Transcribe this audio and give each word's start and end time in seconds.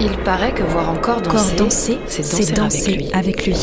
Il 0.00 0.16
paraît 0.18 0.54
que 0.54 0.62
voir 0.62 0.90
encore 0.90 1.20
danser, 1.22 1.98
c'est 2.06 2.54
danser, 2.54 3.10
avec, 3.12 3.46
lui. 3.46 3.56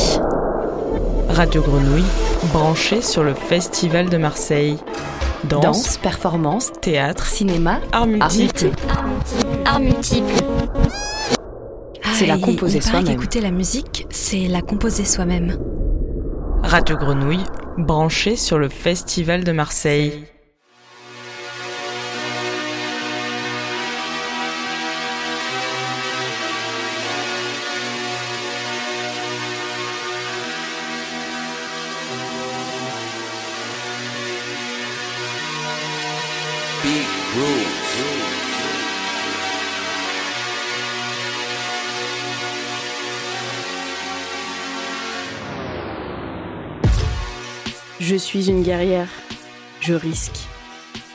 Radio 1.30 1.62
Grenouille, 1.62 2.04
branché 2.52 3.02
sur 3.02 3.24
le 3.24 3.34
Festival 3.34 4.10
de 4.10 4.18
Marseille. 4.18 4.78
Danse, 5.46 5.98
performance, 5.98 6.72
théâtre, 6.82 7.26
cinéma, 7.26 7.80
art 7.92 8.08
multiple. 8.08 8.70
Art 9.66 9.80
multiple. 9.80 10.34
C'est 12.14 12.26
la 12.26 12.38
composer 12.38 12.82
soi-même. 12.82 13.14
Écouter 13.14 13.42
la 13.42 13.52
musique, 13.52 14.06
c'est 14.10 14.48
la 14.48 14.62
composer 14.62 15.06
soi-même. 15.06 15.58
Radio 16.64 16.98
Grenouille, 16.98 17.44
branché 17.78 18.36
sur 18.36 18.58
le 18.58 18.70
Festival 18.70 19.44
de 19.44 19.52
Marseille. 19.52 20.26
Suis 48.26 48.50
une 48.50 48.64
guerrière. 48.64 49.10
Je 49.82 49.94
risque. 49.94 50.40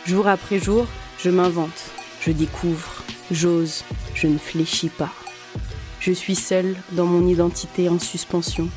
Jour 0.06 0.28
après 0.28 0.60
jour, 0.60 0.86
je 1.18 1.28
m'invente. 1.28 1.90
Je 2.20 2.30
découvre. 2.30 3.02
J'ose. 3.32 3.82
Je 4.14 4.28
ne 4.28 4.38
fléchis 4.38 4.90
pas. 4.90 5.12
Je 5.98 6.12
suis 6.12 6.36
seule 6.36 6.76
dans 6.92 7.06
mon 7.06 7.26
identité 7.26 7.88
en 7.88 7.98
suspension. 7.98 8.68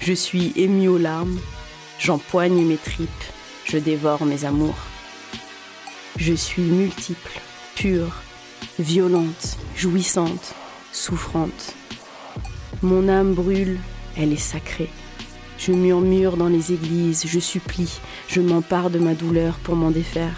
Je 0.00 0.14
suis 0.14 0.54
émue 0.56 0.88
aux 0.88 0.96
larmes. 0.96 1.38
J'empoigne 1.98 2.64
mes 2.64 2.78
tripes. 2.78 3.10
Je 3.66 3.76
dévore 3.76 4.24
mes 4.24 4.46
amours. 4.46 4.78
Je 6.16 6.32
suis 6.32 6.62
multiple, 6.62 7.38
pure, 7.74 8.22
violente, 8.78 9.58
jouissante, 9.76 10.54
souffrante. 10.90 11.74
Mon 12.82 13.08
âme 13.08 13.34
brûle, 13.34 13.78
elle 14.16 14.32
est 14.32 14.36
sacrée. 14.36 14.90
Je 15.66 15.72
murmure 15.72 16.36
dans 16.36 16.50
les 16.50 16.72
églises, 16.72 17.24
je 17.26 17.38
supplie, 17.40 17.98
je 18.28 18.42
m'empare 18.42 18.90
de 18.90 18.98
ma 18.98 19.14
douleur 19.14 19.54
pour 19.60 19.76
m'en 19.76 19.90
défaire. 19.90 20.36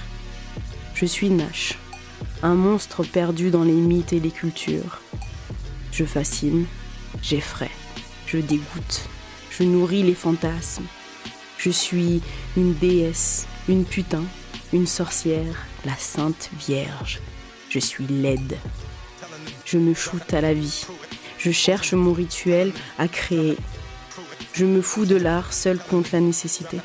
Je 0.94 1.04
suis 1.04 1.30
Nash, 1.30 1.78
un 2.44 2.54
monstre 2.54 3.02
perdu 3.02 3.50
dans 3.50 3.64
les 3.64 3.72
mythes 3.72 4.12
et 4.12 4.20
les 4.20 4.30
cultures. 4.30 5.00
Je 5.90 6.04
fascine, 6.04 6.66
j'effraie, 7.22 7.72
je 8.28 8.38
dégoûte, 8.38 9.08
je 9.50 9.64
nourris 9.64 10.04
les 10.04 10.14
fantasmes. 10.14 10.86
Je 11.58 11.70
suis 11.70 12.22
une 12.56 12.74
déesse, 12.74 13.48
une 13.68 13.84
putain, 13.84 14.22
une 14.72 14.86
sorcière, 14.86 15.66
la 15.84 15.96
Sainte 15.96 16.50
Vierge. 16.56 17.20
Je 17.68 17.80
suis 17.80 18.06
laide. 18.06 18.58
Je 19.64 19.78
me 19.78 19.92
shoote 19.92 20.32
à 20.34 20.40
la 20.40 20.54
vie. 20.54 20.86
Je 21.36 21.50
cherche 21.50 21.94
mon 21.94 22.12
rituel 22.12 22.72
à 22.96 23.08
créer, 23.08 23.56
je 24.56 24.64
me 24.64 24.80
fous 24.80 25.04
de 25.04 25.16
l'art 25.16 25.52
seul 25.52 25.78
contre 25.78 26.10
la 26.14 26.20
nécessité. 26.20 26.78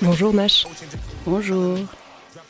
Bonjour 0.00 0.32
Nash. 0.32 0.66
Bonjour. 1.26 1.78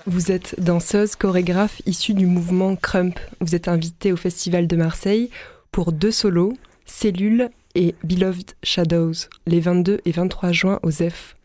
Vous 0.06 0.30
êtes 0.30 0.54
danseuse, 0.60 1.16
chorégraphe 1.16 1.82
issue 1.84 2.14
du 2.14 2.26
mouvement 2.26 2.76
Crump. 2.76 3.18
Vous 3.40 3.56
êtes 3.56 3.66
invitée 3.66 4.12
au 4.12 4.16
Festival 4.16 4.68
de 4.68 4.76
Marseille 4.76 5.30
pour 5.72 5.90
deux 5.90 6.12
solos, 6.12 6.52
Cellule 6.86 7.50
et 7.74 7.94
Beloved 8.04 8.52
Shadows 8.62 9.28
les 9.46 9.60
22 9.60 10.00
et 10.04 10.12
23 10.12 10.52
juin 10.52 10.78
au 10.82 10.90
ZEF, 10.90 11.36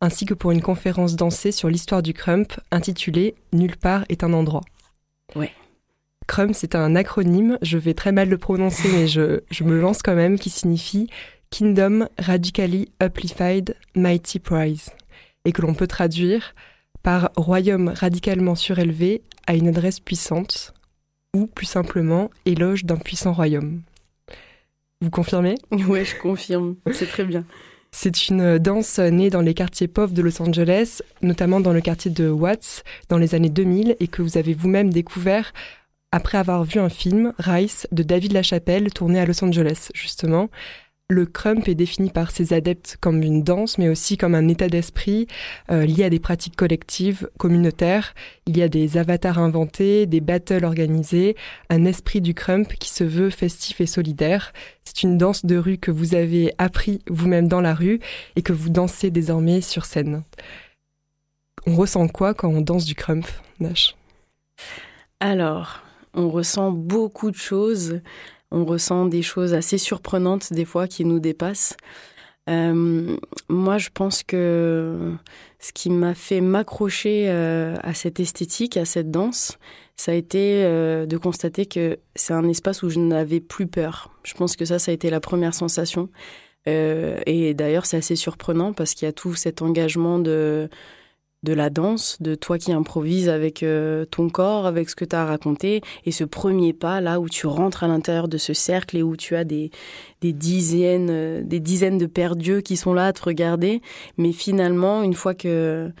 ainsi 0.00 0.26
que 0.26 0.34
pour 0.34 0.50
une 0.50 0.62
conférence 0.62 1.16
dansée 1.16 1.52
sur 1.52 1.68
l'histoire 1.68 2.02
du 2.02 2.14
crump 2.14 2.60
intitulée 2.70 3.34
Nulle 3.52 3.76
part 3.76 4.04
est 4.08 4.24
un 4.24 4.32
endroit. 4.32 4.62
Ouais. 5.34 5.52
Crump, 6.26 6.54
c'est 6.54 6.74
un 6.74 6.94
acronyme, 6.94 7.58
je 7.62 7.78
vais 7.78 7.94
très 7.94 8.12
mal 8.12 8.28
le 8.28 8.38
prononcer, 8.38 8.88
mais 8.92 9.08
je, 9.08 9.40
je 9.50 9.64
me 9.64 9.80
lance 9.80 10.02
quand 10.02 10.14
même, 10.14 10.38
qui 10.38 10.50
signifie 10.50 11.08
Kingdom 11.50 12.06
Radically 12.18 12.90
Uplified 13.02 13.74
Mighty 13.96 14.38
Prize, 14.38 14.90
et 15.44 15.52
que 15.52 15.62
l'on 15.62 15.74
peut 15.74 15.86
traduire 15.86 16.54
par 17.02 17.30
Royaume 17.36 17.88
radicalement 17.88 18.54
surélevé 18.54 19.22
à 19.46 19.54
une 19.54 19.68
adresse 19.68 20.00
puissante, 20.00 20.74
ou 21.34 21.46
plus 21.46 21.66
simplement 21.66 22.30
Éloge 22.44 22.84
d'un 22.84 22.96
puissant 22.96 23.32
royaume. 23.32 23.82
Vous 25.00 25.10
confirmez? 25.10 25.54
Ouais, 25.70 26.04
je 26.04 26.16
confirme. 26.16 26.76
C'est 26.92 27.06
très 27.06 27.24
bien. 27.24 27.44
C'est 27.90 28.28
une 28.28 28.58
danse 28.58 28.98
née 28.98 29.30
dans 29.30 29.40
les 29.40 29.54
quartiers 29.54 29.88
pauvres 29.88 30.12
de 30.12 30.22
Los 30.22 30.42
Angeles, 30.42 31.00
notamment 31.22 31.60
dans 31.60 31.72
le 31.72 31.80
quartier 31.80 32.10
de 32.10 32.28
Watts, 32.28 32.84
dans 33.08 33.16
les 33.16 33.34
années 33.34 33.48
2000, 33.48 33.96
et 34.00 34.08
que 34.08 34.22
vous 34.22 34.36
avez 34.36 34.54
vous-même 34.54 34.92
découvert 34.92 35.52
après 36.10 36.38
avoir 36.38 36.64
vu 36.64 36.80
un 36.80 36.88
film, 36.88 37.32
Rice, 37.38 37.86
de 37.92 38.02
David 38.02 38.32
Lachapelle, 38.32 38.92
tourné 38.92 39.20
à 39.20 39.26
Los 39.26 39.42
Angeles, 39.44 39.88
justement, 39.94 40.48
le 41.10 41.24
crump 41.24 41.66
est 41.68 41.74
défini 41.74 42.10
par 42.10 42.30
ses 42.30 42.52
adeptes 42.52 42.98
comme 43.00 43.22
une 43.22 43.42
danse, 43.42 43.78
mais 43.78 43.88
aussi 43.88 44.18
comme 44.18 44.34
un 44.34 44.46
état 44.46 44.68
d'esprit 44.68 45.26
euh, 45.70 45.86
lié 45.86 46.04
à 46.04 46.10
des 46.10 46.20
pratiques 46.20 46.56
collectives, 46.56 47.30
communautaires. 47.38 48.14
Il 48.46 48.58
y 48.58 48.62
a 48.62 48.68
des 48.68 48.98
avatars 48.98 49.38
inventés, 49.38 50.04
des 50.04 50.20
battles 50.20 50.66
organisés, 50.66 51.34
un 51.70 51.86
esprit 51.86 52.20
du 52.20 52.34
crump 52.34 52.74
qui 52.74 52.90
se 52.90 53.04
veut 53.04 53.30
festif 53.30 53.80
et 53.80 53.86
solidaire. 53.86 54.52
C'est 54.84 55.02
une 55.02 55.16
danse 55.16 55.46
de 55.46 55.56
rue 55.56 55.78
que 55.78 55.90
vous 55.90 56.14
avez 56.14 56.52
appris 56.58 57.00
vous-même 57.08 57.48
dans 57.48 57.62
la 57.62 57.74
rue 57.74 58.00
et 58.36 58.42
que 58.42 58.52
vous 58.52 58.68
dansez 58.68 59.10
désormais 59.10 59.62
sur 59.62 59.86
scène. 59.86 60.24
On 61.66 61.74
ressent 61.74 62.06
quoi 62.08 62.34
quand 62.34 62.50
on 62.50 62.60
danse 62.60 62.84
du 62.84 62.94
crump, 62.94 63.26
Nash? 63.60 63.96
Alors, 65.20 65.80
on 66.12 66.28
ressent 66.28 66.70
beaucoup 66.70 67.30
de 67.30 67.36
choses 67.36 68.00
on 68.50 68.64
ressent 68.64 69.06
des 69.06 69.22
choses 69.22 69.54
assez 69.54 69.78
surprenantes 69.78 70.52
des 70.52 70.64
fois 70.64 70.86
qui 70.88 71.04
nous 71.04 71.20
dépassent. 71.20 71.76
Euh, 72.48 73.16
moi, 73.48 73.78
je 73.78 73.90
pense 73.92 74.22
que 74.22 75.12
ce 75.58 75.72
qui 75.72 75.90
m'a 75.90 76.14
fait 76.14 76.40
m'accrocher 76.40 77.26
euh, 77.28 77.76
à 77.82 77.92
cette 77.92 78.20
esthétique, 78.20 78.76
à 78.76 78.84
cette 78.84 79.10
danse, 79.10 79.58
ça 79.96 80.12
a 80.12 80.14
été 80.14 80.64
euh, 80.64 81.04
de 81.04 81.16
constater 81.18 81.66
que 81.66 81.98
c'est 82.14 82.32
un 82.32 82.48
espace 82.48 82.82
où 82.82 82.88
je 82.88 83.00
n'avais 83.00 83.40
plus 83.40 83.66
peur. 83.66 84.10
Je 84.22 84.34
pense 84.34 84.56
que 84.56 84.64
ça, 84.64 84.78
ça 84.78 84.92
a 84.92 84.94
été 84.94 85.10
la 85.10 85.20
première 85.20 85.54
sensation. 85.54 86.08
et 86.66 87.54
d'ailleurs, 87.54 87.86
c'est 87.86 87.96
assez 87.96 88.16
surprenant 88.16 88.74
parce 88.74 88.92
qu'il 88.92 89.06
y 89.06 89.08
a 89.08 89.12
tout 89.12 89.34
cet 89.34 89.62
engagement 89.62 90.18
de 90.18 90.68
de 91.44 91.52
la 91.52 91.70
danse, 91.70 92.20
de 92.20 92.34
toi 92.34 92.58
qui 92.58 92.72
improvises 92.72 93.28
avec 93.28 93.62
euh, 93.62 94.04
ton 94.04 94.28
corps, 94.28 94.66
avec 94.66 94.90
ce 94.90 94.96
que 94.96 95.04
tu 95.04 95.14
as 95.14 95.24
raconté, 95.24 95.82
et 96.04 96.10
ce 96.10 96.24
premier 96.24 96.72
pas 96.72 97.00
là 97.00 97.20
où 97.20 97.28
tu 97.28 97.46
rentres 97.46 97.84
à 97.84 97.88
l'intérieur 97.88 98.28
de 98.28 98.38
ce 98.38 98.52
cercle 98.52 98.96
et 98.96 99.02
où 99.02 99.16
tu 99.16 99.36
as 99.36 99.44
des, 99.44 99.70
dizaines, 100.20 101.10
euh, 101.10 101.42
des 101.42 101.60
dizaines 101.60 101.98
de 101.98 102.06
pères 102.06 102.36
dieux 102.36 102.60
qui 102.60 102.76
sont 102.76 102.92
là 102.92 103.06
à 103.06 103.12
te 103.12 103.22
regarder, 103.22 103.82
mais 104.16 104.32
finalement, 104.32 105.02
une 105.02 105.14
fois 105.14 105.34
que, 105.34 105.92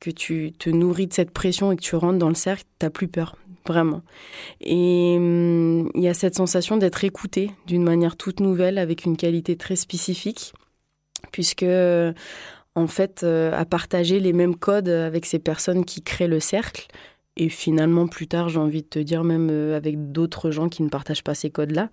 que 0.00 0.10
tu 0.10 0.52
te 0.58 0.70
nourris 0.70 1.08
de 1.08 1.12
cette 1.12 1.30
pression 1.30 1.72
et 1.72 1.76
que 1.76 1.82
tu 1.82 1.96
rentres 1.96 2.18
dans 2.18 2.30
le 2.30 2.34
cercle, 2.34 2.64
t'as 2.78 2.90
plus 2.90 3.08
peur, 3.08 3.36
vraiment. 3.66 4.00
Et 4.62 5.16
hum, 5.18 5.90
il 5.94 6.02
y 6.02 6.08
a 6.08 6.14
cette 6.14 6.36
sensation 6.36 6.78
d'être 6.78 7.04
écouté 7.04 7.50
d'une 7.66 7.82
manière 7.82 8.16
toute 8.16 8.40
nouvelle, 8.40 8.78
avec 8.78 9.04
une 9.04 9.18
qualité 9.18 9.56
très 9.56 9.76
spécifique, 9.76 10.54
puisque 11.32 11.66
en 12.76 12.86
fait, 12.86 13.22
euh, 13.24 13.50
à 13.58 13.64
partager 13.64 14.20
les 14.20 14.34
mêmes 14.34 14.54
codes 14.54 14.90
avec 14.90 15.26
ces 15.26 15.38
personnes 15.38 15.84
qui 15.84 16.02
créent 16.02 16.28
le 16.28 16.40
cercle. 16.40 16.86
Et 17.38 17.48
finalement, 17.48 18.06
plus 18.06 18.28
tard, 18.28 18.48
j'ai 18.48 18.60
envie 18.60 18.82
de 18.82 18.88
te 18.88 18.98
dire, 18.98 19.24
même 19.24 19.48
euh, 19.50 19.76
avec 19.76 20.12
d'autres 20.12 20.50
gens 20.50 20.68
qui 20.68 20.82
ne 20.82 20.88
partagent 20.88 21.24
pas 21.24 21.34
ces 21.34 21.50
codes-là. 21.50 21.90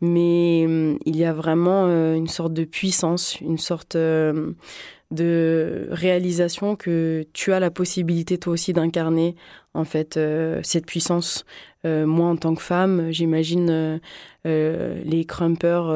Mais 0.00 0.64
hum, 0.66 0.98
il 1.04 1.16
y 1.16 1.24
a 1.24 1.34
vraiment 1.34 1.84
euh, 1.86 2.14
une 2.14 2.28
sorte 2.28 2.54
de 2.54 2.64
puissance, 2.64 3.40
une 3.40 3.58
sorte 3.58 3.96
de 3.96 5.88
réalisation 5.90 6.76
que 6.76 7.26
tu 7.34 7.52
as 7.52 7.60
la 7.60 7.70
possibilité 7.70 8.38
toi 8.38 8.54
aussi 8.54 8.72
d'incarner 8.72 9.36
en 9.74 9.84
fait 9.84 10.18
cette 10.62 10.86
puissance 10.86 11.44
euh, 11.84 12.06
moi, 12.06 12.28
en 12.28 12.36
tant 12.36 12.54
que 12.54 12.62
femme, 12.62 13.10
j'imagine 13.10 13.68
euh, 13.70 13.98
euh, 14.46 15.02
les 15.04 15.24
crumpers, 15.24 15.92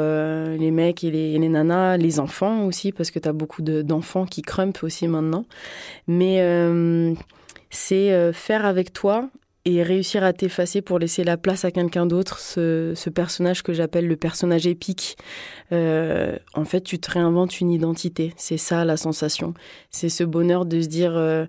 les 0.58 0.70
mecs 0.70 1.05
et 1.05 1.11
les, 1.11 1.49
nanas, 1.49 1.96
les 1.96 2.20
enfants 2.20 2.64
aussi, 2.64 2.93
parce 2.93 3.11
que 3.11 3.19
tu 3.19 3.28
as 3.28 3.32
beaucoup 3.32 3.62
d'enfants 3.62 4.26
qui 4.26 4.43
crumpent 4.43 4.82
aussi 4.82 5.06
maintenant. 5.08 5.44
Mais 6.08 6.37
c'est 7.70 8.32
faire 8.32 8.64
avec 8.64 8.93
toi 8.93 9.28
et 9.67 9.82
réussir 9.82 10.23
à 10.23 10.32
t'effacer 10.32 10.81
pour 10.81 11.00
laisser 11.00 11.25
la 11.25 11.37
place 11.37 11.64
à 11.64 11.73
quelqu'un 11.73 12.06
d'autre, 12.06 12.38
ce, 12.38 13.11
personnage 13.11 13.64
que 13.64 13.73
j'appelle 13.73 14.06
le 14.06 14.14
personnage 14.14 14.64
épique, 14.69 15.19
euh, 15.73 16.38
en 16.55 16.64
fait, 16.64 16.82
tu 16.82 17.00
te 17.00 17.11
réinventes 17.11 17.61
une 17.61 17.73
identité. 17.73 18.32
C'est 18.37 18.58
ça 18.58 18.84
la 18.84 18.96
sensation. 18.96 19.55
C'est 19.90 20.08
ce 20.08 20.23
bonheur 20.23 20.67
de 20.67 20.81
se 20.81 20.87
dire 20.87 21.17
euh, 21.17 21.46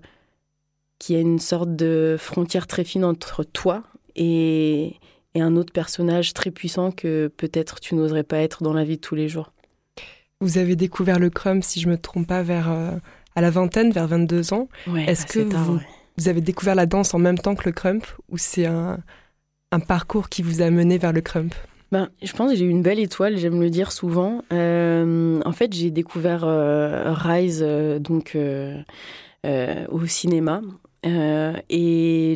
qu'il 0.98 1.16
y 1.16 1.18
a 1.18 1.22
une 1.22 1.38
sorte 1.38 1.74
de 1.76 2.16
frontière 2.18 2.66
très 2.66 2.84
fine 2.84 3.04
entre 3.04 3.44
toi 3.44 3.82
et, 4.16 4.96
un 5.40 5.54
autre 5.54 5.72
personnage 5.72 6.34
très 6.34 6.50
puissant 6.50 6.90
que 6.90 7.28
peut-être 7.36 7.78
tu 7.78 7.94
n'oserais 7.94 8.24
pas 8.24 8.38
être 8.38 8.64
dans 8.64 8.72
la 8.72 8.82
vie 8.82 8.96
de 8.96 9.00
tous 9.00 9.14
les 9.14 9.28
jours. 9.28 9.52
Vous 10.40 10.58
avez 10.58 10.74
découvert 10.74 11.20
le 11.20 11.30
crumb, 11.30 11.62
si 11.62 11.80
je 11.80 11.88
me 11.88 11.96
trompe 11.96 12.26
pas, 12.26 12.42
vers 12.42 12.68
euh, 12.68 12.90
à 13.36 13.40
la 13.40 13.50
vingtaine, 13.50 13.92
vers 13.92 14.08
22 14.08 14.52
ans. 14.52 14.68
Est-ce 15.06 15.26
que 15.26 15.38
vous, 15.38 15.78
vous 16.16 16.28
avez 16.28 16.40
découvert 16.40 16.74
la 16.74 16.86
danse 16.86 17.14
en 17.14 17.20
même 17.20 17.38
temps 17.38 17.54
que 17.54 17.66
le 17.66 17.72
crump 17.72 18.04
ou 18.28 18.36
c'est 18.36 18.66
un, 18.66 18.98
parcours 19.86 20.28
qui 20.28 20.42
vous 20.42 20.60
a 20.60 20.70
mené 20.70 20.98
vers 20.98 21.12
le 21.12 21.20
crump 21.20 21.54
ben, 21.92 22.08
je 22.20 22.32
pense 22.32 22.50
que 22.50 22.56
j'ai 22.58 22.64
eu 22.64 22.70
une 22.70 22.82
belle 22.82 22.98
étoile, 22.98 23.36
j'aime 23.38 23.60
le 23.60 23.70
dire 23.70 23.92
souvent. 23.92 24.42
Euh, 24.52 25.40
en 25.46 25.52
fait, 25.52 25.72
j'ai 25.72 25.92
découvert 25.92 26.42
euh, 26.44 27.14
Rise 27.14 27.64
donc 28.00 28.36
au 29.46 30.06
cinéma 30.06 30.62
euh, 31.06 31.52
et 31.70 32.34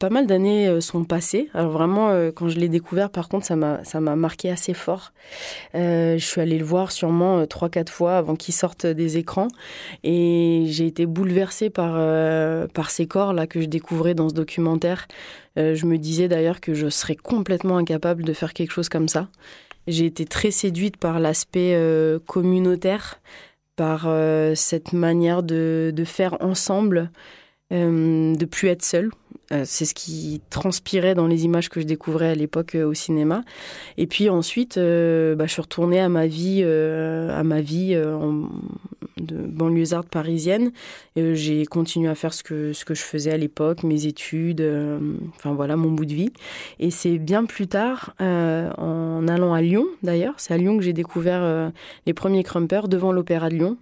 pas 0.00 0.10
mal 0.10 0.26
d'années 0.26 0.66
euh, 0.66 0.80
sont 0.80 1.04
passées. 1.04 1.48
Alors 1.54 1.70
vraiment, 1.70 2.10
euh, 2.10 2.32
quand 2.32 2.48
je 2.48 2.58
l'ai 2.58 2.68
découvert, 2.68 3.08
par 3.08 3.28
contre, 3.28 3.46
ça 3.46 3.54
m'a, 3.54 3.84
ça 3.84 4.00
m'a 4.00 4.16
marqué 4.16 4.50
assez 4.50 4.74
fort. 4.74 5.12
je 5.74 6.16
suis 6.18 6.40
allée 6.40 6.58
le 6.58 6.64
voir 6.64 6.90
sûrement 6.90 7.46
trois, 7.46 7.68
quatre 7.68 7.92
fois 7.92 8.16
avant 8.16 8.34
qu'il 8.34 8.52
sorte 8.52 8.86
des 8.86 9.16
écrans. 9.16 9.48
Et 10.02 10.64
j'ai 10.66 10.86
été 10.86 11.06
bouleversée 11.06 11.70
par, 11.70 11.94
par 12.70 12.90
ces 12.90 13.06
corps-là 13.06 13.46
que 13.46 13.60
je 13.60 13.66
découvrais 13.66 14.14
dans 14.14 14.28
ce 14.28 14.34
documentaire. 14.34 15.06
je 15.56 15.86
me 15.86 15.96
disais 15.96 16.28
d'ailleurs 16.28 16.60
que 16.60 16.74
je 16.74 16.88
serais 16.88 17.16
complètement 17.16 17.76
incapable 17.76 18.24
de 18.24 18.32
faire 18.32 18.52
quelque 18.52 18.72
chose 18.72 18.88
comme 18.88 19.08
ça. 19.08 19.28
J'ai 19.86 20.06
été 20.06 20.24
très 20.24 20.50
séduite 20.50 20.96
par 20.96 21.20
l'aspect 21.20 21.78
communautaire, 22.26 23.20
par 23.76 24.08
cette 24.54 24.92
manière 24.92 25.42
de, 25.42 25.92
de 25.94 26.04
faire 26.04 26.36
ensemble. 26.40 27.10
Euh, 27.72 28.34
de 28.34 28.44
plus 28.44 28.68
être 28.68 28.84
seule. 28.84 29.10
Euh, 29.52 29.62
c'est 29.64 29.84
ce 29.84 29.94
qui 29.94 30.40
transpirait 30.50 31.14
dans 31.14 31.26
les 31.26 31.44
images 31.44 31.68
que 31.70 31.80
je 31.80 31.86
découvrais 31.86 32.28
à 32.28 32.34
l'époque 32.34 32.74
euh, 32.74 32.86
au 32.86 32.94
cinéma. 32.94 33.42
Et 33.96 34.06
puis 34.06 34.28
ensuite, 34.28 34.76
bah, 34.76 35.46
je 35.46 35.50
suis 35.50 35.62
retournée 35.62 36.00
à 36.00 36.10
ma 36.10 36.26
vie, 36.26 36.62
à 36.62 37.42
ma 37.42 37.60
vie 37.62 37.94
de 39.16 39.36
banlieusarde 39.36 40.08
parisienne. 40.08 40.72
j'ai 41.16 41.64
continué 41.64 42.08
à 42.08 42.14
faire 42.14 42.34
ce 42.34 42.42
que, 42.42 42.72
ce 42.72 42.84
que 42.84 42.94
je 42.94 43.02
faisais 43.02 43.32
à 43.32 43.36
l'époque, 43.36 43.82
mes 43.82 44.06
études, 44.06 44.62
enfin 45.36 45.54
voilà, 45.54 45.76
mon 45.76 45.90
bout 45.90 46.06
de 46.06 46.14
vie. 46.14 46.32
Et 46.80 46.90
c'est 46.90 47.18
bien 47.18 47.44
plus 47.44 47.66
tard, 47.66 48.14
en 48.18 49.26
allant 49.28 49.54
à 49.54 49.62
Lyon 49.62 49.86
d'ailleurs, 50.02 50.34
c'est 50.38 50.52
à 50.54 50.58
Lyon 50.58 50.76
que 50.76 50.82
j'ai 50.82 50.92
découvert 50.92 51.72
les 52.06 52.14
premiers 52.14 52.42
crumpers 52.42 52.88
devant 52.88 53.12
l'Opéra 53.12 53.48
de 53.48 53.54
Lyon. 53.54 53.78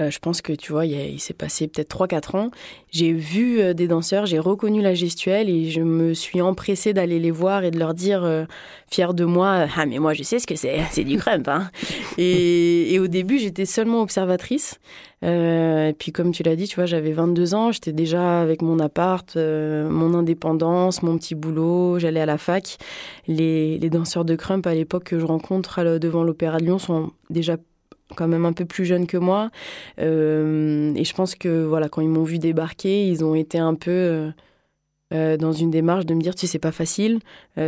Euh, 0.00 0.10
je 0.10 0.18
pense 0.18 0.42
que 0.42 0.52
tu 0.52 0.72
vois, 0.72 0.86
il, 0.86 1.20
s'est 1.20 1.34
passé 1.34 1.68
peut-être 1.68 2.04
3-4 2.04 2.36
ans. 2.36 2.50
J'ai 2.90 3.12
vu 3.12 3.60
euh, 3.60 3.74
des 3.74 3.86
danseurs, 3.86 4.26
j'ai 4.26 4.40
reconnu 4.40 4.82
la 4.82 4.92
gestuelle 4.92 5.48
et 5.48 5.70
je 5.70 5.82
me 5.82 6.14
suis 6.14 6.40
empressée 6.40 6.92
d'aller 6.92 7.20
les 7.20 7.30
voir 7.30 7.62
et 7.62 7.70
de 7.70 7.78
leur 7.78 7.94
dire, 7.94 8.24
euh, 8.24 8.44
fière 8.90 9.14
de 9.14 9.24
moi, 9.24 9.68
ah 9.76 9.86
mais 9.86 10.00
moi 10.00 10.12
je 10.12 10.24
sais 10.24 10.40
ce 10.40 10.48
que 10.48 10.56
c'est, 10.56 10.80
c'est 10.90 11.04
du 11.04 11.16
crump. 11.16 11.46
Hein. 11.46 11.70
et, 12.18 12.98
au 12.98 13.06
début, 13.06 13.38
j'étais 13.38 13.66
seulement 13.66 14.02
observatrice. 14.02 14.80
et 15.22 15.94
puis 15.96 16.10
comme 16.10 16.32
tu 16.32 16.42
l'as 16.42 16.56
dit, 16.56 16.66
tu 16.66 16.74
vois, 16.74 16.86
j'avais 16.86 17.12
22 17.12 17.54
ans, 17.54 17.70
j'étais 17.70 17.92
déjà 17.92 18.40
avec 18.40 18.62
mon 18.62 18.80
appart, 18.80 19.36
mon 19.36 20.14
indépendance, 20.14 21.04
mon 21.04 21.16
petit 21.18 21.36
boulot, 21.36 22.00
j'allais 22.00 22.20
à 22.20 22.26
la 22.26 22.38
fac. 22.38 22.78
Les, 23.28 23.78
les 23.78 23.90
danseurs 23.90 24.24
de 24.24 24.34
crump 24.34 24.66
à 24.66 24.74
l'époque 24.74 25.04
que 25.04 25.20
je 25.20 25.24
rencontre 25.24 25.98
devant 25.98 26.24
l'Opéra 26.24 26.58
de 26.58 26.64
Lyon 26.64 26.78
sont 26.78 27.12
déjà 27.30 27.56
quand 28.14 28.28
même 28.28 28.44
un 28.44 28.52
peu 28.52 28.64
plus 28.64 28.84
jeunes 28.84 29.06
que 29.06 29.16
moi. 29.16 29.50
Euh, 30.00 30.92
et 30.94 31.04
je 31.04 31.14
pense 31.14 31.34
que 31.34 31.64
voilà, 31.64 31.88
quand 31.88 32.00
ils 32.00 32.08
m'ont 32.08 32.24
vu 32.24 32.38
débarquer, 32.38 33.06
ils 33.06 33.24
ont 33.24 33.34
été 33.34 33.58
un 33.58 33.74
peu 33.74 33.90
euh, 33.90 34.30
euh, 35.12 35.36
dans 35.36 35.52
une 35.52 35.70
démarche 35.70 36.06
de 36.06 36.14
me 36.14 36.20
dire, 36.20 36.34
tu 36.34 36.42
sais, 36.42 36.46
c'est 36.46 36.58
pas 36.58 36.72
facile. 36.72 37.20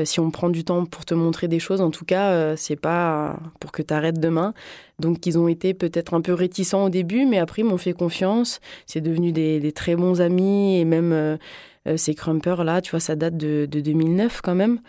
si 0.05 0.21
on 0.21 0.31
prend 0.31 0.49
du 0.49 0.65
temps 0.65 0.85
pour 0.85 1.05
te 1.05 1.15
montrer 1.15 1.49
des 1.49 1.59
choses, 1.59 1.81
en 1.81 1.91
tout 1.91 2.05
cas, 2.05 2.57
c'est 2.57 2.77
pas 2.77 3.39
pour 3.61 3.73
que 3.73 3.83
tu 3.83 3.93
arrêtes 3.93 4.21
demain. 4.21 4.55
Donc, 4.99 5.27
ils 5.27 5.39
ont 5.39 5.49
été 5.49 5.75
peut-être 5.75 6.15
un 6.15 6.21
peu 6.21 6.33
réticents 6.33 6.85
au 6.87 6.89
début, 6.91 7.27
mais 7.27 7.39
après, 7.39 7.63
ils 7.63 7.67
m'ont 7.67 7.79
fait 7.79 7.93
confiance. 7.93 8.61
C'est 8.87 9.01
devenu 9.01 9.33
des, 9.33 9.73
très 9.73 9.97
bons 9.97 10.21
amis 10.21 10.79
et 10.79 10.85
même 10.85 11.39
ces 11.97 12.17
crumpers 12.17 12.65
là, 12.65 12.81
tu 12.81 12.91
vois, 12.91 13.01
ça 13.01 13.15
date 13.15 13.37
de, 13.37 13.67
de 13.71 13.81
2009 13.81 14.41
quand 14.43 14.57
même. 14.57 14.81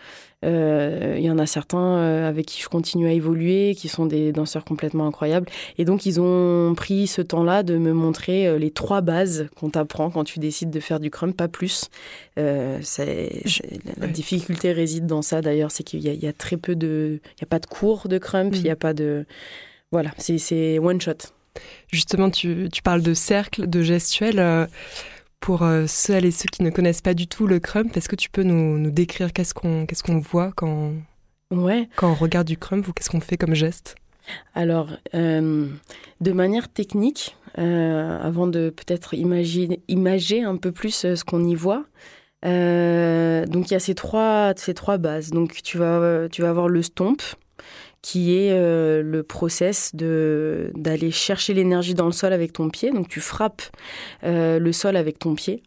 Euh, 0.44 1.16
il 1.18 1.24
y 1.24 1.30
en 1.30 1.38
a 1.38 1.46
certains 1.46 1.98
euh, 1.98 2.28
avec 2.28 2.46
qui 2.46 2.62
je 2.62 2.68
continue 2.68 3.08
à 3.08 3.12
évoluer, 3.12 3.74
qui 3.76 3.88
sont 3.88 4.06
des 4.06 4.32
danseurs 4.32 4.64
complètement 4.64 5.06
incroyables. 5.06 5.48
Et 5.78 5.84
donc, 5.84 6.06
ils 6.06 6.20
ont 6.20 6.74
pris 6.76 7.06
ce 7.06 7.22
temps-là 7.22 7.62
de 7.62 7.76
me 7.76 7.92
montrer 7.92 8.46
euh, 8.46 8.58
les 8.58 8.70
trois 8.70 9.00
bases 9.00 9.48
qu'on 9.56 9.70
t'apprend 9.70 10.10
quand 10.10 10.24
tu 10.24 10.38
décides 10.38 10.70
de 10.70 10.80
faire 10.80 11.00
du 11.00 11.10
crump, 11.10 11.36
pas 11.36 11.48
plus. 11.48 11.88
Euh, 12.38 12.78
la 13.96 14.06
difficulté 14.06 14.72
réside 14.72 15.06
dans 15.06 15.22
ça, 15.22 15.40
d'ailleurs, 15.40 15.72
c'est 15.72 15.82
qu'il 15.82 16.00
y, 16.00 16.26
a 16.26 16.32
très 16.32 16.56
peu 16.56 16.76
de... 16.76 17.20
Il 17.24 17.42
n'y 17.42 17.44
a 17.44 17.46
pas 17.46 17.58
de 17.58 17.66
cours 17.66 18.08
de 18.08 18.18
crump, 18.18 18.54
il 18.54 18.62
n'y 18.62 18.70
a 18.70 18.74
mm. 18.74 18.78
pas 18.78 18.94
de... 18.94 19.26
Voilà, 19.90 20.10
c'est 20.18 20.78
one 20.78 21.00
shot. 21.00 21.32
Justement, 21.90 22.30
tu, 22.30 22.68
tu, 22.70 22.82
parles 22.82 23.02
de 23.02 23.14
cercle, 23.14 23.66
de 23.66 23.82
gestuelle. 23.82 24.68
Pour 25.40 25.62
euh, 25.62 25.86
ceux 25.86 26.24
et 26.24 26.30
ceux 26.30 26.48
qui 26.50 26.62
ne 26.62 26.70
connaissent 26.70 27.00
pas 27.00 27.14
du 27.14 27.26
tout 27.26 27.46
le 27.46 27.58
crump, 27.58 27.96
est-ce 27.96 28.08
que 28.08 28.16
tu 28.16 28.30
peux 28.30 28.42
nous, 28.42 28.90
décrire 28.90 29.32
qu'est-ce 29.32 29.54
qu'on 29.54 29.86
qu'est-ce 29.86 30.02
qu'on 30.02 30.18
voit 30.18 30.52
quand, 30.54 30.92
ouais. 31.50 31.88
quand 31.96 32.10
on 32.10 32.14
regarde 32.14 32.46
du 32.46 32.56
crump 32.56 32.86
ou 32.88 32.92
qu'est-ce 32.92 33.10
qu'on 33.10 33.20
fait 33.20 33.36
comme 33.36 33.54
geste? 33.54 33.96
Alors, 34.54 34.90
euh, 35.14 35.66
de 36.20 36.32
manière 36.32 36.68
technique, 36.68 37.36
euh, 37.56 38.20
avant 38.20 38.46
de 38.46 38.68
peut-être 38.68 39.14
imaginer, 39.14 39.80
imager 39.88 40.42
un 40.42 40.56
peu 40.56 40.70
plus 40.70 40.94
ce 40.94 41.24
qu'on 41.24 41.44
y 41.44 41.54
voit, 41.54 41.86
donc 42.42 43.70
il 43.70 43.72
y 43.72 43.76
a 43.76 43.80
ces 43.80 43.94
trois, 43.94 44.52
ces 44.56 44.74
trois 44.74 44.98
bases. 44.98 45.30
Donc 45.30 45.62
tu 45.62 45.78
vas, 45.78 46.28
tu 46.28 46.42
vas 46.42 46.50
avoir 46.50 46.68
le 46.68 46.82
stomp, 46.82 47.22
qui 48.02 48.36
est 48.36 48.52
euh, 48.52 49.02
le 49.02 49.22
process 49.22 49.94
de 49.94 50.70
d'aller 50.74 51.10
chercher 51.10 51.54
l'énergie 51.54 51.94
dans 51.94 52.06
le 52.06 52.12
sol 52.12 52.32
avec 52.32 52.52
ton 52.52 52.68
pied. 52.70 52.92
Donc 52.92 53.08
tu 53.08 53.20
frappes 53.20 53.62
euh, 54.24 54.58
le 54.58 54.72
sol 54.72 54.96
avec 54.96 55.18
ton 55.18 55.34
pied 55.34 55.62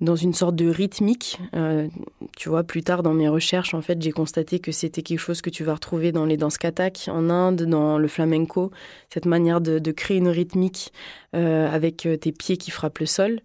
dans 0.00 0.16
une 0.16 0.34
sorte 0.34 0.56
de 0.56 0.68
rythmique. 0.68 1.38
Euh, 1.54 1.88
tu 2.36 2.48
vois, 2.48 2.64
plus 2.64 2.82
tard 2.82 3.02
dans 3.02 3.14
mes 3.14 3.28
recherches, 3.28 3.72
en 3.72 3.80
fait, 3.80 4.00
j'ai 4.00 4.12
constaté 4.12 4.58
que 4.58 4.70
c'était 4.70 5.02
quelque 5.02 5.18
chose 5.18 5.40
que 5.40 5.48
tu 5.48 5.64
vas 5.64 5.74
retrouver 5.74 6.12
dans 6.12 6.26
les 6.26 6.36
danses 6.36 6.58
katak 6.58 7.08
en 7.10 7.30
Inde, 7.30 7.62
dans 7.62 7.96
le 7.96 8.08
flamenco, 8.08 8.70
cette 9.12 9.24
manière 9.24 9.60
de, 9.60 9.78
de 9.78 9.92
créer 9.92 10.18
une 10.18 10.28
rythmique 10.28 10.92
euh, 11.36 11.68
avec 11.70 12.06
euh, 12.06 12.16
tes 12.16 12.32
pieds 12.32 12.56
qui 12.56 12.70
frappent 12.70 12.98
le 12.98 13.04
sol. 13.04 13.40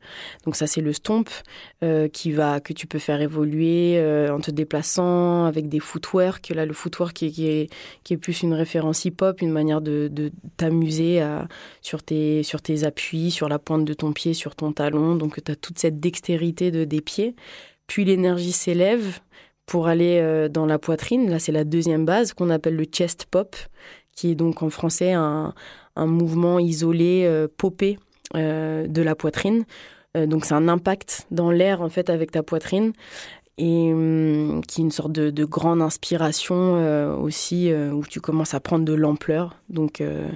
Donc 0.45 0.55
ça, 0.55 0.65
c'est 0.65 0.79
le 0.79 0.93
stomp 0.93 1.29
euh, 1.83 2.07
qui 2.07 2.31
va 2.31 2.61
que 2.61 2.71
tu 2.71 2.87
peux 2.87 2.99
faire 2.99 3.19
évoluer 3.19 3.99
en 4.31 4.39
te 4.39 4.49
déplaçant 4.49 5.43
avec 5.45 5.67
des 5.67 5.79
footwork. 5.79 6.49
Là, 6.49 6.65
le 6.65 6.73
footwork 6.73 7.13
qui 7.13 7.25
est, 7.47 7.69
qui 8.03 8.13
est, 8.13 8.17
plus 8.17 8.43
une 8.43 8.53
référence 8.53 9.03
hip-hop, 9.03 9.41
une 9.41 9.51
manière 9.51 9.81
de, 9.81 10.09
t'amuser 10.57 11.21
sur 11.81 12.03
tes, 12.03 12.43
sur 12.43 12.61
tes 12.61 12.83
appuis, 12.83 13.31
sur 13.31 13.49
la 13.49 13.59
pointe 13.59 13.83
de 13.83 13.93
ton 13.93 14.13
pied, 14.13 14.33
sur 14.33 14.55
ton 14.55 14.71
talon. 14.71 15.15
Donc 15.15 15.43
tu 15.43 15.51
as 15.51 15.55
toute 15.55 15.79
cette 15.79 15.99
dextérité 15.99 16.71
de, 16.71 16.85
des 16.85 17.01
pieds. 17.01 17.35
Puis 17.87 18.05
l'énergie 18.05 18.53
s'élève 18.53 19.19
pour 19.65 19.87
aller 19.87 20.47
dans 20.49 20.65
la 20.65 20.79
poitrine. 20.79 21.29
Là, 21.29 21.39
c'est 21.39 21.51
la 21.51 21.63
deuxième 21.63 22.05
base 22.05 22.33
qu'on 22.33 22.49
appelle 22.49 22.75
le 22.75 22.85
chest 22.85 23.25
pop, 23.25 23.55
qui 24.15 24.31
est 24.31 24.35
donc 24.35 24.63
en 24.63 24.69
français 24.69 25.13
un, 25.13 25.53
mouvement 26.05 26.59
isolé, 26.59 27.23
euh, 27.25 27.47
popé 27.55 27.97
euh, 28.35 28.87
de 28.87 29.01
la 29.01 29.15
poitrine. 29.15 29.65
donc 30.15 30.43
c'est 30.45 30.53
un 30.53 30.67
impact 30.67 31.25
dans 31.31 31.51
l'air 31.51 31.81
en 31.81 31.89
fait 31.89 32.09
avec 32.09 32.31
ta 32.31 32.43
poitrine 32.43 32.91
et 33.57 33.91
hum, 33.93 34.61
qui 34.67 34.81
est 34.81 34.83
une 34.83 34.91
sorte 34.91 35.11
de, 35.11 35.45
grande 35.45 35.81
inspiration 35.81 36.77
euh, 36.77 37.15
aussi 37.15 37.71
euh, 37.71 37.91
où 37.91 38.03
tu 38.03 38.21
commences 38.21 38.53
à 38.53 38.59
prendre 38.59 38.85
de 38.85 38.93
l'ampleur 38.93 39.55
donc 39.69 40.01
euh, 40.01 40.27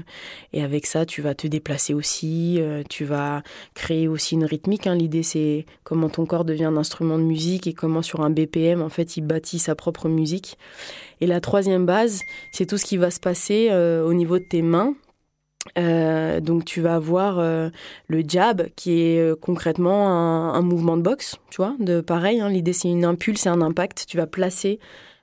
et 0.53 0.62
avec 0.62 0.86
ça 0.86 1.05
tu 1.05 1.22
vas 1.22 1.34
te 1.34 1.48
déplacer 1.48 1.93
aussi 1.93 2.60
tu 2.89 3.05
vas 3.05 3.41
créer 3.74 4.07
aussi 4.07 4.36
une 4.36 4.45
rythmique 4.45 4.88
hein. 4.88 4.95
l'idée 4.95 5.24
c'est 5.24 5.65
comment 5.84 6.10
ton 6.10 6.25
corps 6.25 6.45
devient 6.45 6.65
un 6.65 6.77
instrument 6.77 7.17
de 7.17 7.24
musique 7.24 7.67
et 7.67 7.74
comment 7.74 8.01
sur 8.01 8.22
un 8.22 8.29
BPM 8.29 8.81
en 8.81 8.89
fait 8.89 9.17
il 9.17 9.22
bâtit 9.22 9.60
sa 9.60 9.75
propre 9.75 10.07
musique 10.10 10.57
et 11.22 11.27
la 11.27 11.39
troisième 11.39 11.86
base 11.86 12.22
c'est 12.51 12.65
tout 12.65 12.77
ce 12.77 12.86
qui 12.86 12.98
va 12.98 13.12
se 13.12 13.19
passer 13.19 13.72
au 13.72 14.13
niveau 14.13 14.38
de 14.38 14.43
tes 14.43 14.62
mains 14.62 14.93
euh, 15.77 16.39
donc 16.39 16.65
tu 16.65 16.81
vas 16.81 16.95
avoir 16.95 17.39
euh, 17.39 17.69
le 18.07 18.24
jab 18.27 18.67
qui 18.75 19.01
est 19.01 19.19
euh, 19.19 19.36
concrètement 19.36 20.53
un, 20.53 20.62
mouvement 20.62 20.98
de 20.98 21.01
boxe, 21.01 21.38
tu 21.50 21.57
vois, 21.57 21.75
de 21.79 22.01
pareil. 22.01 22.39
Hein, 22.39 22.50
L'idée 22.50 22.74
c'est 22.74 22.89
une 22.89 23.05
impulse 23.05 23.45
et 23.45 23.50
un 23.50 23.62
impact. 23.62 24.05
Tu 24.07 24.17
vas 24.17 24.27
placer 24.27 24.79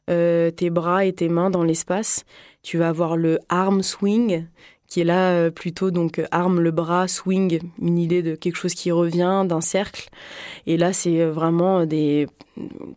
tes 0.08 0.68
bras 0.68 1.06
et 1.06 1.14
tes 1.14 1.30
mains 1.30 1.48
dans 1.48 1.62
l'espace. 1.62 2.24
Tu 2.62 2.76
vas 2.76 2.88
avoir 2.88 3.16
le 3.16 3.38
arm 3.48 3.82
swing 3.82 4.44
qui 4.92 5.00
est 5.00 5.04
là 5.04 5.50
plutôt 5.50 5.90
donc 5.90 6.20
arme 6.32 6.60
le 6.60 6.70
bras, 6.70 7.08
swing, 7.08 7.60
une 7.80 7.98
idée 7.98 8.22
de 8.22 8.34
quelque 8.34 8.56
chose 8.56 8.74
qui 8.74 8.90
revient, 8.90 9.46
d'un 9.48 9.62
cercle. 9.62 10.10
Et 10.66 10.76
là, 10.76 10.92
c'est 10.92 11.24
vraiment 11.24 11.86
des 11.86 12.26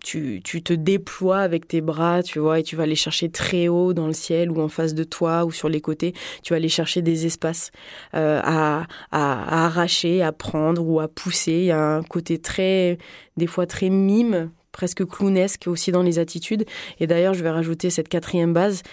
tu, 0.03 0.41
tu, 0.43 0.61
te 0.61 0.73
déploies 0.73 1.39
avec 1.39 1.69
tes 1.69 1.79
bras, 1.79 2.21
tu 2.21 2.39
vois, 2.39 2.59
et 2.59 2.63
tu 2.63 2.75
vas 2.75 2.83
aller 2.83 2.95
chercher 2.95 3.29
très 3.29 3.69
haut 3.69 3.93
dans 3.93 4.07
le 4.07 4.13
ciel 4.13 4.51
ou 4.51 4.59
en 4.59 4.67
face 4.67 4.93
de 4.93 5.05
toi 5.05 5.45
ou 5.45 5.53
sur 5.53 5.69
les 5.69 5.79
côtés. 5.79 6.11
Tu 6.43 6.51
vas 6.51 6.57
aller 6.57 6.67
chercher 6.67 7.01
des 7.01 7.25
espaces 7.25 7.71
euh, 8.13 8.41
à, 8.43 8.87
à, 9.13 9.65
arracher, 9.65 10.21
à 10.21 10.33
prendre 10.33 10.85
ou 10.85 10.99
à 10.99 11.07
pousser. 11.07 11.53
Il 11.53 11.65
y 11.65 11.71
a 11.71 11.79
un 11.79 12.03
côté 12.03 12.39
très, 12.39 12.97
des 13.37 13.47
fois 13.47 13.67
très 13.67 13.89
mime, 13.89 14.51
presque 14.73 15.05
clownesque 15.05 15.67
aussi 15.67 15.93
dans 15.93 16.03
les 16.03 16.19
attitudes. 16.19 16.65
Et 16.99 17.07
d'ailleurs, 17.07 17.33
je 17.33 17.41
vais 17.41 17.51
rajouter 17.51 17.89
cette 17.89 18.09
quatrième 18.09 18.51
base. 18.51 18.83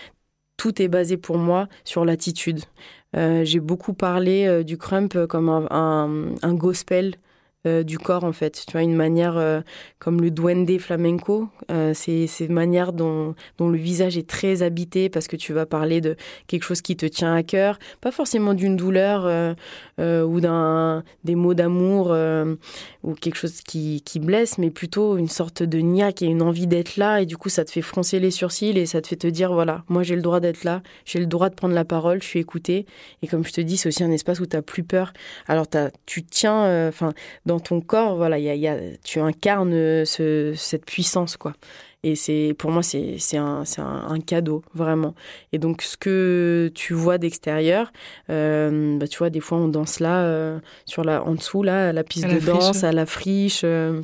Tout 0.57 0.81
est 0.81 0.89
basé 0.89 1.17
pour 1.17 1.39
moi 1.39 1.69
sur 1.85 2.05
l'attitude. 2.05 2.61
Euh, 3.17 3.45
j'ai 3.45 3.61
beaucoup 3.61 3.93
parlé 3.93 4.47
euh, 4.47 4.63
du 4.63 4.79
crump 4.79 5.27
comme 5.27 5.49
un, 5.49 6.55
gospel 6.55 7.17
euh, 7.67 7.83
du 7.83 7.99
corps 7.99 8.25
en 8.25 8.33
fait. 8.33 8.65
Tu 8.67 8.73
vois, 8.73 8.83
une 8.83 8.97
manière 8.97 9.63
comme 9.99 10.21
le 10.21 10.31
duende 10.31 10.79
flamenco, 10.79 11.49
c'est 11.95 12.27
une 12.41 12.53
manière 12.53 12.93
dont, 12.93 13.35
dont 13.59 13.69
le 13.69 13.79
visage 13.79 14.17
est 14.17 14.29
très 14.29 14.63
habité 14.63 15.09
parce 15.09 15.29
que 15.29 15.37
tu 15.37 15.53
vas 15.53 15.67
parler 15.67 16.01
de 16.01 16.17
quelque 16.47 16.65
chose 16.65 16.81
qui 16.81 16.97
te 16.97 17.07
tient 17.07 17.35
à 17.35 17.43
cœur, 17.43 17.79
pas 18.01 18.11
forcément 18.11 18.55
d'une 18.55 18.77
douleur 18.77 19.57
ou 19.99 20.41
d'un 20.41 21.05
des 21.25 21.35
mots 21.35 21.55
d'amour 21.55 22.17
ou 23.03 23.15
quelque 23.15 23.37
chose 23.37 23.61
qui, 23.63 24.03
qui 24.05 24.19
blesse, 24.21 24.59
mais 24.59 24.71
plutôt 24.71 25.17
une 25.17 25.29
sorte 25.29 25.63
de 25.63 25.79
niaque 25.79 26.23
et 26.23 26.27
une 26.27 26.43
envie 26.43 26.67
d'être 26.67 26.97
là 26.97 27.21
et 27.21 27.27
du 27.27 27.37
coup 27.37 27.49
ça 27.49 27.65
te 27.65 27.71
fait 27.71 27.83
froncer 27.83 28.21
les 28.21 28.31
sourcils 28.31 28.77
et 28.79 28.87
ça 28.87 29.01
te 29.01 29.09
fait 29.09 29.17
te 29.17 29.27
dire 29.27 29.53
voilà, 29.53 29.85
moi 29.89 30.03
j'ai 30.03 30.17
le 30.17 30.23
droit 30.23 30.41
d'être 30.41 30.65
là, 30.65 30.83
j'ai 31.05 31.19
le 31.19 31.27
droit 31.27 31.49
de 31.49 31.55
prendre 31.55 31.75
la 31.75 31.85
parole, 31.85 32.23
je 32.23 32.27
suis 32.29 32.41
écoutée 32.41 32.87
et 33.23 33.27
comme 33.27 33.45
je 33.45 33.53
te 33.53 33.61
dis, 33.61 33.77
c'est 33.77 33.89
aussi 33.89 34.05
un 34.05 34.11
espace 34.11 34.41
où 34.41 34.47
tu 34.47 34.57
as 34.57 34.63
plus 34.63 34.85
peur. 34.85 35.13
Alors 35.47 35.67
as, 35.75 35.91
tu 36.07 36.23
tiens, 36.23 36.89
enfin 36.89 37.13
dans 37.47 37.61
ton 37.61 37.81
corps, 37.81 38.17
voilà, 38.17 38.39
y 38.39 38.49
a, 38.49 38.55
y 38.55 38.69
a, 38.69 38.79
tu 39.05 39.21
incarnes 39.21 40.05
ce, 40.05 40.53
cette 40.57 40.87
puissance, 40.87 41.37
quoi. 41.37 41.55
Et 42.05 42.17
c'est 42.17 42.55
pour 42.59 42.73
moi, 42.73 42.83
c'est 42.83 43.37
un, 43.37 43.63
un, 43.79 44.07
un, 44.09 44.21
cadeau, 44.21 44.63
vraiment. 44.75 45.15
Et 45.53 45.59
donc, 45.59 45.83
ce 45.83 45.97
que 45.97 46.69
tu 46.75 46.95
vois 46.95 47.17
d'extérieur, 47.17 47.93
euh, 48.29 48.99
bah, 48.99 49.07
tu 49.07 49.19
vois, 49.19 49.31
des 49.31 49.39
fois, 49.39 49.59
on 49.59 49.69
danse 49.69 50.01
là, 50.01 50.25
euh, 50.25 50.59
sur 50.85 51.05
la, 51.05 51.23
en 51.23 51.37
dessous, 51.37 51.63
là, 51.63 51.91
à 51.91 51.93
la 51.93 52.03
piste 52.03 52.27
de 52.27 52.41
danse, 52.41 52.83
à 52.83 52.91
la 52.91 53.07
friche. 53.07 53.63
Euh, 53.63 54.03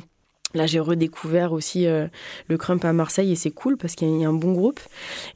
Là, 0.55 0.65
j'ai 0.65 0.79
redécouvert 0.79 1.53
aussi 1.53 1.85
euh, 1.85 2.07
le 2.47 2.57
crump 2.57 2.83
à 2.83 2.91
Marseille 2.91 3.31
et 3.31 3.35
c'est 3.35 3.51
cool 3.51 3.77
parce 3.77 3.93
qu'il 3.93 4.19
y 4.19 4.25
a 4.25 4.29
un 4.29 4.33
bon 4.33 4.53
groupe. 4.53 4.79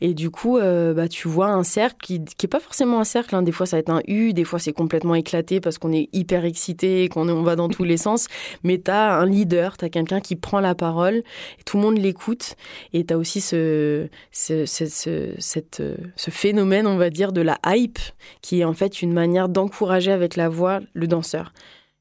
Et 0.01 0.15
du 0.15 0.31
coup, 0.31 0.57
euh, 0.57 0.95
bah, 0.95 1.07
tu 1.07 1.27
vois 1.27 1.49
un 1.49 1.61
cercle 1.61 1.97
qui 2.01 2.19
n'est 2.19 2.49
pas 2.49 2.59
forcément 2.59 2.99
un 2.99 3.03
cercle. 3.03 3.35
Hein. 3.35 3.43
Des 3.43 3.51
fois, 3.51 3.67
ça 3.67 3.75
va 3.75 3.81
être 3.81 3.91
un 3.91 4.01
U, 4.07 4.33
des 4.33 4.43
fois, 4.43 4.57
c'est 4.57 4.73
complètement 4.73 5.13
éclaté 5.13 5.61
parce 5.61 5.77
qu'on 5.77 5.93
est 5.93 6.09
hyper 6.13 6.45
excité 6.45 7.03
et 7.03 7.09
qu'on 7.09 7.29
on 7.29 7.43
va 7.43 7.55
dans 7.55 7.69
tous 7.69 7.83
les 7.83 7.97
sens. 7.97 8.25
Mais 8.63 8.81
tu 8.83 8.89
as 8.89 9.13
un 9.13 9.27
leader, 9.27 9.77
tu 9.77 9.85
as 9.85 9.89
quelqu'un 9.89 10.19
qui 10.19 10.35
prend 10.35 10.59
la 10.59 10.73
parole 10.73 11.21
et 11.59 11.63
tout 11.63 11.77
le 11.77 11.83
monde 11.83 11.99
l'écoute. 11.99 12.55
Et 12.93 13.05
tu 13.05 13.13
as 13.13 13.17
aussi 13.19 13.39
cette, 13.39 14.09
ce 14.31 16.31
phénomène, 16.31 16.87
on 16.87 16.97
va 16.97 17.11
dire, 17.11 17.33
de 17.33 17.41
la 17.41 17.59
hype 17.67 17.99
qui 18.41 18.61
est 18.61 18.65
en 18.65 18.73
fait 18.73 19.03
une 19.03 19.13
manière 19.13 19.47
d'encourager 19.47 20.11
avec 20.11 20.37
la 20.37 20.49
voix 20.49 20.79
le 20.95 21.05
danseur. 21.05 21.53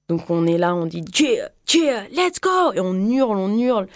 Donc 0.08 0.30
on 0.30 0.46
est 0.46 0.58
là, 0.58 0.74
on 0.74 0.86
dit 0.86 1.04
cheer, 1.12 1.48
cheer, 1.66 2.04
let's 2.10 2.40
go 2.40 2.72
Et 2.74 2.80
on 2.80 2.94
hurle, 2.94 3.38
on 3.38 3.58
hurle. 3.58 3.86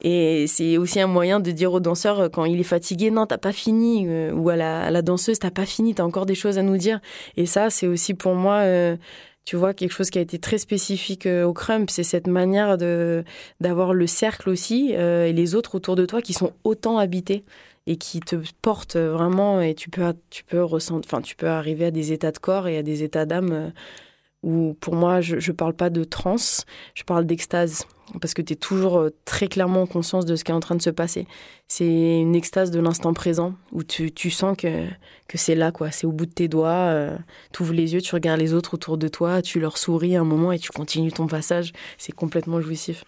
Et 0.00 0.46
c'est 0.46 0.78
aussi 0.78 1.00
un 1.00 1.08
moyen 1.08 1.40
de 1.40 1.50
dire 1.50 1.72
au 1.72 1.80
danseur 1.80 2.20
euh, 2.20 2.28
quand 2.28 2.44
il 2.44 2.60
est 2.60 2.64
fatigué, 2.64 3.10
non, 3.10 3.26
t'as 3.26 3.38
pas 3.38 3.52
fini, 3.52 4.04
euh, 4.06 4.32
ou 4.32 4.48
à 4.48 4.56
la, 4.56 5.02
danseuse, 5.02 5.40
t'as 5.40 5.50
pas 5.50 5.66
fini, 5.66 5.94
t'as 5.94 6.04
encore 6.04 6.26
des 6.26 6.36
choses 6.36 6.56
à 6.56 6.62
nous 6.62 6.76
dire. 6.76 7.00
Et 7.36 7.46
ça, 7.46 7.68
c'est 7.68 7.88
aussi 7.88 8.14
pour 8.14 8.34
moi, 8.34 8.58
euh, 8.58 8.96
tu 9.44 9.56
vois, 9.56 9.74
quelque 9.74 9.92
chose 9.92 10.10
qui 10.10 10.18
a 10.18 10.20
été 10.20 10.38
très 10.38 10.58
spécifique 10.58 11.26
au 11.26 11.52
crump, 11.52 11.90
c'est 11.90 12.04
cette 12.04 12.28
manière 12.28 12.78
de 12.78 13.24
d'avoir 13.60 13.94
le 13.94 14.06
cercle 14.06 14.50
aussi 14.50 14.92
et 14.92 15.32
les 15.32 15.54
autres 15.54 15.74
autour 15.76 15.96
de 15.96 16.04
toi 16.04 16.20
qui 16.20 16.34
sont 16.34 16.52
autant 16.64 16.98
habités 16.98 17.44
et 17.86 17.96
qui 17.96 18.20
te 18.20 18.36
portent 18.60 18.96
vraiment. 18.96 19.62
Et 19.62 19.74
tu 19.74 19.88
peux, 19.88 20.02
tu 20.30 20.44
peux 20.44 20.62
enfin, 20.62 21.22
tu 21.22 21.34
peux 21.34 21.48
arriver 21.48 21.86
à 21.86 21.90
des 21.90 22.12
états 22.12 22.30
de 22.30 22.38
corps 22.38 22.68
et 22.68 22.76
à 22.76 22.82
des 22.82 23.02
états 23.02 23.24
d'âme 23.24 23.72
où 24.42 24.74
pour 24.80 24.94
moi, 24.94 25.20
je 25.20 25.34
ne 25.34 25.56
parle 25.56 25.74
pas 25.74 25.90
de 25.90 26.04
transe, 26.04 26.64
je 26.94 27.02
parle 27.02 27.26
d'extase, 27.26 27.86
parce 28.20 28.34
que 28.34 28.42
tu 28.42 28.52
es 28.52 28.56
toujours 28.56 28.98
euh, 28.98 29.10
très 29.24 29.48
clairement 29.48 29.82
en 29.82 29.86
conscience 29.86 30.24
de 30.24 30.36
ce 30.36 30.44
qui 30.44 30.52
est 30.52 30.54
en 30.54 30.60
train 30.60 30.76
de 30.76 30.82
se 30.82 30.90
passer. 30.90 31.26
C'est 31.66 32.20
une 32.20 32.34
extase 32.34 32.70
de 32.70 32.80
l'instant 32.80 33.12
présent, 33.12 33.54
où 33.72 33.82
tu, 33.82 34.30
sens 34.30 34.56
que, 34.56 34.86
que 35.26 35.38
c'est 35.38 35.54
là, 35.54 35.72
quoi. 35.72 35.90
C'est 35.90 36.06
au 36.06 36.12
bout 36.12 36.26
de 36.26 36.32
tes 36.32 36.48
doigts, 36.48 36.70
euh, 36.70 37.16
tu 37.52 37.62
ouvres 37.62 37.74
les 37.74 37.94
yeux, 37.94 38.00
tu 38.00 38.14
regardes 38.14 38.40
les 38.40 38.54
autres 38.54 38.74
autour 38.74 38.96
de 38.96 39.08
toi, 39.08 39.42
tu 39.42 39.60
leur 39.60 39.76
souris 39.76 40.16
un 40.16 40.24
moment 40.24 40.52
et 40.52 40.58
tu 40.58 40.70
continues 40.70 41.12
ton 41.12 41.26
passage. 41.26 41.72
C'est 41.98 42.12
complètement 42.12 42.60
jouissif. 42.60 43.04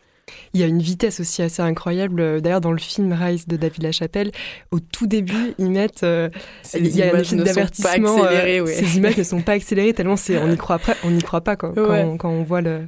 Il 0.55 0.61
y 0.61 0.65
a 0.65 0.67
une 0.67 0.83
vitesse 0.83 1.21
aussi 1.21 1.43
assez 1.43 1.63
incroyable. 1.63 2.41
D'ailleurs, 2.41 2.61
dans 2.61 2.73
le 2.73 2.79
film 2.79 3.13
Rise 3.13 3.47
de 3.47 3.57
David 3.57 3.83
Lachapelle, 3.83 4.31
au 4.71 4.81
tout 4.81 5.07
début, 5.07 5.55
ils 5.59 5.71
mettent. 5.71 6.03
Euh, 6.03 6.29
il 6.75 6.95
y 6.97 7.03
a 7.03 7.15
un 7.15 7.23
film 7.23 7.43
d'avertissement. 7.43 8.25
Euh, 8.25 8.67
ces 8.67 8.97
images 8.97 9.17
ne 9.17 9.23
sont 9.23 9.43
pas 9.43 9.53
accélérées 9.53 9.93
tellement 9.93 10.17
c'est 10.17 10.39
on 10.39 10.49
n'y 10.49 10.57
croit 10.57 10.79
pas, 10.79 10.95
on 11.05 11.11
n'y 11.11 11.23
croit 11.23 11.41
pas 11.41 11.57
quand, 11.57 11.75
quand, 11.75 12.17
quand, 12.17 12.31
on 12.31 12.43
voit 12.43 12.61
le 12.61 12.87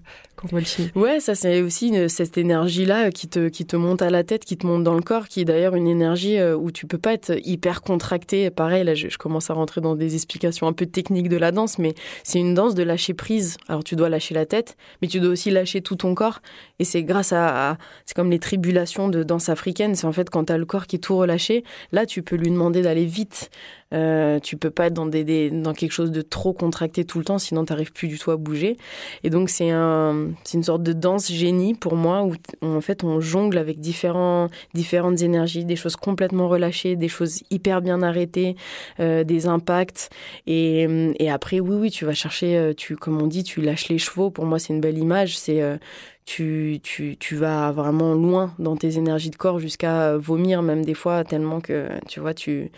Ouais, 0.97 1.21
ça 1.21 1.35
c'est 1.35 1.63
aussi 1.63 1.93
cette 2.09 2.37
énergie-là 2.37 3.11
qui 3.11 3.29
te, 3.29 3.49
qui 3.49 3.65
te 3.65 3.77
monte 3.77 4.03
à 4.03 4.11
la 4.11 4.25
tête, 4.25 4.45
qui 4.45 4.57
te 4.57 4.67
monte 4.67 4.83
dans 4.83 4.95
le 4.95 5.03
corps, 5.03 5.29
qui 5.29 5.41
est 5.41 5.45
d'ailleurs 5.45 5.77
une 5.77 5.87
énergie 5.87 6.39
euh, 6.39 6.57
où 6.57 6.73
tu 6.73 6.87
peux 6.87 6.99
pas 6.99 7.13
être 7.13 7.35
hyper 7.45 7.81
contracté. 7.81 8.51
Pareil, 8.51 8.83
là 8.83 8.95
je, 8.95 9.17
commence 9.17 9.51
à 9.51 9.55
rentrer 9.55 9.81
dans 9.81 9.95
des 9.95 10.15
explications 10.15 10.67
un 10.67 10.73
peu 10.73 10.87
techniques 10.87 11.29
de 11.29 11.37
la 11.37 11.53
danse, 11.53 11.79
mais 11.79 11.95
c'est 12.25 12.41
une 12.41 12.55
danse 12.55 12.75
de 12.75 12.83
lâcher 12.83 13.15
prise. 13.15 13.57
Alors 13.69 13.85
tu 13.85 13.95
dois 13.95 14.09
lâcher 14.09 14.35
la 14.35 14.45
tête, 14.45 14.77
mais 15.01 15.07
tu 15.07 15.21
dois 15.21 15.31
aussi 15.31 15.51
lâcher 15.51 15.81
tout 15.81 15.97
ton 15.97 16.15
corps. 16.15 16.41
Et 16.81 16.85
c'est 16.85 17.05
grâce 17.05 17.32
c'est 18.07 18.15
comme 18.15 18.31
les 18.31 18.39
tribulations 18.39 19.09
de 19.09 19.23
danse 19.23 19.49
africaine, 19.49 19.95
c'est 19.95 20.07
en 20.07 20.13
fait 20.13 20.31
quand 20.31 20.45
tu 20.45 20.53
as 20.53 20.59
le 20.59 20.67
corps 20.67 20.87
qui 20.87 20.97
est 20.97 21.01
tout 21.01 21.17
relâché, 21.17 21.65
là 21.93 22.07
tu 22.07 22.23
peux 22.23 22.37
lui 22.37 22.51
demander 22.51 22.83
d'aller 22.83 23.05
vite. 23.05 23.51
Euh, 23.93 24.41
tu 24.41 24.57
peux 24.57 24.71
pas 24.71 24.87
être 24.87 24.95
dans, 24.95 25.11
quelque 25.75 25.93
chose 25.93 26.11
de 26.13 26.23
trop 26.23 26.55
contracté 26.55 27.05
tout 27.05 27.19
le 27.19 27.27
temps, 27.27 27.39
sinon 27.39 27.67
tu 27.67 27.75
n'arrives 27.75 27.93
plus 27.93 28.09
du 28.09 28.19
tout 28.19 28.31
à 28.31 28.37
bouger. 28.37 28.79
Et 29.23 29.29
donc 29.29 29.51
c'est 29.51 29.71
un, 29.71 30.29
une 30.55 30.63
sorte 30.63 30.83
de 30.83 30.95
danse 30.95 31.31
génie 31.31 31.75
pour 31.75 31.95
moi 31.95 32.25
où 32.25 32.35
en 32.63 32.81
fait 32.81 33.05
on 33.05 33.21
jongle 33.21 33.59
avec 33.59 33.81
différentes 33.81 34.51
énergies, 35.21 35.67
des 35.67 35.77
choses 35.77 35.97
complètement 35.97 36.49
relâchées, 36.49 36.97
des 36.97 37.09
choses 37.09 37.43
hyper 37.51 37.83
bien 37.83 38.03
arrêtées, 38.03 38.57
euh, 39.01 39.25
des 39.25 39.47
impacts. 39.47 40.11
Et, 40.47 40.87
après, 41.31 41.61
oui, 41.61 41.77
oui, 41.77 41.91
tu 41.91 42.05
vas 42.05 42.13
chercher, 42.13 42.57
euh, 42.57 42.75
comme 43.01 43.21
on 43.21 43.27
dit, 43.27 43.43
tu 43.43 43.61
lâches 43.61 43.89
les 43.89 43.99
chevaux. 43.99 44.31
Pour 44.31 44.45
moi, 44.45 44.59
c'est 44.59 44.73
une 44.73 44.81
belle 44.81 44.99
image. 44.99 45.37
Euh, 45.49 45.79
tu, 46.25 46.81
tu, 46.83 47.17
tu 47.17 47.37
vas 47.37 47.73
vraiment 47.73 48.15
loin 48.15 48.55
dans 48.59 48.77
tes 48.77 48.97
énergies 48.97 49.31
de 49.31 49.37
corps 49.37 49.59
jusqu'à 49.59 50.17
vomir 50.17 50.63
même 50.63 50.85
des 50.85 50.95
fois 50.95 51.25
tellement 51.25 51.61
que 51.61 51.89
tu 52.09 52.21
vois 52.21 52.35
tu 52.35 52.71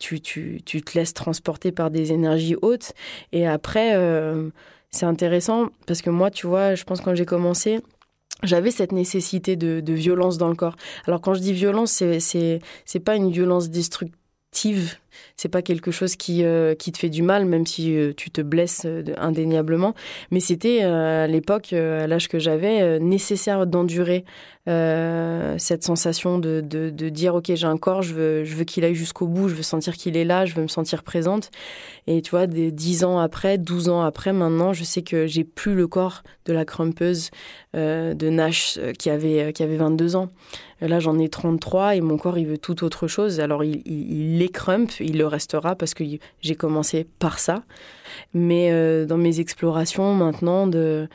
tu, 0.00 0.20
tu, 0.20 0.62
tu, 0.64 0.82
te 0.82 0.98
laisses 0.98 1.14
transporter 1.14 1.72
par 1.72 1.90
des 1.90 2.10
énergies 2.10 2.56
hautes. 2.62 2.94
Et 3.32 3.46
après, 3.46 3.94
euh, 3.94 4.48
c'est 4.90 5.06
intéressant 5.06 5.68
parce 5.86 6.02
que 6.02 6.10
moi, 6.10 6.30
tu 6.30 6.46
vois, 6.46 6.74
je 6.74 6.84
pense 6.84 7.00
quand 7.00 7.14
j'ai 7.14 7.26
commencé, 7.26 7.80
j'avais 8.42 8.70
cette 8.70 8.92
nécessité 8.92 9.56
de, 9.56 9.80
de, 9.80 9.92
violence 9.92 10.38
dans 10.38 10.48
le 10.48 10.54
corps. 10.54 10.76
Alors 11.06 11.20
quand 11.20 11.34
je 11.34 11.40
dis 11.40 11.52
violence, 11.52 11.92
c'est 11.92 12.60
c'est 12.86 13.00
pas 13.00 13.14
une 13.14 13.30
violence 13.30 13.70
destructive 13.70 14.96
c'est 15.36 15.48
pas 15.48 15.62
quelque 15.62 15.90
chose 15.90 16.16
qui 16.16 16.44
euh, 16.44 16.74
qui 16.74 16.92
te 16.92 16.98
fait 16.98 17.08
du 17.08 17.22
mal 17.22 17.44
même 17.44 17.66
si 17.66 17.96
euh, 17.96 18.12
tu 18.16 18.30
te 18.30 18.40
blesses 18.40 18.82
euh, 18.84 19.02
indéniablement. 19.18 19.94
Mais 20.30 20.40
c'était 20.40 20.82
à 20.82 21.26
l'époque 21.26 21.72
à 21.72 22.06
l'âge 22.06 22.28
que 22.28 22.38
j'avais 22.38 22.98
nécessaire 23.00 23.66
d'endurer 23.66 24.24
cette 24.66 25.82
sensation 25.82 26.38
de, 26.38 26.60
de, 26.60 27.08
dire 27.08 27.34
ok 27.34 27.52
j'ai 27.54 27.66
un 27.66 27.76
corps 27.76 28.02
je 28.02 28.14
veux 28.14 28.44
je 28.44 28.54
veux 28.54 28.62
qu'il 28.62 28.84
aille 28.84 28.94
jusqu'au 28.94 29.26
bout 29.26 29.48
je 29.48 29.54
veux 29.54 29.64
sentir 29.64 29.96
qu'il 29.96 30.16
est 30.16 30.24
là 30.24 30.46
je 30.46 30.54
veux 30.54 30.62
me 30.62 30.68
sentir 30.68 31.02
présente. 31.02 31.50
Et 32.06 32.22
tu 32.22 32.30
vois 32.30 32.46
des 32.46 32.70
dix 32.70 33.02
ans 33.04 33.18
après 33.18 33.58
12 33.58 33.88
ans 33.88 34.02
après 34.02 34.32
maintenant 34.32 34.72
je 34.72 34.84
sais 34.84 35.02
que 35.02 35.26
j'ai 35.26 35.42
plus 35.44 35.74
le 35.74 35.88
corps 35.88 36.22
de 36.44 36.52
la 36.52 36.64
crumpeuse 36.64 37.30
de 37.74 38.28
Nash 38.28 38.78
qui 38.98 39.10
avait 39.10 39.52
qui 39.52 39.62
avait 39.62 39.76
22 39.76 40.14
ans. 40.16 40.30
Là, 40.80 40.98
j'en 40.98 41.18
ai 41.18 41.28
33 41.28 41.96
et 41.96 42.00
mon 42.00 42.16
corps, 42.16 42.38
il 42.38 42.46
veut 42.46 42.58
tout 42.58 42.84
autre 42.84 43.06
chose. 43.06 43.40
Alors, 43.40 43.64
il, 43.64 43.82
il, 43.84 44.34
il 44.34 44.42
est 44.42 44.48
crump, 44.48 44.92
il 45.00 45.18
le 45.18 45.26
restera 45.26 45.76
parce 45.76 45.94
que 45.94 46.04
j'ai 46.40 46.54
commencé 46.54 47.06
par 47.18 47.38
ça. 47.38 47.62
Mais 48.34 48.70
euh, 48.72 49.06
dans 49.06 49.18
mes 49.18 49.40
explorations 49.40 50.14
maintenant 50.14 50.66
de, 50.66 51.08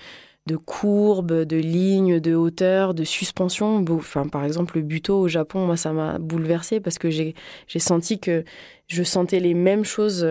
courbes, 0.65 1.43
de 1.43 1.57
lignes, 1.57 2.19
de 2.19 2.35
hauteur, 2.35 2.93
de 2.93 3.03
suspension, 3.03 3.83
enfin, 3.89 4.27
par 4.27 4.45
exemple, 4.45 4.77
le 4.77 4.83
buto 4.83 5.19
au 5.19 5.27
Japon, 5.27 5.65
moi, 5.65 5.77
ça 5.77 5.91
m'a 5.91 6.19
bouleversé 6.19 6.79
parce 6.79 6.97
que 6.97 7.09
j'ai 7.09 7.33
senti 7.77 8.19
que 8.19 8.43
je 8.87 9.03
sentais 9.03 9.39
les 9.39 9.53
mêmes 9.53 9.85
choses 9.85 10.23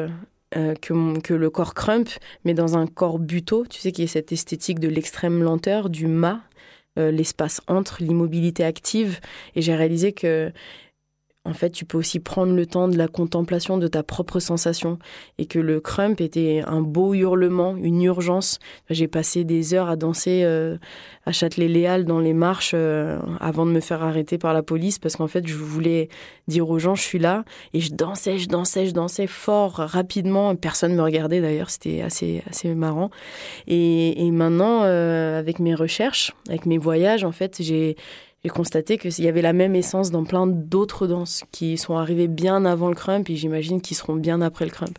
euh, 0.56 0.75
que, 0.80 1.18
que, 1.20 1.34
le 1.34 1.50
corps 1.50 1.75
crump, 1.75 2.08
mais 2.44 2.54
dans 2.54 2.78
un 2.78 2.87
corps 2.87 3.18
buto, 3.18 3.66
tu 3.68 3.80
sais, 3.80 3.90
qui 3.90 4.02
est 4.02 4.06
cette 4.06 4.30
esthétique 4.30 4.78
de 4.78 4.88
l'extrême 4.88 5.42
lenteur, 5.42 5.90
du 5.90 6.06
mât, 6.06 6.42
euh, 6.96 7.11
l'espace 7.11 7.61
entre, 7.66 8.04
l'immobilité 8.04 8.62
active. 8.62 9.18
Et 9.56 9.62
j'ai 9.62 9.75
réalisé 9.75 10.12
que 10.12 10.52
en 11.46 11.52
fait, 11.52 11.70
tu 11.70 11.84
peux 11.84 11.98
aussi 11.98 12.20
prendre 12.20 12.54
le 12.54 12.64
temps 12.64 12.88
de 12.88 12.96
la 12.96 13.06
contemplation 13.06 13.76
de 13.76 13.86
ta 13.86 14.02
propre 14.02 14.40
sensation. 14.40 14.98
Et 15.36 15.44
que 15.44 15.58
le 15.58 15.78
crump 15.78 16.22
était 16.22 16.62
un 16.66 16.80
beau 16.80 17.12
hurlement, 17.12 17.76
une 17.76 18.02
urgence. 18.02 18.58
J'ai 18.88 19.08
passé 19.08 19.44
des 19.44 19.74
heures 19.74 19.90
à 19.90 19.96
danser 19.96 20.40
euh, 20.44 20.78
à 21.26 21.32
Châtelet-Léal 21.32 22.06
dans 22.06 22.18
les 22.18 22.32
marches 22.32 22.72
euh, 22.74 23.18
avant 23.40 23.66
de 23.66 23.72
me 23.72 23.80
faire 23.80 24.02
arrêter 24.02 24.38
par 24.38 24.54
la 24.54 24.62
police 24.62 24.98
parce 24.98 25.16
qu'en 25.16 25.26
fait, 25.26 25.46
je 25.46 25.54
voulais 25.54 26.08
dire 26.48 26.70
aux 26.70 26.78
gens, 26.78 26.94
je 26.94 27.02
suis 27.02 27.18
là. 27.18 27.44
Et 27.74 27.80
je 27.80 27.92
dansais, 27.92 28.38
je 28.38 28.48
dansais, 28.48 28.86
je 28.86 28.94
dansais 28.94 29.26
fort, 29.26 29.74
rapidement. 29.74 30.56
Personne 30.56 30.94
me 30.94 31.02
regardait 31.02 31.42
d'ailleurs, 31.42 31.68
c'était 31.68 32.00
assez, 32.00 32.42
assez 32.48 32.74
marrant. 32.74 33.10
Et, 33.66 34.26
et 34.26 34.30
maintenant, 34.30 34.84
euh, 34.84 35.38
avec 35.38 35.58
mes 35.58 35.74
recherches, 35.74 36.32
avec 36.48 36.64
mes 36.64 36.78
voyages, 36.78 37.22
en 37.22 37.32
fait, 37.32 37.56
j'ai 37.60 37.96
j'ai 38.44 38.50
constaté 38.50 38.98
qu'il 38.98 39.24
y 39.24 39.28
avait 39.28 39.42
la 39.42 39.54
même 39.54 39.74
essence 39.74 40.10
dans 40.10 40.24
plein 40.24 40.46
d'autres 40.46 41.06
danses 41.06 41.44
qui 41.50 41.78
sont 41.78 41.96
arrivées 41.96 42.28
bien 42.28 42.66
avant 42.66 42.88
le 42.88 42.94
crump 42.94 43.30
et 43.30 43.36
j'imagine 43.36 43.80
qu'ils 43.80 43.96
seront 43.96 44.16
bien 44.16 44.42
après 44.42 44.66
le 44.66 44.70
crump. 44.70 44.98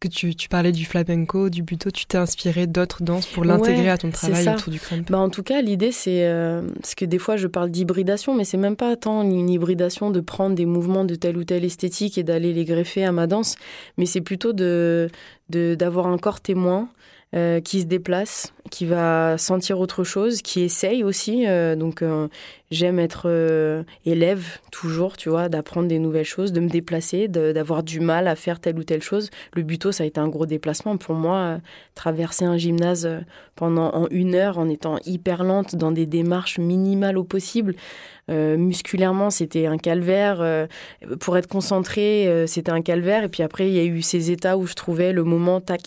Que 0.00 0.08
tu, 0.08 0.34
tu 0.34 0.48
parlais 0.48 0.72
du 0.72 0.84
flamenco, 0.84 1.48
du 1.48 1.62
buto, 1.62 1.92
tu 1.92 2.06
t'es 2.06 2.18
inspiré 2.18 2.66
d'autres 2.66 3.04
danses 3.04 3.26
pour 3.26 3.44
l'intégrer 3.44 3.88
à 3.88 3.96
ton 3.96 4.10
travail 4.10 4.48
autour 4.48 4.72
du 4.72 4.80
crump? 4.80 5.08
Bah 5.08 5.20
En 5.20 5.30
tout 5.30 5.44
cas, 5.44 5.62
l'idée, 5.62 5.92
c'est 5.92 6.26
euh, 6.26 6.62
parce 6.74 6.96
que 6.96 7.04
des 7.04 7.20
fois, 7.20 7.36
je 7.36 7.46
parle 7.46 7.70
d'hybridation, 7.70 8.34
mais 8.34 8.42
c'est 8.42 8.56
même 8.56 8.74
pas 8.74 8.96
tant 8.96 9.22
une 9.22 9.48
hybridation 9.48 10.10
de 10.10 10.18
prendre 10.18 10.56
des 10.56 10.66
mouvements 10.66 11.04
de 11.04 11.14
telle 11.14 11.36
ou 11.36 11.44
telle 11.44 11.64
esthétique 11.64 12.18
et 12.18 12.24
d'aller 12.24 12.52
les 12.52 12.64
greffer 12.64 13.04
à 13.04 13.12
ma 13.12 13.28
danse, 13.28 13.54
mais 13.96 14.06
c'est 14.06 14.20
plutôt 14.20 14.52
de 14.52 15.08
d'avoir 15.48 16.06
un 16.08 16.16
corps 16.18 16.40
témoin 16.40 16.88
euh, 17.34 17.62
qui 17.62 17.80
se 17.80 17.86
déplace, 17.86 18.52
qui 18.70 18.84
va 18.84 19.38
sentir 19.38 19.80
autre 19.80 20.04
chose, 20.04 20.42
qui 20.42 20.60
essaye 20.60 21.02
aussi. 21.02 21.46
Euh, 21.46 21.76
donc 21.76 22.02
euh, 22.02 22.28
j'aime 22.70 22.98
être 22.98 23.26
élève 24.04 24.58
toujours, 24.70 25.16
tu 25.16 25.30
vois, 25.30 25.48
d'apprendre 25.48 25.88
des 25.88 25.98
nouvelles 25.98 26.26
choses, 26.26 26.52
de 26.52 26.60
me 26.60 26.68
déplacer, 26.68 27.28
d'avoir 27.28 27.84
du 27.84 28.00
mal 28.00 28.28
à 28.28 28.36
faire 28.36 28.60
telle 28.60 28.78
ou 28.78 28.84
telle 28.84 29.00
chose. 29.00 29.30
Le 29.54 29.62
buto, 29.62 29.92
ça 29.92 30.04
a 30.04 30.06
été 30.06 30.20
un 30.20 30.28
gros 30.28 30.44
déplacement 30.44 30.98
pour 30.98 31.14
moi. 31.14 31.58
traverser 31.94 32.44
un 32.44 32.58
gymnase 32.58 33.08
pendant 33.56 33.94
en 33.94 34.08
une 34.10 34.34
heure 34.34 34.58
en 34.58 34.68
étant 34.68 34.98
hyper 35.06 35.42
lente 35.42 35.74
dans 35.74 35.90
des 35.90 36.04
démarches 36.04 36.58
minimales 36.58 37.16
au 37.16 37.24
possible. 37.24 37.74
musculairement, 38.28 39.30
c'était 39.30 39.66
un 39.66 39.78
calvaire. 39.78 40.68
pour 41.20 41.38
être 41.38 41.48
concentré, 41.48 42.44
c'était 42.46 42.72
un 42.72 42.82
calvaire. 42.82 43.24
Et 43.24 43.28
puis 43.28 43.42
après, 43.42 43.68
il 43.68 43.74
y 43.74 43.80
a 43.80 43.84
eu 43.84 44.02
ces 44.02 44.30
états 44.30 44.56
où 44.58 44.66
je 44.66 44.74
trouvais 44.74 45.12
le 45.12 45.24
moment, 45.24 45.60
tac, 45.60 45.82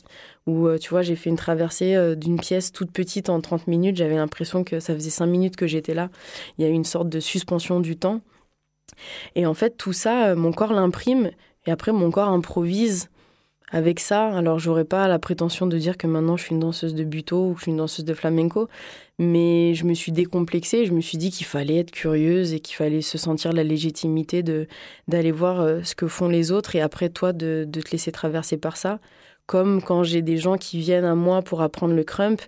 où, 0.47 0.67
euh, 0.67 0.77
tu 0.77 0.89
vois, 0.89 1.01
j'ai 1.01 1.15
fait 1.15 1.29
une 1.29 1.37
traversée 1.37 1.95
euh, 1.95 2.15
d'une 2.15 2.39
pièce 2.39 2.71
toute 2.71 2.91
petite 2.91 3.29
en 3.29 3.41
30 3.41 3.67
minutes. 3.67 3.95
J'avais 3.97 4.15
l'impression 4.15 4.63
que 4.63 4.79
ça 4.79 4.93
faisait 4.93 5.09
5 5.09 5.25
minutes 5.25 5.55
que 5.55 5.67
j'étais 5.67 5.93
là. 5.93 6.09
Il 6.57 6.63
y 6.63 6.67
a 6.67 6.69
eu 6.69 6.73
une 6.73 6.83
sorte 6.83 7.09
de 7.09 7.19
suspension 7.19 7.79
du 7.79 7.97
temps. 7.97 8.21
Et 9.35 9.45
en 9.45 9.53
fait, 9.53 9.77
tout 9.77 9.93
ça, 9.93 10.27
euh, 10.27 10.35
mon 10.35 10.51
corps 10.51 10.73
l'imprime 10.73 11.31
et 11.65 11.71
après, 11.71 11.91
mon 11.91 12.11
corps 12.11 12.29
improvise 12.29 13.09
avec 13.71 13.99
ça. 13.99 14.27
Alors, 14.27 14.59
j'aurais 14.59 14.85
pas 14.85 15.07
la 15.07 15.17
prétention 15.17 15.65
de 15.65 15.77
dire 15.79 15.97
que 15.97 16.05
maintenant 16.05 16.37
je 16.37 16.43
suis 16.43 16.53
une 16.53 16.59
danseuse 16.59 16.93
de 16.93 17.03
buto 17.03 17.49
ou 17.49 17.53
que 17.53 17.59
je 17.59 17.63
suis 17.63 17.71
une 17.71 17.77
danseuse 17.77 18.05
de 18.05 18.13
flamenco, 18.13 18.69
mais 19.17 19.73
je 19.73 19.85
me 19.85 19.95
suis 19.95 20.11
décomplexée. 20.11 20.85
Je 20.85 20.93
me 20.93 21.01
suis 21.01 21.17
dit 21.17 21.31
qu'il 21.31 21.47
fallait 21.47 21.77
être 21.77 21.89
curieuse 21.89 22.53
et 22.53 22.59
qu'il 22.59 22.75
fallait 22.75 23.01
se 23.01 23.17
sentir 23.17 23.51
la 23.51 23.63
légitimité 23.63 24.43
de 24.43 24.67
d'aller 25.07 25.31
voir 25.31 25.83
ce 25.83 25.95
que 25.95 26.07
font 26.07 26.29
les 26.29 26.51
autres 26.51 26.75
et 26.75 26.81
après 26.81 27.09
toi 27.09 27.33
de, 27.33 27.65
de 27.67 27.81
te 27.81 27.89
laisser 27.91 28.11
traverser 28.11 28.57
par 28.57 28.77
ça 28.77 28.99
comme 29.45 29.81
quand 29.81 30.03
j'ai 30.03 30.21
des 30.21 30.37
gens 30.37 30.57
qui 30.57 30.79
viennent 30.79 31.05
à 31.05 31.15
moi 31.15 31.41
pour 31.41 31.61
apprendre 31.61 31.93
le 31.93 32.03
crump, 32.03 32.41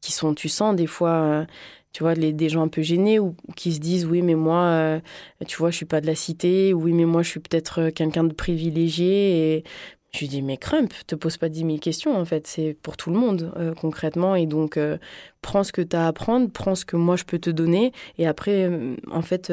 qui 0.00 0.12
sont, 0.12 0.34
tu 0.34 0.48
sens 0.48 0.74
des 0.74 0.86
fois, 0.86 1.10
euh, 1.10 1.44
tu 1.92 2.02
vois, 2.02 2.14
les, 2.14 2.32
des 2.32 2.48
gens 2.48 2.62
un 2.62 2.68
peu 2.68 2.82
gênés 2.82 3.18
ou 3.18 3.34
qui 3.56 3.72
se 3.72 3.80
disent 3.80 4.06
oui, 4.06 4.22
mais 4.22 4.34
moi, 4.34 4.62
euh, 4.62 5.00
tu 5.46 5.56
vois, 5.58 5.70
je 5.70 5.76
suis 5.76 5.86
pas 5.86 6.00
de 6.00 6.06
la 6.06 6.14
cité, 6.14 6.72
oui, 6.72 6.92
mais 6.92 7.04
moi, 7.04 7.22
je 7.22 7.30
suis 7.30 7.40
peut-être 7.40 7.80
euh, 7.80 7.90
quelqu'un 7.90 8.24
de 8.24 8.32
privilégié. 8.32 9.64
Je 10.12 10.20
lui 10.20 10.28
dis, 10.28 10.42
mais 10.42 10.56
crump, 10.56 10.92
te 11.06 11.14
pose 11.14 11.36
pas 11.36 11.48
10 11.48 11.60
000 11.60 11.78
questions, 11.78 12.16
en 12.16 12.24
fait, 12.24 12.46
c'est 12.46 12.76
pour 12.82 12.96
tout 12.96 13.10
le 13.10 13.16
monde, 13.16 13.52
concrètement. 13.80 14.34
Et 14.34 14.46
donc, 14.46 14.78
prends 15.40 15.62
ce 15.62 15.72
que 15.72 15.82
tu 15.82 15.94
as 15.94 16.06
à 16.06 16.08
apprendre, 16.08 16.50
prends 16.50 16.74
ce 16.74 16.84
que 16.84 16.96
moi, 16.96 17.16
je 17.16 17.24
peux 17.24 17.38
te 17.38 17.50
donner. 17.50 17.92
Et 18.18 18.26
après, 18.26 18.68
en 19.12 19.22
fait, 19.22 19.52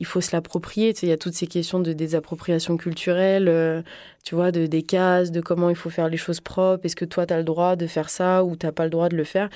il 0.00 0.06
faut 0.06 0.22
se 0.22 0.34
l'approprier. 0.34 0.94
Il 1.02 1.08
y 1.08 1.12
a 1.12 1.18
toutes 1.18 1.34
ces 1.34 1.46
questions 1.46 1.78
de 1.78 1.92
désappropriation 1.92 2.78
culturelle, 2.78 3.48
euh, 3.48 3.82
tu 4.24 4.34
vois, 4.34 4.50
de, 4.50 4.66
des 4.66 4.82
cases, 4.82 5.30
de 5.30 5.42
comment 5.42 5.68
il 5.68 5.76
faut 5.76 5.90
faire 5.90 6.08
les 6.08 6.16
choses 6.16 6.40
propres. 6.40 6.84
Est-ce 6.86 6.96
que 6.96 7.04
toi, 7.04 7.26
tu 7.26 7.34
as 7.34 7.36
le 7.36 7.44
droit 7.44 7.76
de 7.76 7.86
faire 7.86 8.08
ça 8.08 8.42
ou 8.42 8.56
tu 8.56 8.64
n'as 8.64 8.72
pas 8.72 8.84
le 8.84 8.90
droit 8.90 9.10
de 9.10 9.16
le 9.16 9.24
faire 9.24 9.50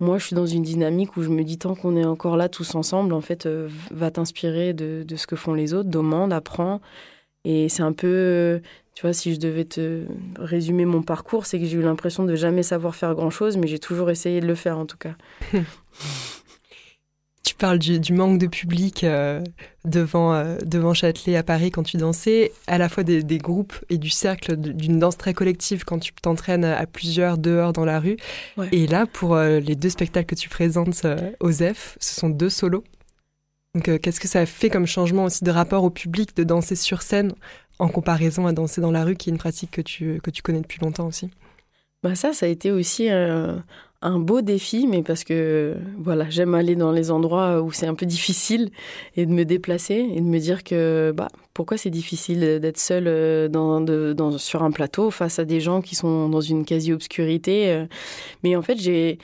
Moi, 0.00 0.18
je 0.18 0.26
suis 0.26 0.36
dans 0.36 0.46
une 0.46 0.64
dynamique 0.64 1.16
où 1.16 1.22
je 1.22 1.28
me 1.28 1.44
dis, 1.44 1.58
tant 1.58 1.76
qu'on 1.76 1.96
est 1.96 2.04
encore 2.04 2.36
là 2.36 2.48
tous 2.48 2.74
ensemble, 2.74 3.14
en 3.14 3.20
fait, 3.20 3.46
euh, 3.46 3.68
va 3.92 4.10
t'inspirer 4.10 4.72
de, 4.72 5.04
de, 5.06 5.16
ce 5.16 5.28
que 5.28 5.36
font 5.36 5.54
les 5.54 5.74
autres, 5.74 5.88
demande, 5.88 6.32
apprends. 6.32 6.80
Et 7.44 7.68
c'est 7.68 7.82
un 7.82 7.92
peu, 7.92 8.60
tu 8.94 9.02
vois, 9.02 9.12
si 9.12 9.34
je 9.34 9.40
devais 9.40 9.64
te 9.64 10.04
résumer 10.38 10.84
mon 10.84 11.02
parcours, 11.02 11.46
c'est 11.46 11.58
que 11.58 11.66
j'ai 11.66 11.76
eu 11.76 11.82
l'impression 11.82 12.24
de 12.24 12.34
jamais 12.34 12.62
savoir 12.62 12.94
faire 12.94 13.14
grand-chose, 13.14 13.56
mais 13.56 13.66
j'ai 13.66 13.78
toujours 13.78 14.10
essayé 14.10 14.40
de 14.40 14.46
le 14.46 14.54
faire 14.54 14.78
en 14.78 14.86
tout 14.86 14.98
cas. 14.98 15.14
Tu 17.44 17.54
parles 17.54 17.78
du, 17.78 18.12
manque 18.14 18.38
de 18.38 18.46
public 18.46 19.04
euh, 19.04 19.42
devant, 19.84 20.32
euh, 20.32 20.56
devant 20.64 20.94
Châtelet 20.94 21.36
à 21.36 21.42
Paris 21.42 21.70
quand 21.70 21.82
tu 21.82 21.98
dansais, 21.98 22.52
à 22.66 22.78
la 22.78 22.88
fois 22.88 23.02
des, 23.02 23.22
groupes 23.38 23.74
et 23.90 23.98
du 23.98 24.08
cercle 24.08 24.56
d'une 24.56 24.98
danse 24.98 25.18
très 25.18 25.34
collective 25.34 25.84
quand 25.84 25.98
tu 25.98 26.12
t'entraînes 26.14 26.64
à 26.64 26.86
plusieurs 26.86 27.36
dehors 27.36 27.74
dans 27.74 27.84
la 27.84 28.00
rue. 28.00 28.16
Et 28.72 28.86
là, 28.86 29.04
pour 29.04 29.34
euh, 29.34 29.60
les 29.60 29.76
deux 29.76 29.90
spectacles 29.90 30.34
que 30.34 30.40
tu 30.40 30.48
présentes 30.48 31.06
aux 31.38 31.52
F, 31.52 31.98
ce 32.00 32.14
sont 32.18 32.30
deux 32.30 32.48
solos. 32.48 32.82
Donc, 33.74 34.00
qu'est-ce 34.00 34.20
que 34.20 34.28
ça 34.28 34.46
fait 34.46 34.70
comme 34.70 34.86
changement 34.86 35.24
aussi 35.24 35.44
de 35.44 35.50
rapport 35.50 35.84
au 35.84 35.90
public 35.90 36.36
de 36.36 36.44
danser 36.44 36.76
sur 36.76 37.02
scène 37.02 37.32
en 37.78 37.88
comparaison 37.88 38.46
à 38.46 38.52
danser 38.52 38.80
dans 38.80 38.92
la 38.92 39.04
rue, 39.04 39.16
qui 39.16 39.30
est 39.30 39.32
une 39.32 39.38
pratique 39.38 39.72
que 39.72 39.80
tu, 39.80 40.20
connais 40.42 40.60
depuis 40.60 40.78
longtemps 40.80 41.06
aussi? 41.06 41.30
Bah 42.02 42.14
ça, 42.14 42.32
ça 42.32 42.46
a 42.46 42.48
été 42.48 42.70
aussi 42.70 43.08
un 44.04 44.18
beau 44.18 44.42
défi, 44.42 44.86
mais 44.86 45.02
parce 45.02 45.24
que 45.24 45.76
voilà, 45.98 46.28
j'aime 46.28 46.54
aller 46.54 46.76
dans 46.76 46.92
les 46.92 47.10
endroits 47.10 47.62
où 47.62 47.72
c'est 47.72 47.86
un 47.86 47.94
peu 47.94 48.04
difficile 48.04 48.70
et 49.16 49.24
de 49.24 49.32
me 49.32 49.44
déplacer 49.44 49.94
et 49.94 50.20
de 50.20 50.26
me 50.26 50.38
dire 50.38 50.62
que 50.62 51.12
bah 51.16 51.28
pourquoi 51.54 51.76
c'est 51.78 51.90
difficile 51.90 52.58
d'être 52.60 52.78
seul 52.78 53.04
euh, 53.06 53.48
dans, 53.48 53.80
dans, 53.80 54.38
sur 54.38 54.64
un 54.64 54.72
plateau 54.72 55.10
face 55.10 55.38
à 55.38 55.44
des 55.44 55.60
gens 55.60 55.80
qui 55.80 55.94
sont 55.94 56.28
dans 56.28 56.40
une 56.40 56.64
quasi-obscurité. 56.64 57.70
Euh. 57.70 57.86
Mais 58.42 58.56
en 58.56 58.62
fait, 58.62 58.76
j'ai 58.76 59.18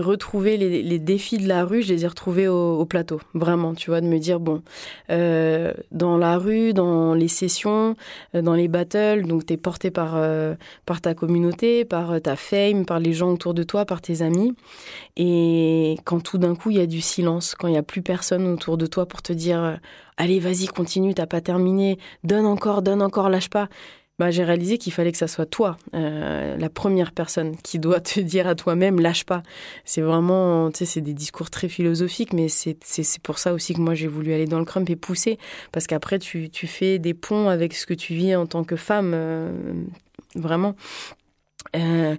retrouvé 0.00 0.56
les, 0.56 0.82
les, 0.82 0.98
défis 1.00 1.38
de 1.38 1.48
la 1.48 1.64
rue, 1.64 1.82
je 1.82 1.92
les 1.92 2.04
ai 2.04 2.06
retrouvés 2.06 2.46
au, 2.46 2.84
plateau, 2.86 3.20
vraiment, 3.34 3.74
tu 3.74 3.90
vois, 3.90 4.00
de 4.00 4.06
me 4.06 4.18
dire, 4.18 4.38
bon, 4.38 4.62
euh, 5.10 5.72
dans 5.90 6.18
la 6.18 6.38
rue, 6.38 6.72
dans 6.72 7.14
les 7.14 7.28
sessions, 7.28 7.96
euh, 8.34 8.42
dans 8.42 8.54
les 8.54 8.68
battles, 8.68 9.26
donc 9.26 9.44
tu 9.44 9.54
es 9.54 9.56
porté 9.56 9.90
par, 9.90 10.12
euh, 10.14 10.54
par 10.86 11.00
ta 11.00 11.14
communauté, 11.14 11.84
par 11.84 12.20
ta 12.20 12.36
fame, 12.36 12.86
par 12.86 13.00
les 13.00 13.12
gens 13.12 13.32
autour 13.32 13.54
de 13.54 13.64
toi, 13.64 13.84
par 13.84 14.00
tes 14.00 14.22
amis. 14.22 14.54
Et 15.16 15.96
quand 16.04 16.20
tout 16.20 16.38
d'un 16.38 16.54
coup, 16.54 16.70
il 16.70 16.76
y 16.76 16.80
a 16.80 16.86
du 16.86 17.00
silence, 17.00 17.56
quand 17.56 17.66
il 17.66 17.72
n'y 17.72 17.76
a 17.76 17.82
plus 17.82 18.02
personne 18.02 18.46
autour 18.46 18.78
de 18.78 18.86
toi 18.86 19.06
pour 19.06 19.20
te 19.20 19.32
dire, 19.32 19.80
allez, 20.16 20.40
vas-y, 20.40 20.66
continue, 20.66 21.14
t'as 21.14 21.26
pas 21.26 21.40
terminé, 21.40 21.98
donne 22.24 22.46
encore, 22.46 22.82
donne 22.82 23.02
encore, 23.02 23.28
lâche 23.28 23.50
pas. 23.50 23.68
Bah, 24.18 24.30
j'ai 24.30 24.44
réalisé 24.44 24.78
qu'il 24.78 24.92
fallait 24.92 25.10
que 25.10 25.18
ça 25.18 25.26
soit 25.26 25.46
toi, 25.46 25.76
euh, 25.94 26.56
la 26.56 26.68
première 26.68 27.12
personne 27.12 27.56
qui 27.56 27.78
doit 27.78 28.00
te 28.00 28.20
dire 28.20 28.46
à 28.46 28.54
toi-même 28.54 29.00
lâche 29.00 29.24
pas. 29.24 29.42
C'est 29.84 30.02
vraiment, 30.02 30.70
tu 30.70 30.78
sais, 30.78 30.84
c'est 30.84 31.00
des 31.00 31.14
discours 31.14 31.50
très 31.50 31.68
philosophiques, 31.68 32.32
mais 32.32 32.48
c'est 32.48 32.78
pour 33.22 33.38
ça 33.38 33.54
aussi 33.54 33.74
que 33.74 33.80
moi 33.80 33.94
j'ai 33.94 34.06
voulu 34.06 34.32
aller 34.32 34.46
dans 34.46 34.58
le 34.58 34.64
crump 34.64 34.88
et 34.90 34.96
pousser, 34.96 35.38
parce 35.72 35.86
qu'après 35.86 36.18
tu, 36.18 36.50
tu 36.50 36.66
fais 36.66 36.98
des 36.98 37.14
ponts 37.14 37.48
avec 37.48 37.74
ce 37.74 37.86
que 37.86 37.94
tu 37.94 38.14
vis 38.14 38.36
en 38.36 38.46
tant 38.46 38.64
que 38.64 38.76
femme, 38.76 39.12
euh, 39.14 39.50
vraiment. 40.34 40.76
Euh, 41.76 42.16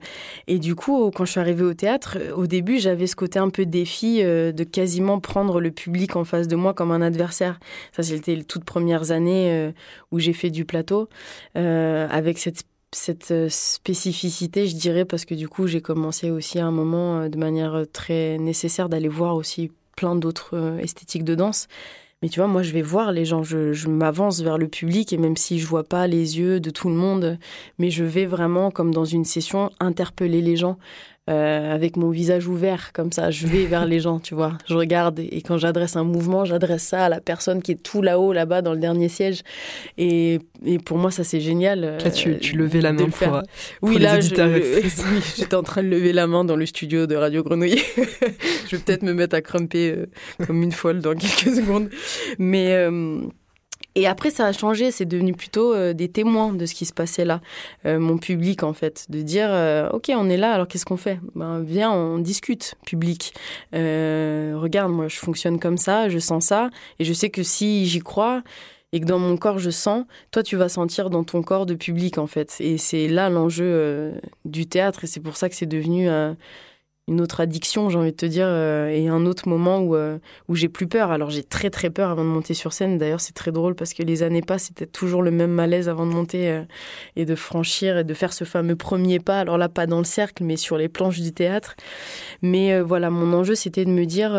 et 0.47 0.59
du 0.59 0.75
coup, 0.75 1.11
quand 1.11 1.25
je 1.25 1.31
suis 1.31 1.39
arrivée 1.39 1.63
au 1.63 1.73
théâtre, 1.73 2.17
euh, 2.19 2.33
au 2.33 2.47
début, 2.47 2.79
j'avais 2.79 3.07
ce 3.07 3.15
côté 3.15 3.39
un 3.39 3.49
peu 3.49 3.65
défi 3.65 4.21
euh, 4.21 4.51
de 4.51 4.63
quasiment 4.63 5.19
prendre 5.19 5.59
le 5.59 5.71
public 5.71 6.15
en 6.15 6.23
face 6.23 6.47
de 6.47 6.55
moi 6.55 6.73
comme 6.73 6.91
un 6.91 7.01
adversaire. 7.01 7.59
Ça, 7.91 8.03
c'était 8.03 8.35
les 8.35 8.43
toutes 8.43 8.65
premières 8.65 9.11
années 9.11 9.71
où 10.11 10.19
j'ai 10.19 10.33
fait 10.33 10.49
du 10.49 10.65
plateau, 10.65 11.09
avec 11.55 12.37
cette 12.37 12.63
cette 12.95 13.33
spécificité, 13.49 14.67
je 14.67 14.75
dirais, 14.75 15.03
parce 15.03 15.25
que 15.25 15.33
du 15.33 15.49
coup, 15.49 15.65
j'ai 15.65 15.81
commencé 15.81 16.29
aussi 16.29 16.59
à 16.59 16.67
un 16.67 16.71
moment 16.71 17.27
de 17.27 17.37
manière 17.37 17.85
très 17.91 18.37
nécessaire 18.37 18.87
d'aller 18.87 19.07
voir 19.07 19.35
aussi 19.35 19.71
plein 19.95 20.15
d'autres 20.15 20.77
esthétiques 20.79 21.23
de 21.23 21.33
danse. 21.33 21.67
Mais 22.23 22.29
tu 22.29 22.39
vois, 22.39 22.47
moi, 22.47 22.61
je 22.61 22.71
vais 22.71 22.81
voir 22.81 23.11
les 23.11 23.25
gens, 23.25 23.43
je, 23.43 23.89
m'avance 23.89 24.39
vers 24.39 24.57
le 24.57 24.69
public 24.69 25.11
et 25.11 25.17
même 25.17 25.35
si 25.35 25.59
je 25.59 25.67
vois 25.67 25.83
pas 25.83 26.07
les 26.07 26.39
yeux 26.39 26.61
de 26.61 26.69
tout 26.69 26.87
le 26.87 26.95
monde, 26.95 27.37
mais 27.79 27.89
je 27.89 28.05
vais 28.05 28.25
vraiment, 28.25 28.71
comme 28.71 28.93
dans 28.93 29.03
une 29.03 29.25
session, 29.25 29.71
interpeller 29.81 30.41
les 30.41 30.55
gens. 30.55 30.77
Euh, 31.29 31.73
avec 31.73 31.95
mon 31.95 32.09
visage 32.09 32.49
ouvert 32.49 32.91
comme 32.91 33.13
ça, 33.13 33.31
je 33.31 33.47
vais 33.47 33.65
vers 33.65 33.85
les 33.85 34.01
gens, 34.01 34.19
tu 34.19 34.35
vois. 34.35 34.57
Je 34.67 34.75
regarde 34.75 35.19
et 35.19 35.41
quand 35.41 35.57
j'adresse 35.57 35.95
un 35.95 36.03
mouvement, 36.03 36.43
j'adresse 36.43 36.83
ça 36.83 37.05
à 37.05 37.09
la 37.09 37.21
personne 37.21 37.61
qui 37.61 37.71
est 37.71 37.81
tout 37.81 38.01
là-haut, 38.01 38.33
là-bas, 38.33 38.61
dans 38.61 38.73
le 38.73 38.79
dernier 38.79 39.07
siège. 39.07 39.41
Et, 39.97 40.39
et 40.65 40.79
pour 40.79 40.97
moi, 40.97 41.11
ça 41.11 41.23
c'est 41.23 41.39
génial. 41.39 41.97
Là, 42.03 42.11
tu, 42.11 42.37
tu 42.39 42.57
levais 42.57 42.81
la 42.81 42.91
main 42.91 43.07
pour, 43.07 43.41
oui, 43.81 43.99
là, 43.99 44.19
j'étais 44.19 45.55
en 45.55 45.63
train 45.63 45.81
de 45.81 45.87
lever 45.87 46.11
la 46.11 46.27
main 46.27 46.43
dans 46.43 46.57
le 46.57 46.65
studio 46.65 47.07
de 47.07 47.15
Radio 47.15 47.41
Grenouille. 47.41 47.81
je 48.67 48.75
vais 48.75 48.81
peut-être 48.83 49.03
me 49.03 49.13
mettre 49.13 49.37
à 49.37 49.41
crumper 49.41 49.91
euh, 49.91 50.05
comme 50.45 50.61
une 50.61 50.73
folle 50.73 50.99
dans 50.99 51.15
quelques 51.15 51.55
secondes. 51.55 51.89
Mais 52.37 52.73
euh, 52.73 53.21
Et 53.95 54.07
après, 54.07 54.31
ça 54.31 54.45
a 54.47 54.51
changé. 54.51 54.91
C'est 54.91 55.05
devenu 55.05 55.33
plutôt 55.33 55.73
euh, 55.73 55.93
des 55.93 56.09
témoins 56.09 56.53
de 56.53 56.65
ce 56.65 56.73
qui 56.73 56.85
se 56.85 56.93
passait 56.93 57.25
là. 57.25 57.41
Euh, 57.85 57.99
mon 57.99 58.17
public, 58.17 58.63
en 58.63 58.73
fait. 58.73 59.05
De 59.09 59.21
dire, 59.21 59.49
euh, 59.49 59.89
OK, 59.91 60.11
on 60.15 60.29
est 60.29 60.37
là, 60.37 60.53
alors 60.53 60.67
qu'est-ce 60.67 60.85
qu'on 60.85 60.97
fait? 60.97 61.19
Ben, 61.35 61.61
Viens, 61.61 61.91
on 61.91 62.17
discute, 62.17 62.75
public. 62.85 63.33
regarde, 63.71 64.91
moi, 64.91 65.07
je 65.07 65.17
fonctionne 65.17 65.59
comme 65.59 65.77
ça, 65.77 66.09
je 66.09 66.19
sens 66.19 66.45
ça. 66.45 66.69
Et 66.99 67.05
je 67.05 67.13
sais 67.13 67.29
que 67.29 67.43
si 67.43 67.85
j'y 67.85 67.99
crois 67.99 68.43
et 68.91 68.99
que 68.99 69.05
dans 69.05 69.19
mon 69.19 69.37
corps, 69.37 69.57
je 69.57 69.71
sens, 69.71 70.05
toi, 70.31 70.43
tu 70.43 70.55
vas 70.55 70.69
sentir 70.69 71.09
dans 71.09 71.23
ton 71.23 71.41
corps 71.41 71.65
de 71.65 71.73
public, 71.73 72.17
en 72.17 72.27
fait. 72.27 72.55
Et 72.59 72.77
c'est 72.77 73.07
là 73.07 73.29
l'enjeu 73.29 74.13
du 74.45 74.67
théâtre. 74.67 75.03
Et 75.03 75.07
c'est 75.07 75.19
pour 75.19 75.37
ça 75.37 75.49
que 75.49 75.55
c'est 75.55 75.65
devenu 75.65 76.09
une 77.09 77.19
autre 77.19 77.41
addiction, 77.41 77.89
j'ai 77.89 77.97
envie 77.97 78.11
de 78.11 78.17
te 78.17 78.25
dire, 78.25 78.45
euh, 78.47 78.87
et 78.87 79.09
un 79.09 79.25
autre 79.25 79.49
moment 79.49 79.79
où, 79.79 79.95
euh, 79.95 80.19
où 80.47 80.55
j'ai 80.55 80.69
plus 80.69 80.87
peur. 80.87 81.11
Alors 81.11 81.29
j'ai 81.29 81.43
très 81.43 81.69
très 81.69 81.89
peur 81.89 82.09
avant 82.09 82.23
de 82.23 82.29
monter 82.29 82.53
sur 82.53 82.71
scène. 82.71 82.97
D'ailleurs, 82.97 83.19
c'est 83.19 83.33
très 83.33 83.51
drôle 83.51 83.75
parce 83.75 83.93
que 83.93 84.03
les 84.03 84.23
années 84.23 84.41
passent, 84.41 84.65
c'était 84.65 84.85
toujours 84.85 85.21
le 85.21 85.31
même 85.31 85.51
malaise 85.51 85.89
avant 85.89 86.05
de 86.05 86.13
monter 86.13 86.49
euh, 86.49 86.63
et 87.17 87.25
de 87.25 87.35
franchir 87.35 87.97
et 87.97 88.03
de 88.05 88.13
faire 88.13 88.31
ce 88.31 88.45
fameux 88.45 88.77
premier 88.77 89.19
pas. 89.19 89.41
Alors 89.41 89.57
là, 89.57 89.67
pas 89.67 89.85
dans 89.85 89.97
le 89.97 90.05
cercle, 90.05 90.45
mais 90.45 90.55
sur 90.55 90.77
les 90.77 90.87
planches 90.87 91.19
du 91.19 91.33
théâtre. 91.33 91.75
Mais 92.41 92.79
voilà, 92.79 93.09
mon 93.09 93.33
enjeu, 93.33 93.55
c'était 93.55 93.85
de 93.85 93.89
me 93.89 94.05
dire 94.05 94.31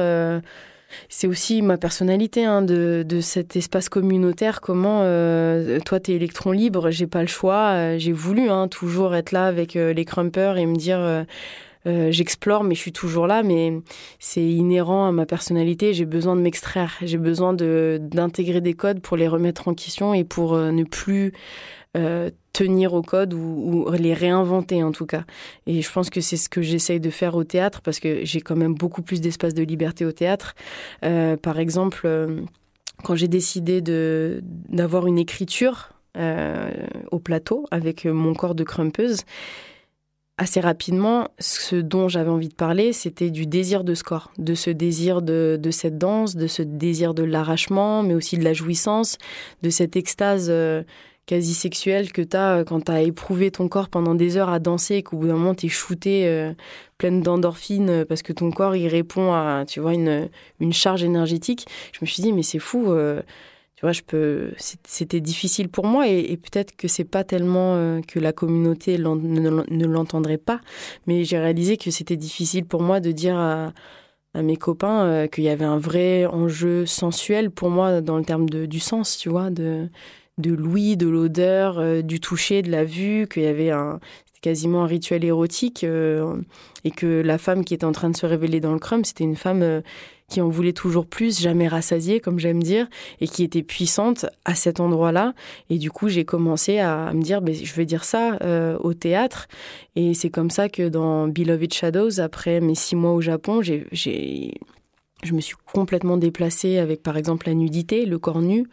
c'est 1.09 1.27
aussi 1.27 1.61
ma 1.63 1.77
personnalité 1.77 2.45
hein, 2.45 2.63
de, 2.63 3.05
cet 3.21 3.57
espace 3.57 3.89
communautaire. 3.89 4.61
Comment 4.61 5.01
toi, 5.85 6.01
tu 6.01 6.13
es 6.13 6.15
électron 6.15 6.53
libre, 6.53 6.91
j'ai 6.91 7.07
pas 7.07 7.23
le 7.23 7.29
choix. 7.29 7.99
j'ai 7.99 8.13
voulu 8.13 8.51
hein, 8.51 8.69
toujours 8.69 9.15
être 9.15 9.33
là 9.33 9.47
avec 9.47 9.75
les 9.75 10.05
crumpers 10.05 10.57
et 10.57 10.67
me 10.67 10.77
dire 10.77 11.25
euh, 11.87 12.11
j'explore, 12.11 12.65
mais 12.65 12.75
je 12.75 12.81
suis 12.81 12.93
toujours 12.93 13.27
là. 13.27 13.43
Mais 13.43 13.73
c'est 14.19 14.45
inhérent 14.45 15.07
à 15.07 15.13
ma 15.13 15.27
personnalité. 15.27 15.95
J'ai 15.95 16.07
besoin 16.07 16.37
de 16.37 16.41
m'extraire. 16.41 16.95
J'ai 17.03 17.19
besoin 17.19 17.53
d'intégrer 17.55 18.61
des 18.61 18.75
codes 18.75 19.01
pour 19.01 19.17
les 19.17 19.29
remettre 19.29 19.69
en 19.69 19.75
question 19.75 20.15
et 20.15 20.25
pour 20.25 20.55
euh, 20.55 20.71
ne 20.71 20.85
plus 20.85 21.33
euh, 21.97 22.31
tenir 22.53 22.95
aux 22.95 23.03
codes 23.03 23.35
ou, 23.35 23.91
les 23.93 24.15
réinventer 24.15 24.83
en 24.83 24.93
tout 24.93 25.07
cas. 25.07 25.25
Et 25.67 25.83
je 25.83 25.91
pense 25.91 26.11
que 26.11 26.21
c'est 26.21 26.37
ce 26.37 26.49
que 26.49 26.63
j'essaye 26.63 27.01
de 27.01 27.11
faire 27.11 27.35
au 27.35 27.45
théâtre 27.45 27.81
parce 27.83 28.01
que 28.01 28.25
j'ai 28.25 28.41
quand 28.41 28.57
même 28.57 28.75
beaucoup 28.75 29.03
plus 29.03 29.21
d'espace 29.21 29.55
de 29.55 29.63
liberté 29.63 30.05
au 30.05 30.13
théâtre. 30.13 30.55
par 31.01 31.59
exemple, 31.59 32.09
quand 33.03 33.17
j'ai 33.17 33.29
décidé 33.29 33.81
d'avoir 33.81 35.07
une 35.07 35.19
écriture 35.19 35.91
au 37.11 37.19
plateau 37.19 37.67
avec 37.73 38.05
mon 38.05 38.35
corps 38.35 38.55
de 38.55 38.63
crumpeuse, 38.63 39.25
assez 40.37 40.61
rapidement, 40.61 41.29
ce 41.39 41.77
dont 41.77 42.09
j'avais 42.09 42.31
envie 42.31 42.49
de 42.49 42.55
parler, 42.55 42.93
c'était 42.93 43.31
du 43.31 43.47
désir 43.47 43.85
de 43.85 43.95
score, 43.95 44.33
de 44.39 44.55
ce 44.55 44.71
désir 44.71 45.23
de, 45.23 45.59
cette 45.71 45.97
danse, 45.97 46.35
de 46.35 46.47
ce 46.47 46.63
désir 46.63 47.15
de 47.15 47.23
l'arrachement, 47.23 48.03
mais 48.03 48.15
aussi 48.15 48.37
de 48.37 48.45
la 48.45 48.53
jouissance, 48.53 49.19
de 49.63 49.71
cette 49.71 49.95
extase 49.95 50.49
euh, 50.51 50.83
quasi 51.27 51.55
sexuelle 51.55 52.11
que 52.11 52.21
tu 52.21 52.37
as 52.37 52.59
euh, 52.59 52.65
quand 52.65 52.87
tu 52.87 52.93
as 52.93 53.03
éprouvé 53.03 53.53
ton 53.53 53.69
corps 53.69 53.89
pendant 53.89 54.17
des 54.17 54.37
heures 54.37 54.51
à 54.51 54.59
danser 54.59 54.97
et 54.97 55.03
qu'au 55.05 55.17
bout 55.17 55.29
d'un 55.29 55.35
moment 55.35 55.55
tu 55.55 55.67
es 55.67 55.69
shooté 55.69 56.27
euh, 56.27 56.53
pleine 56.99 57.23
d'endorphines 57.23 58.05
parce 58.05 58.23
que 58.23 58.33
ton 58.33 58.51
corps 58.51 58.75
il 58.75 58.89
répond 58.89 59.33
à 59.33 59.65
tu 59.67 59.81
vois 59.81 59.95
une 59.95 60.73
charge 60.73 61.05
énergétique. 61.05 61.67
Je 61.93 62.01
me 62.03 62.07
suis 62.07 62.23
dit 62.23 62.33
mais 62.33 62.43
c'est 62.43 62.59
fou 62.59 62.93
je 63.93 64.03
peux. 64.03 64.53
C'était 64.59 65.21
difficile 65.21 65.69
pour 65.69 65.87
moi 65.87 66.09
et, 66.09 66.37
peut-être 66.37 66.77
que 66.77 66.89
c'est 66.89 67.05
pas 67.05 67.25
tellement 67.25 67.75
euh, 67.75 68.01
que 68.01 68.19
la 68.19 68.33
communauté 68.33 68.99
ne, 68.99 69.87
l'entendrait 69.87 70.39
pas, 70.39 70.61
mais 71.07 71.25
j'ai 71.25 71.39
réalisé 71.39 71.77
que 71.77 71.91
c'était 71.91 72.17
difficile 72.17 72.65
pour 72.65 72.83
moi 72.83 73.01
de 73.01 73.13
dire 73.13 73.37
à, 73.37 73.73
mes 74.35 74.57
copains 74.57 75.05
euh, 75.05 75.27
qu'il 75.29 75.45
y 75.45 75.49
avait 75.49 75.65
un 75.65 75.79
vrai 75.79 76.27
enjeu 76.27 76.87
sensuel 76.87 77.51
pour 77.51 77.71
moi 77.71 78.01
dans 78.01 78.19
le 78.19 78.25
terme 78.25 78.49
de, 78.49 78.67
du 78.67 78.81
sens, 78.81 79.17
tu 79.17 79.29
vois, 79.29 79.51
de 79.51 79.89
de 80.37 80.53
l'ouïe, 80.53 80.97
de 80.97 81.07
l'odeur, 81.07 81.79
euh, 81.79 82.03
du 82.03 82.19
toucher, 82.19 82.63
de 82.63 82.71
la 82.71 82.83
vue, 82.83 83.29
qu'il 83.33 83.45
y 83.45 83.47
avait 83.47 83.71
un 83.71 84.01
quasiment 84.43 84.83
un 84.83 84.87
rituel 84.87 85.25
érotique 85.25 85.85
et 85.85 86.91
que 86.91 87.23
la 87.23 87.39
femme 87.39 87.65
qui 87.65 87.73
était 87.73 87.87
en 87.87 87.93
train 87.93 88.11
de 88.11 88.17
se 88.17 88.27
révéler 88.27 88.61
dans 88.61 88.75
le 88.75 88.79
crumb, 88.79 89.03
c'était 89.07 89.25
une 89.25 89.37
femme 89.37 89.83
qui 90.29 90.41
en 90.41 90.49
voulait 90.49 90.73
toujours 90.73 91.07
plus, 91.07 91.41
jamais 91.41 91.69
rassasiée, 91.69 92.21
comme 92.21 92.39
j'aime 92.39 92.63
dire, 92.63 92.87
et 93.21 93.29
qui 93.29 93.45
était 93.45 93.63
puissante 93.63 94.27
à 94.45 94.55
cet 94.55 94.81
endroit-là. 94.81 95.35
Et 95.71 95.79
du 95.79 95.91
coup, 95.91 96.09
j'ai 96.09 96.25
commencé 96.25 96.79
à 96.79 97.13
me 97.13 97.23
dire, 97.23 97.43
ben, 97.43 97.55
je 97.55 97.75
vais 97.75 97.87
dire 97.87 98.05
ça 98.05 98.39
euh, 98.43 98.77
au 98.81 98.95
théâtre. 98.95 99.49
Et 99.97 100.15
c'est 100.15 100.31
comme 100.31 100.51
ça 100.51 100.69
que 100.69 100.89
dans 100.89 101.29
Beloved 101.29 101.73
Shadows, 101.73 102.21
après 102.21 102.61
mes 102.61 102.75
six 102.75 102.97
mois 102.97 103.13
au 103.13 103.21
Japon, 103.21 103.61
j'ai 103.63 104.55
je 105.25 105.33
me 105.33 105.41
suis 105.41 105.57
complètement 105.73 106.17
déplacée 106.17 106.79
avec 106.79 107.03
par 107.03 107.17
exemple 107.17 107.49
la 107.49 107.55
nudité, 107.55 108.07
le 108.07 108.19
corps 108.19 108.43
nu, 108.43 108.67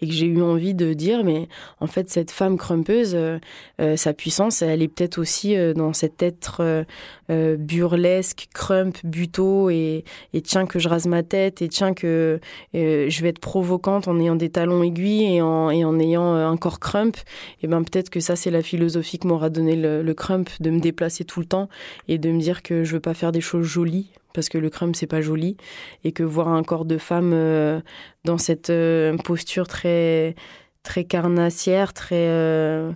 et 0.00 0.08
que 0.08 0.12
j'ai 0.12 0.26
eu 0.26 0.42
envie 0.42 0.74
de 0.74 0.92
dire 0.92 1.22
mais 1.24 1.48
en 1.80 1.86
fait 1.86 2.10
cette 2.10 2.30
femme 2.30 2.56
crumpeuse, 2.56 3.12
euh, 3.14 3.38
euh, 3.80 3.96
sa 3.96 4.12
puissance, 4.12 4.62
elle 4.62 4.82
est 4.82 4.88
peut-être 4.88 5.18
aussi 5.18 5.56
euh, 5.56 5.74
dans 5.74 5.92
cet 5.92 6.22
être 6.22 6.84
burlesque, 7.28 8.48
crump, 8.54 8.96
buto 9.04 9.68
et, 9.68 10.04
et 10.32 10.40
tiens 10.40 10.64
que 10.64 10.78
je 10.78 10.88
rase 10.88 11.06
ma 11.06 11.22
tête 11.22 11.60
et 11.60 11.68
tiens 11.68 11.92
que 11.92 12.40
je 12.72 13.22
vais 13.22 13.28
être 13.28 13.38
provocante 13.38 14.08
en 14.08 14.18
ayant 14.18 14.34
des 14.34 14.48
talons 14.48 14.82
aiguilles 14.82 15.36
et 15.36 15.42
en, 15.42 15.70
et 15.70 15.84
en 15.84 15.98
ayant 16.00 16.32
un 16.34 16.56
corps 16.56 16.80
crump. 16.80 17.18
Et 17.62 17.66
ben 17.66 17.82
peut-être 17.82 18.08
que 18.08 18.20
ça 18.20 18.34
c'est 18.34 18.50
la 18.50 18.62
philosophie 18.62 19.18
que 19.18 19.28
m'aura 19.28 19.50
donné 19.50 19.76
le, 19.76 20.02
le 20.02 20.14
crump, 20.14 20.48
de 20.60 20.70
me 20.70 20.80
déplacer 20.80 21.24
tout 21.24 21.40
le 21.40 21.46
temps 21.46 21.68
et 22.08 22.16
de 22.16 22.30
me 22.30 22.40
dire 22.40 22.62
que 22.62 22.82
je 22.84 22.94
veux 22.94 23.00
pas 23.00 23.14
faire 23.14 23.32
des 23.32 23.42
choses 23.42 23.66
jolies 23.66 24.10
parce 24.38 24.48
que 24.48 24.58
le 24.58 24.70
crump 24.70 24.94
c'est 24.94 25.08
pas 25.08 25.20
joli. 25.20 25.56
Et 26.04 26.12
que 26.12 26.22
voir 26.22 26.46
un 26.46 26.62
corps 26.62 26.84
de 26.84 26.96
femme 26.96 27.32
euh, 27.34 27.80
dans 28.24 28.38
cette 28.38 28.70
euh, 28.70 29.16
posture 29.16 29.66
très 29.66 30.36
très 30.84 31.02
carnassière, 31.02 31.92
très 31.92 32.28
euh, 32.28 32.92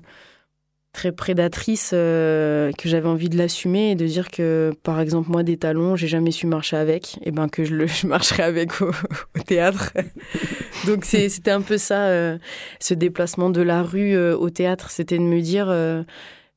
très 0.92 1.10
prédatrice 1.10 1.90
que 1.90 2.70
j'avais 2.84 3.08
envie 3.08 3.28
de 3.28 3.36
l'assumer 3.36 3.90
et 3.90 3.94
de 3.96 4.06
dire 4.06 4.30
que 4.30 4.72
par 4.84 5.00
exemple 5.00 5.30
moi 5.30 5.42
des 5.42 5.56
talons 5.56 5.96
j'ai 5.96 6.06
jamais 6.06 6.30
su 6.30 6.46
marcher 6.46 6.76
avec 6.76 7.18
et 7.24 7.32
ben 7.32 7.48
que 7.48 7.64
je 7.64 8.06
marcherai 8.06 8.44
avec 8.44 8.80
au, 8.80 8.92
théâtre. 9.44 9.90
Donc 10.86 11.04
c'était 11.04 11.50
un 11.50 11.62
peu 11.62 11.76
ça 11.76 12.38
ce 12.78 12.94
déplacement 12.94 13.50
de 13.50 13.62
la 13.62 13.82
rue 13.82 14.16
au 14.16 14.48
théâtre. 14.50 14.92
C'était 14.92 15.18
de 15.18 15.24
me 15.24 15.40
dire 15.40 15.66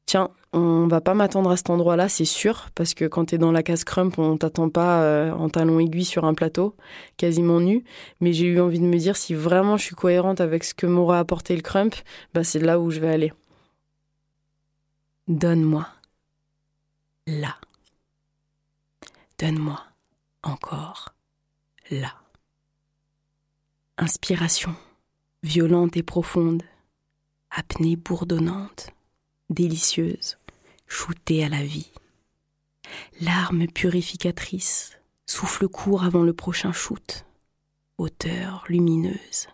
tiens 0.06 0.30
on 0.56 0.88
va 0.88 1.02
pas 1.02 1.14
m'attendre 1.14 1.52
à 1.52 1.58
cet 1.58 1.70
endroit-là, 1.70 2.08
c'est 2.08 2.24
sûr, 2.24 2.70
parce 2.76 2.94
que 2.94 3.04
quand 3.06 3.26
tu 3.26 3.36
es 3.36 3.38
dans 3.38 3.52
la 3.52 3.62
case 3.62 3.84
crump, 3.84 4.18
on 4.18 4.38
t'attend 4.38 4.70
pas 4.70 5.04
euh, 5.04 5.32
en 5.34 5.50
talon 5.50 5.82
aiguille 5.82 6.06
sur 6.06 6.24
un 6.24 6.34
plateau, 6.34 6.78
quasiment 7.18 7.60
nu. 7.60 7.84
Mais 8.22 8.32
j'ai 8.32 8.46
eu 8.46 8.62
envie 8.62 8.80
de 8.80 8.86
me 8.86 8.98
dire, 8.98 9.18
si 9.18 9.34
vraiment 9.34 9.76
je 9.76 9.84
suis 9.84 9.96
cohérente 9.96 10.40
avec 10.40 10.64
ce 10.64 10.74
que 10.74 10.86
m'aura 10.86 11.20
apporté 11.20 11.58
le 11.58 11.62
crump, 11.62 11.94
bah 12.34 12.46
c'est 12.46 12.60
là 12.60 12.80
où 12.80 12.90
je 12.90 13.02
vais 13.02 13.10
aller. 13.10 13.34
Donne-moi. 15.28 15.86
Là. 17.28 17.58
Donne-moi. 19.40 19.82
Encore. 20.42 21.16
Là. 21.92 22.14
Inspiration. 23.98 24.74
Violente 25.44 25.98
et 25.98 26.04
profonde. 26.04 26.64
Apnée 27.52 27.98
bourdonnante. 27.98 28.95
Délicieuse 29.52 30.38
shooté 30.88 31.44
à 31.44 31.50
la 31.50 31.64
vie. 31.64 31.92
Larmes 33.22 33.68
purificatrices, 33.68 34.98
souffle 35.28 35.68
court 35.68 36.04
avant 36.04 36.24
le 36.24 36.34
prochain 36.34 36.72
shoot, 36.72 37.26
hauteur 38.00 38.66
lumineuse. 38.70 39.48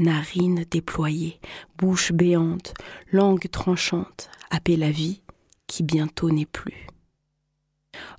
Narines 0.00 0.64
déployées, 0.68 1.38
bouche 1.78 2.12
béante, 2.12 2.74
langue 3.12 3.48
tranchante, 3.50 4.30
appelle 4.50 4.80
la 4.80 4.90
vie 4.90 5.22
qui 5.68 5.84
bientôt 5.84 6.30
n'est 6.30 6.44
plus. 6.44 6.88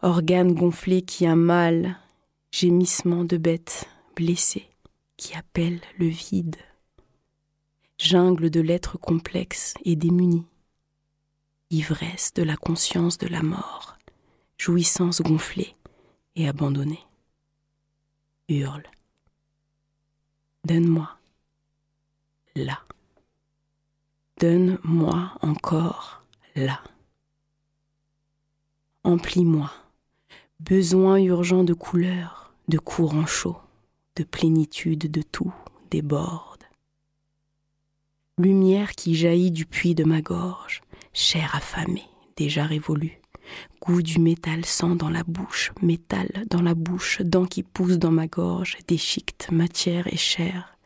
Organes 0.02 0.54
gonflés 0.54 1.02
qui 1.02 1.26
a 1.26 1.36
mal, 1.36 2.00
gémissement 2.52 3.26
de 3.26 3.36
bête 3.36 3.90
blessée 4.16 4.70
qui 5.18 5.36
appelle 5.36 5.82
le 6.00 6.08
vide. 6.08 6.56
Jungle 7.98 8.50
de 8.50 8.62
l'être 8.62 8.98
complexe 8.98 9.74
et 9.84 9.96
démuni 9.96 10.46
ivresse 11.74 12.34
de 12.34 12.44
la 12.44 12.56
conscience 12.56 13.18
de 13.18 13.28
la 13.28 13.42
mort, 13.42 13.98
jouissance 14.58 15.22
gonflée 15.22 15.76
et 16.36 16.48
abandonnée. 16.48 17.04
Hurle. 18.48 18.84
Donne-moi. 20.66 21.10
Là. 22.56 22.80
Donne-moi 24.40 25.32
encore 25.42 26.24
là. 26.56 26.84
Emplis-moi. 29.04 29.72
Besoin 30.60 31.18
urgent 31.18 31.64
de 31.64 31.74
couleurs, 31.74 32.54
de 32.68 32.78
courant 32.78 33.26
chaud, 33.26 33.58
de 34.16 34.24
plénitude 34.24 35.12
de 35.12 35.22
tout 35.22 35.54
déborde. 35.90 36.64
Lumière 38.38 38.92
qui 38.92 39.16
jaillit 39.16 39.52
du 39.52 39.66
puits 39.66 39.96
de 39.96 40.04
ma 40.04 40.22
gorge, 40.22 40.82
chair 41.14 41.56
affamée, 41.56 42.08
déjà 42.36 42.66
révolue. 42.66 43.20
Goût 43.82 44.02
du 44.02 44.20
métal 44.20 44.66
sang 44.66 44.96
dans 44.96 45.10
la 45.10 45.24
bouche, 45.24 45.72
métal 45.82 46.30
dans 46.50 46.62
la 46.62 46.74
bouche, 46.74 47.22
dents 47.22 47.46
qui 47.46 47.62
poussent 47.62 48.00
dans 48.00 48.12
ma 48.12 48.28
gorge, 48.28 48.78
déchiquetent 48.88 49.52
matière 49.52 50.08
et 50.12 50.18
chair. 50.18 50.78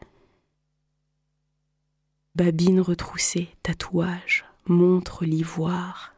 babine 2.36 2.82
retroussée, 2.82 3.50
tatouage, 3.64 4.46
montre 4.68 5.26
l'ivoire, 5.26 6.14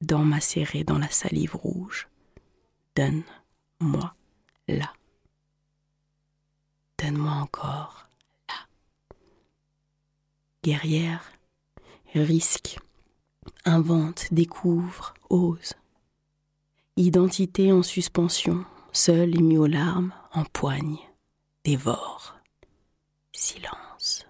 dents 0.00 0.24
macérées 0.24 0.82
dans 0.84 0.98
la 0.98 1.08
salive 1.08 1.54
rouge. 1.54 2.08
Donne-moi 2.96 4.14
là. 4.66 4.92
Donne-moi 6.98 7.32
encore 7.32 8.08
là. 8.48 8.54
Guerrière, 10.64 11.30
risque, 12.14 12.78
invente, 13.66 14.32
découvre, 14.32 15.12
ose. 15.28 15.74
Identité 16.96 17.72
en 17.72 17.82
suspension, 17.82 18.64
seule 18.92 19.36
émue 19.36 19.58
aux 19.58 19.66
larmes, 19.66 20.14
empoigne, 20.32 20.98
dévore. 21.64 22.36
Silence. 23.32 24.26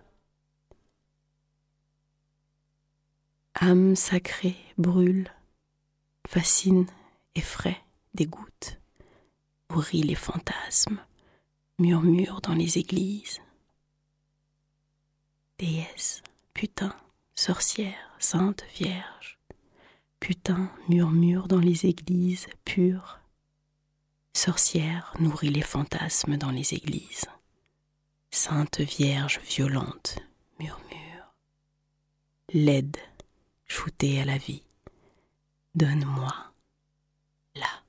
Âme 3.55 3.94
sacrée 3.94 4.57
brûle, 4.79 5.31
fascine, 6.27 6.87
effraie, 7.35 7.81
dégoûte, 8.14 8.81
nourrit 9.70 10.03
les 10.03 10.14
fantasmes, 10.14 11.01
murmure 11.79 12.40
dans 12.40 12.55
les 12.55 12.79
églises. 12.79 13.40
Déesse, 15.59 16.22
putain, 16.53 16.94
sorcière, 17.35 18.05
sainte 18.18 18.64
vierge, 18.74 19.38
putain 20.20 20.70
murmure 20.88 21.48
dans 21.48 21.61
les 21.61 21.87
églises 21.87 22.46
pures. 22.64 23.20
Sorcière 24.35 25.14
nourrit 25.18 25.50
les 25.50 25.62
fantasmes 25.62 26.37
dans 26.37 26.50
les 26.50 26.74
églises. 26.74 27.26
Sainte 28.31 28.81
Vierge 28.81 29.40
violente 29.40 30.18
murmure. 30.61 31.35
Laide, 32.52 32.98
shootée 33.66 34.20
à 34.20 34.26
la 34.26 34.37
vie. 34.37 34.62
Donne-moi 35.74 36.35
là. 37.55 37.83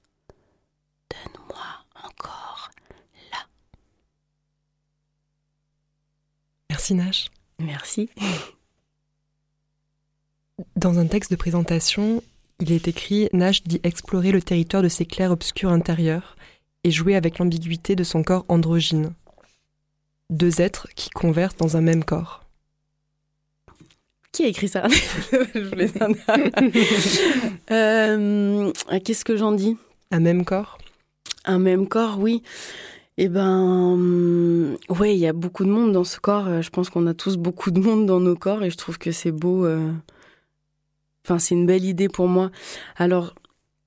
Donne-moi 1.10 1.66
encore 1.96 2.70
là. 3.32 3.46
Merci 6.70 6.94
Nash. 6.94 7.30
Merci. 7.60 8.10
Dans 10.76 10.98
un 10.98 11.06
texte 11.06 11.30
de 11.30 11.36
présentation, 11.36 12.24
il 12.60 12.72
est 12.72 12.88
écrit 12.88 13.30
Nash 13.32 13.64
dit 13.64 13.80
explorer 13.84 14.32
le 14.32 14.42
territoire 14.42 14.82
de 14.82 14.88
ses 14.88 15.06
clairs-obscurs 15.06 15.72
intérieurs 15.72 16.36
et 16.84 16.90
jouer 16.90 17.16
avec 17.16 17.38
l'ambiguïté 17.38 17.96
de 17.96 18.04
son 18.04 18.24
corps 18.24 18.44
androgyne. 18.48 19.14
Deux 20.32 20.62
êtres 20.62 20.88
qui 20.96 21.12
conversent 21.12 21.58
dans 21.58 21.78
un 21.78 21.82
même 21.82 22.04
corps. 22.04 22.44
Qui 24.32 24.46
a 24.46 24.48
écrit 24.48 24.68
ça? 24.68 24.84
Euh, 27.72 28.72
Qu'est-ce 29.04 29.26
que 29.26 29.38
j'en 29.38 29.52
dis? 29.52 29.78
Un 30.12 30.20
même 30.20 30.46
corps? 30.46 30.78
Un 31.46 31.60
même 31.60 31.88
corps, 31.88 32.18
oui. 32.18 32.42
Eh 33.18 33.28
ben, 33.28 34.76
ouais, 34.90 35.16
il 35.16 35.20
y 35.20 35.28
a 35.28 35.34
beaucoup 35.34 35.66
de 35.66 35.70
monde 35.70 35.92
dans 35.92 36.04
ce 36.04 36.20
corps. 36.20 36.62
Je 36.62 36.70
pense 36.70 36.90
qu'on 36.90 37.08
a 37.08 37.14
tous 37.14 37.38
beaucoup 37.38 37.72
de 37.72 37.80
monde 37.80 38.06
dans 38.06 38.20
nos 38.20 38.36
corps 38.36 38.64
et 38.64 38.70
je 38.70 38.78
trouve 38.78 38.98
que 38.98 39.12
c'est 39.12 39.32
beau. 39.32 39.66
Euh, 39.66 39.92
c'est 41.38 41.56
une 41.56 41.66
belle 41.66 41.86
idée 41.86 42.10
pour 42.10 42.28
moi. 42.28 42.52
Alors, 42.96 43.34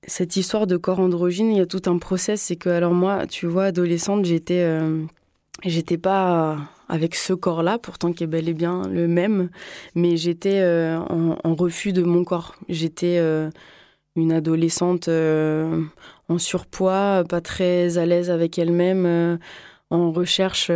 cette 0.07 0.37
histoire 0.37 0.67
de 0.67 0.77
corps 0.77 1.01
androgyne, 1.01 1.51
il 1.51 1.59
y 1.59 1.61
a 1.61 1.67
tout 1.67 1.83
un 1.87 1.99
process. 1.99 2.43
C'est 2.43 2.57
que, 2.57 2.69
alors 2.69 2.93
moi, 2.93 3.27
tu 3.27 3.47
vois, 3.47 3.65
adolescente, 3.65 4.25
j'étais, 4.25 4.63
euh, 4.63 5.05
pas 6.03 6.59
avec 6.89 7.15
ce 7.15 7.33
corps-là, 7.33 7.79
pourtant 7.79 8.13
qui 8.13 8.25
est 8.25 8.27
bel 8.27 8.49
et 8.49 8.55
bien 8.55 8.83
le 8.89 9.07
même, 9.07 9.51
mais 9.95 10.17
j'étais 10.17 10.61
euh, 10.61 10.99
en, 10.99 11.55
refus 11.55 11.93
de 11.93 12.03
mon 12.03 12.25
corps. 12.25 12.57
J'étais 12.69 13.19
euh, 13.19 13.51
une 14.17 14.33
adolescente 14.33 15.09
en 15.09 16.39
surpoids, 16.39 17.25
pas 17.29 17.41
très 17.41 17.99
à 17.99 18.07
l'aise 18.07 18.31
avec 18.31 18.59
elle-même 18.59 19.39
en 19.91 20.13
recherche 20.13 20.71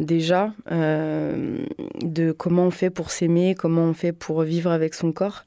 déjà 0.00 0.52
de 0.70 2.32
comment 2.32 2.66
on 2.66 2.70
fait 2.70 2.90
pour 2.90 3.10
s'aimer, 3.10 3.54
comment 3.54 3.84
on 3.84 3.94
fait 3.94 4.12
pour 4.12 4.42
vivre 4.42 4.70
avec 4.70 4.94
son 4.94 5.12
corps. 5.12 5.44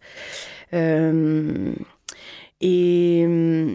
Euh, 0.74 1.74
et, 2.60 3.26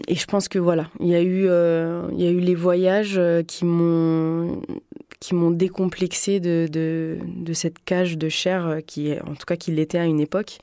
je 0.09 0.25
pense 0.25 0.47
que 0.47 0.59
voilà, 0.59 0.89
il 0.99 1.07
y 1.07 1.15
a 1.15 1.21
eu, 1.21 1.45
euh, 1.47 2.07
y 2.13 2.25
a 2.25 2.29
eu 2.29 2.39
les 2.39 2.55
voyages 2.55 3.15
euh, 3.17 3.43
qui 3.43 3.65
m'ont 3.65 4.61
qui 5.19 5.35
m'ont 5.35 5.51
décomplexé 5.51 6.41
de, 6.41 6.67
de, 6.69 7.17
de, 7.23 7.53
cette 7.53 7.79
cage 7.85 8.17
de 8.17 8.27
chair 8.27 8.79
qui, 8.85 9.13
en 9.25 9.35
tout 9.35 9.45
cas, 9.47 9.55
qui 9.55 9.71
l'était 9.71 9.97
à 9.97 10.03
une 10.03 10.19
époque. 10.19 10.57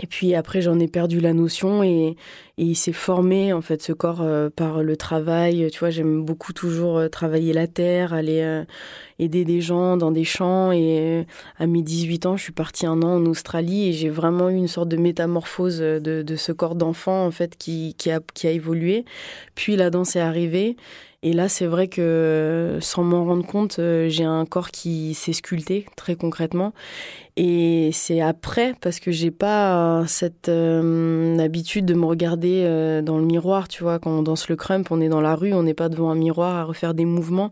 Et 0.00 0.06
puis 0.06 0.34
après, 0.34 0.62
j'en 0.62 0.78
ai 0.78 0.88
perdu 0.88 1.20
la 1.20 1.34
notion 1.34 1.82
et, 1.82 2.16
et 2.56 2.64
il 2.64 2.74
s'est 2.74 2.92
formé, 2.92 3.52
en 3.52 3.60
fait, 3.60 3.82
ce 3.82 3.92
corps 3.92 4.22
euh, 4.22 4.48
par 4.48 4.82
le 4.82 4.96
travail. 4.96 5.68
Tu 5.70 5.78
vois, 5.80 5.90
j'aime 5.90 6.24
beaucoup 6.24 6.54
toujours 6.54 6.96
euh, 6.96 7.08
travailler 7.08 7.52
la 7.52 7.66
terre, 7.66 8.14
aller 8.14 8.40
euh, 8.40 8.64
aider 9.18 9.44
des 9.44 9.60
gens 9.60 9.98
dans 9.98 10.10
des 10.10 10.24
champs. 10.24 10.72
Et 10.72 11.26
à 11.58 11.66
mes 11.66 11.82
18 11.82 12.24
ans, 12.24 12.36
je 12.38 12.42
suis 12.42 12.52
partie 12.52 12.86
un 12.86 13.02
an 13.02 13.16
en 13.16 13.26
Australie 13.26 13.88
et 13.88 13.92
j'ai 13.92 14.08
vraiment 14.08 14.48
eu 14.48 14.56
une 14.56 14.68
sorte 14.68 14.88
de 14.88 14.96
métamorphose 14.96 15.80
de, 15.80 16.22
de 16.22 16.36
ce 16.36 16.52
corps 16.52 16.74
d'enfant, 16.74 17.26
en 17.26 17.30
fait, 17.30 17.56
qui, 17.56 17.94
qui, 17.98 18.10
a, 18.10 18.20
qui 18.32 18.46
a 18.46 18.50
évolué. 18.50 19.04
Puis 19.54 19.76
la 19.76 19.90
danse 19.90 20.16
est 20.16 20.20
arrivée. 20.20 20.76
Et 21.24 21.32
là, 21.32 21.48
c'est 21.48 21.66
vrai 21.66 21.86
que 21.86 22.78
sans 22.80 23.04
m'en 23.04 23.24
rendre 23.24 23.46
compte, 23.46 23.78
j'ai 24.08 24.24
un 24.24 24.44
corps 24.44 24.70
qui 24.70 25.14
s'est 25.14 25.32
sculpté 25.32 25.86
très 25.96 26.16
concrètement. 26.16 26.72
Et 27.36 27.90
c'est 27.94 28.20
après, 28.20 28.74
parce 28.82 29.00
que 29.00 29.10
j'ai 29.10 29.30
pas 29.30 30.04
cette 30.06 30.50
euh, 30.50 31.38
habitude 31.38 31.86
de 31.86 31.94
me 31.94 32.04
regarder 32.04 32.64
euh, 32.66 33.00
dans 33.00 33.16
le 33.16 33.24
miroir, 33.24 33.68
tu 33.68 33.82
vois, 33.82 33.98
quand 33.98 34.10
on 34.10 34.22
danse 34.22 34.50
le 34.50 34.56
crump, 34.56 34.90
on 34.90 35.00
est 35.00 35.08
dans 35.08 35.22
la 35.22 35.34
rue, 35.34 35.54
on 35.54 35.62
n'est 35.62 35.72
pas 35.72 35.88
devant 35.88 36.10
un 36.10 36.14
miroir 36.14 36.56
à 36.56 36.64
refaire 36.64 36.92
des 36.92 37.06
mouvements. 37.06 37.50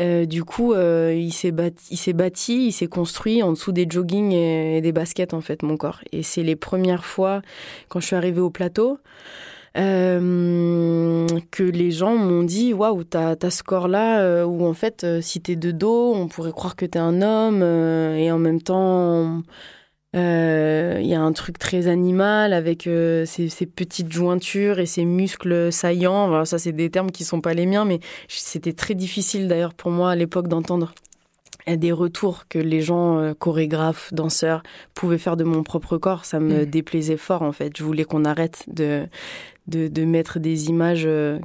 Euh, 0.00 0.24
du 0.24 0.44
coup, 0.44 0.74
il 0.74 1.32
s'est 1.32 1.50
bâti, 1.50 1.88
il 1.90 1.98
s'est 1.98 2.14
bâti, 2.14 2.68
il 2.68 2.72
s'est 2.72 2.86
construit 2.86 3.42
en 3.42 3.52
dessous 3.52 3.72
des 3.72 3.86
joggings 3.88 4.32
et, 4.32 4.78
et, 4.78 4.80
des 4.80 4.92
baskets, 4.92 5.34
en 5.34 5.42
fait, 5.42 5.62
mon 5.62 5.76
corps. 5.76 6.00
Et 6.12 6.22
c'est 6.22 6.42
les 6.42 6.56
premières 6.56 7.04
fois, 7.04 7.42
quand 7.88 8.00
je 8.00 8.06
suis 8.06 8.16
arrivée 8.16 8.40
au 8.40 8.50
plateau, 8.50 8.98
euh, 9.78 11.26
que 11.50 11.62
les 11.62 11.90
gens 11.90 12.14
m'ont 12.16 12.42
dit 12.42 12.74
waouh 12.74 13.04
t'as 13.04 13.36
as 13.40 13.50
ce 13.50 13.62
corps 13.62 13.88
là 13.88 14.20
euh, 14.20 14.44
où 14.44 14.66
en 14.66 14.74
fait 14.74 15.02
euh, 15.04 15.22
si 15.22 15.40
t'es 15.40 15.56
de 15.56 15.70
dos 15.70 16.12
on 16.14 16.28
pourrait 16.28 16.52
croire 16.52 16.76
que 16.76 16.84
t'es 16.84 16.98
un 16.98 17.22
homme 17.22 17.62
euh, 17.62 18.16
et 18.16 18.30
en 18.30 18.38
même 18.38 18.60
temps 18.60 19.42
il 20.14 21.06
y 21.06 21.14
a 21.14 21.22
un 21.22 21.32
truc 21.32 21.58
très 21.58 21.86
animal 21.86 22.52
avec 22.52 22.82
ces, 22.82 23.26
ces, 23.26 23.66
petites 23.66 24.12
jointures 24.12 24.78
et 24.78 24.84
ces 24.84 25.06
muscles 25.06 25.72
saillants 25.72 26.28
voilà, 26.28 26.44
ça 26.44 26.58
c'est 26.58 26.72
des 26.72 26.90
termes 26.90 27.10
qui 27.10 27.24
sont 27.24 27.40
pas 27.40 27.54
les 27.54 27.64
miens 27.64 27.86
mais 27.86 27.98
c'était 28.28 28.74
très 28.74 28.94
difficile 28.94 29.48
d'ailleurs 29.48 29.72
pour 29.72 29.90
moi 29.90 30.10
à 30.10 30.16
l'époque 30.16 30.48
d'entendre 30.48 30.92
des 31.68 31.92
retours 31.92 32.48
que 32.48 32.58
les 32.58 32.80
gens, 32.80 33.34
chorégraphes, 33.38 34.12
danseurs, 34.12 34.64
pouvaient 34.94 35.16
faire 35.16 35.36
de 35.36 35.44
mon 35.44 35.62
propre 35.62 35.96
corps, 35.96 36.24
ça 36.24 36.40
me 36.40 36.62
mmh. 36.62 36.66
déplaisait 36.66 37.16
fort 37.16 37.42
en 37.42 37.52
fait. 37.52 37.72
Je 37.76 37.84
voulais 37.84 38.02
qu'on 38.02 38.24
arrête 38.24 38.64
de, 38.66 39.06
de, 39.66 39.88
de 39.88 40.04
mettre 40.04 40.38
des 40.38 40.68
images 40.68 41.04
euh, 41.06 41.38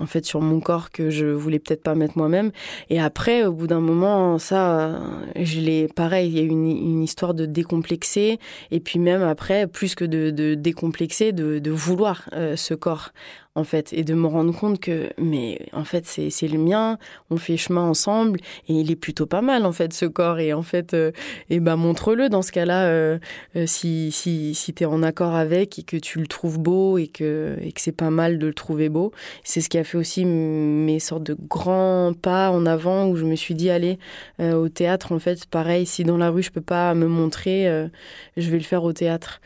en 0.00 0.06
fait 0.06 0.24
sur 0.24 0.40
mon 0.40 0.60
corps 0.60 0.90
que 0.90 1.10
je 1.10 1.26
voulais 1.26 1.58
peut-être 1.58 1.82
pas 1.82 1.94
mettre 1.94 2.16
moi-même. 2.16 2.50
Et 2.88 3.00
après, 3.00 3.44
au 3.44 3.52
bout 3.52 3.66
d'un 3.66 3.80
moment, 3.80 4.38
ça, 4.38 5.00
je 5.36 5.60
l'ai 5.60 5.88
pareil. 5.88 6.30
Il 6.30 6.38
y 6.38 6.40
a 6.40 6.42
une, 6.42 6.66
une 6.66 7.02
histoire 7.02 7.34
de 7.34 7.46
décomplexer 7.46 8.38
et 8.70 8.80
puis 8.80 8.98
même 8.98 9.22
après, 9.22 9.66
plus 9.66 9.94
que 9.94 10.04
de, 10.04 10.54
décomplexer, 10.54 11.32
de, 11.32 11.58
de 11.58 11.70
vouloir 11.70 12.28
euh, 12.32 12.56
ce 12.56 12.74
corps 12.74 13.10
en 13.56 13.64
fait, 13.64 13.92
et 13.92 14.04
de 14.04 14.14
me 14.14 14.28
rendre 14.28 14.56
compte 14.56 14.78
que, 14.78 15.10
mais 15.18 15.58
en 15.72 15.82
fait, 15.82 16.06
c'est 16.06 16.46
le 16.46 16.58
mien, 16.58 16.98
on 17.30 17.36
fait 17.36 17.56
chemin 17.56 17.82
ensemble, 17.82 18.38
et 18.68 18.74
il 18.74 18.92
est 18.92 18.96
plutôt 18.96 19.26
pas 19.26 19.40
mal, 19.42 19.66
en 19.66 19.72
fait, 19.72 19.92
ce 19.92 20.06
corps, 20.06 20.38
et 20.38 20.52
en 20.52 20.62
fait, 20.62 20.94
euh, 20.94 21.10
et 21.50 21.58
ben, 21.58 21.74
montre-le 21.74 22.28
dans 22.28 22.42
ce 22.42 22.52
cas-là, 22.52 22.84
euh, 22.84 23.18
euh, 23.56 23.66
si, 23.66 24.12
si, 24.12 24.54
si 24.54 24.72
tu 24.72 24.84
es 24.84 24.86
en 24.86 25.02
accord 25.02 25.34
avec, 25.34 25.80
et 25.80 25.82
que 25.82 25.96
tu 25.96 26.20
le 26.20 26.28
trouves 26.28 26.60
beau, 26.60 26.96
et 26.96 27.08
que, 27.08 27.56
et 27.60 27.72
que 27.72 27.80
c'est 27.80 27.90
pas 27.90 28.10
mal 28.10 28.38
de 28.38 28.46
le 28.46 28.54
trouver 28.54 28.88
beau. 28.88 29.10
C'est 29.42 29.60
ce 29.60 29.68
qui 29.68 29.78
a 29.78 29.84
fait 29.84 29.98
aussi 29.98 30.24
mes 30.24 31.00
sortes 31.00 31.24
de 31.24 31.36
grands 31.48 32.12
pas 32.12 32.52
en 32.52 32.66
avant, 32.66 33.08
où 33.08 33.16
je 33.16 33.24
me 33.24 33.34
suis 33.34 33.54
dit, 33.54 33.68
allez, 33.68 33.98
au 34.38 34.68
théâtre, 34.68 35.10
en 35.10 35.18
fait, 35.18 35.46
pareil, 35.46 35.86
si 35.86 36.04
dans 36.04 36.16
la 36.16 36.30
rue, 36.30 36.44
je 36.44 36.52
peux 36.52 36.60
pas 36.60 36.94
me 36.94 37.06
montrer, 37.06 37.88
je 38.36 38.50
vais 38.50 38.58
le 38.58 38.64
faire 38.64 38.84
au 38.84 38.92
théâtre. 38.92 39.40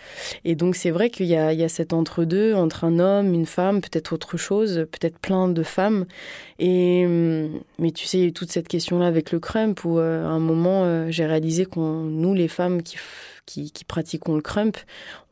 Et 0.44 0.56
donc, 0.56 0.76
c'est 0.76 0.90
vrai 0.90 1.08
qu'il 1.08 1.26
y 1.26 1.36
a, 1.36 1.54
il 1.54 1.58
y 1.58 1.64
a 1.64 1.68
cet 1.70 1.94
entre-deux, 1.94 2.54
entre 2.54 2.84
un 2.84 2.98
homme, 2.98 3.32
une 3.32 3.46
femme, 3.46 3.80
peut-être 3.80 3.93
peut-être 3.94 4.12
autre 4.12 4.36
chose, 4.36 4.86
peut-être 4.90 5.18
plein 5.18 5.48
de 5.48 5.62
femmes. 5.62 6.06
Et 6.58 7.06
mais 7.78 7.92
tu 7.92 8.06
sais, 8.06 8.18
il 8.18 8.20
y 8.22 8.24
a 8.24 8.26
eu 8.28 8.32
toute 8.32 8.50
cette 8.50 8.68
question-là 8.68 9.06
avec 9.06 9.30
le 9.30 9.38
crump 9.38 9.84
où 9.84 9.98
euh, 9.98 10.24
à 10.24 10.28
un 10.28 10.40
moment 10.40 10.84
euh, 10.84 11.06
j'ai 11.10 11.26
réalisé 11.26 11.64
qu'on, 11.64 12.02
nous 12.02 12.34
les 12.34 12.48
femmes 12.48 12.82
qui, 12.82 12.96
qui, 13.46 13.84
pratiquons 13.84 14.34
le 14.34 14.42
crump, 14.42 14.76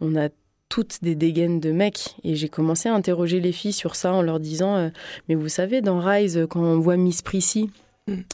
on 0.01 0.14
a 0.16 0.29
toutes 0.68 1.03
des 1.03 1.14
dégaines 1.14 1.61
de 1.61 1.72
mecs. 1.72 2.16
Et 2.25 2.35
j'ai 2.37 2.48
commencé 2.48 2.88
à 2.88 2.94
interroger 2.94 3.40
les 3.40 3.53
filles 3.53 3.72
sur 3.72 3.96
ça 3.96 4.12
en 4.12 4.22
leur 4.22 4.38
disant 4.38 4.77
euh, 4.77 4.88
Mais 5.29 5.35
vous 5.35 5.48
savez, 5.48 5.81
dans 5.81 5.98
Rise, 5.98 6.46
quand 6.48 6.61
on 6.61 6.79
voit 6.79 6.96
Miss 6.96 7.22
Prissy. 7.22 7.70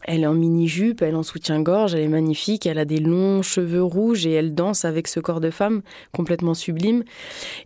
Elle 0.04 0.22
est 0.22 0.26
en 0.26 0.32
mini-jupe, 0.32 1.02
elle 1.02 1.10
est 1.10 1.14
en 1.14 1.22
soutien-gorge, 1.22 1.94
elle 1.94 2.00
est 2.00 2.08
magnifique, 2.08 2.64
elle 2.64 2.78
a 2.78 2.86
des 2.86 3.00
longs 3.00 3.42
cheveux 3.42 3.82
rouges 3.82 4.26
et 4.26 4.32
elle 4.32 4.54
danse 4.54 4.86
avec 4.86 5.06
ce 5.08 5.20
corps 5.20 5.42
de 5.42 5.50
femme 5.50 5.82
complètement 6.10 6.54
sublime. 6.54 7.04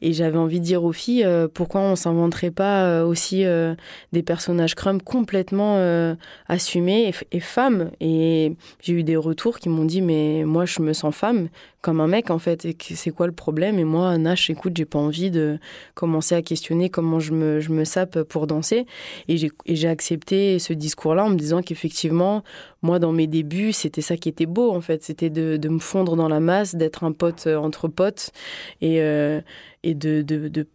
Et 0.01 0.13
j'avais 0.13 0.39
envie 0.39 0.59
de 0.59 0.65
dire 0.65 0.83
aux 0.83 0.93
filles, 0.93 1.23
euh, 1.23 1.47
pourquoi 1.47 1.81
on 1.81 1.95
s'inventerait 1.95 2.51
pas 2.51 2.87
euh, 2.87 3.07
aussi 3.07 3.45
euh, 3.45 3.77
des 4.11 4.25
personnages 4.25 4.75
crumb 4.75 5.01
complètement 5.01 5.79
assumés 6.49 7.15
et, 7.31 7.41
femmes. 7.41 7.93
Et 8.01 8.57
j'ai 8.81 8.95
eu 8.95 9.05
des 9.05 9.17
retours 9.17 9.61
qui 9.61 9.69
m'ont 9.69 9.85
dit, 9.85 10.03
mais 10.03 10.43
moi 10.45 10.65
je 10.65 10.83
me 10.83 10.93
sens 10.93 11.15
femme, 11.15 11.51
comme 11.83 12.01
un 12.01 12.07
mec 12.07 12.31
en 12.31 12.39
fait. 12.39 12.65
Et 12.65 12.77
c'est 12.95 13.11
quoi 13.11 13.27
le 13.27 13.33
problème? 13.33 13.79
Et 13.79 13.85
moi, 13.85 14.17
Nash, 14.17 14.49
écoute, 14.49 14.77
j'ai 14.77 14.85
pas 14.85 15.01
envie 15.01 15.31
de 15.31 15.59
commencer 15.95 16.35
à 16.35 16.41
questionner 16.41 16.89
comment 16.89 17.21
je 17.21 17.33
me, 17.33 17.61
je 17.61 17.71
me 17.71 17.85
sape 17.85 18.23
pour 18.23 18.47
danser. 18.47 18.87
Et 19.29 19.37
j'ai 19.67 19.89
accepté 19.89 20.59
ce 20.59 20.73
discours-là 20.73 21.25
en 21.25 21.31
me 21.31 21.37
disant 21.37 21.61
qu'effectivement, 21.61 22.45
moi, 22.83 22.99
dans 22.99 23.13
mes 23.13 23.27
débuts, 23.27 23.73
c'était 23.73 24.01
ça 24.01 24.17
qui 24.17 24.29
était 24.29 24.47
beau 24.47 24.71
en 24.71 24.81
fait. 24.81 25.03
C'était 25.03 25.31
de, 25.31 25.57
de, 25.57 25.69
me 25.69 25.81
fondre 25.81 26.17
dans 26.17 26.29
la 26.29 26.41
masse, 26.41 26.77
d'être 26.77 27.05
un 27.05 27.13
pote 27.13 27.47
euh, 27.47 27.57
entre 27.57 27.89
potes 27.89 28.31
et, 28.81 29.03
euh, 29.03 29.41
et 29.83 29.95
de, 29.95 30.23
de, 30.23 30.49
de 30.49 30.67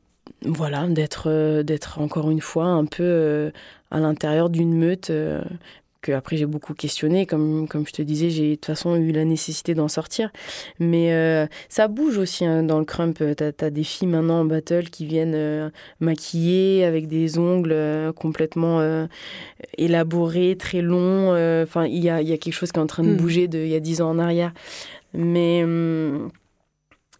voilà, 0.46 0.88
d'être 0.88 1.30
euh, 1.30 1.64
d'être 1.64 2.00
encore 2.00 2.30
une 2.30 2.42
fois 2.42 2.66
un 2.66 2.86
peu 2.86 3.52
à 3.92 4.00
l'intérieur 4.00 4.50
d'une 4.50 4.74
meute 4.74 5.10
après 6.14 6.38
j'ai 6.38 6.46
beaucoup 6.46 6.74
questionné, 6.74 7.26
comme, 7.26 7.68
comme 7.68 7.86
je 7.86 7.92
te 7.92 8.02
disais, 8.02 8.30
j'ai 8.30 8.52
de 8.52 8.56
toute 8.56 8.66
façon 8.66 8.96
eu 8.96 9.12
la 9.12 9.26
nécessité 9.26 9.74
d'en 9.74 9.88
sortir. 9.88 10.32
Mais 10.80 11.14
euh, 11.14 11.48
ça 11.70 11.88
bouge 11.88 12.18
aussi 12.18 12.46
hein, 12.46 12.64
dans 12.64 12.80
le 12.80 12.86
crump. 12.86 13.18
Tu 13.18 13.44
as, 13.44 13.70
des 13.70 13.84
filles 13.84 14.08
maintenant 14.08 14.42
en 14.42 14.46
battle 14.46 14.90
qui 14.90 15.06
viennent 15.06 15.36
euh, 15.36 15.70
maquiller 16.00 16.84
avec 16.84 17.08
des 17.08 17.38
ongles 17.38 17.72
euh, 17.72 18.12
complètement 18.12 19.08
élaborés, 19.78 20.56
très 20.58 20.82
longs. 20.82 21.32
Enfin, 21.64 21.86
il 21.86 22.04
y 22.04 22.10
a, 22.10 22.22
y 22.22 22.34
a, 22.34 22.38
quelque 22.38 22.54
chose 22.54 22.72
qui 22.72 22.80
est 22.80 22.84
en 22.84 22.88
train 22.88 23.04
de 23.04 23.14
hmm. 23.14 23.18
bouger 23.18 23.48
de, 23.48 23.60
il 23.60 23.70
y 23.70 23.76
a 23.76 23.80
dix 23.80 24.02
ans 24.02 24.10
en 24.10 24.20
arrière. 24.20 24.54
Mais, 25.14 25.64
hum, 25.64 26.30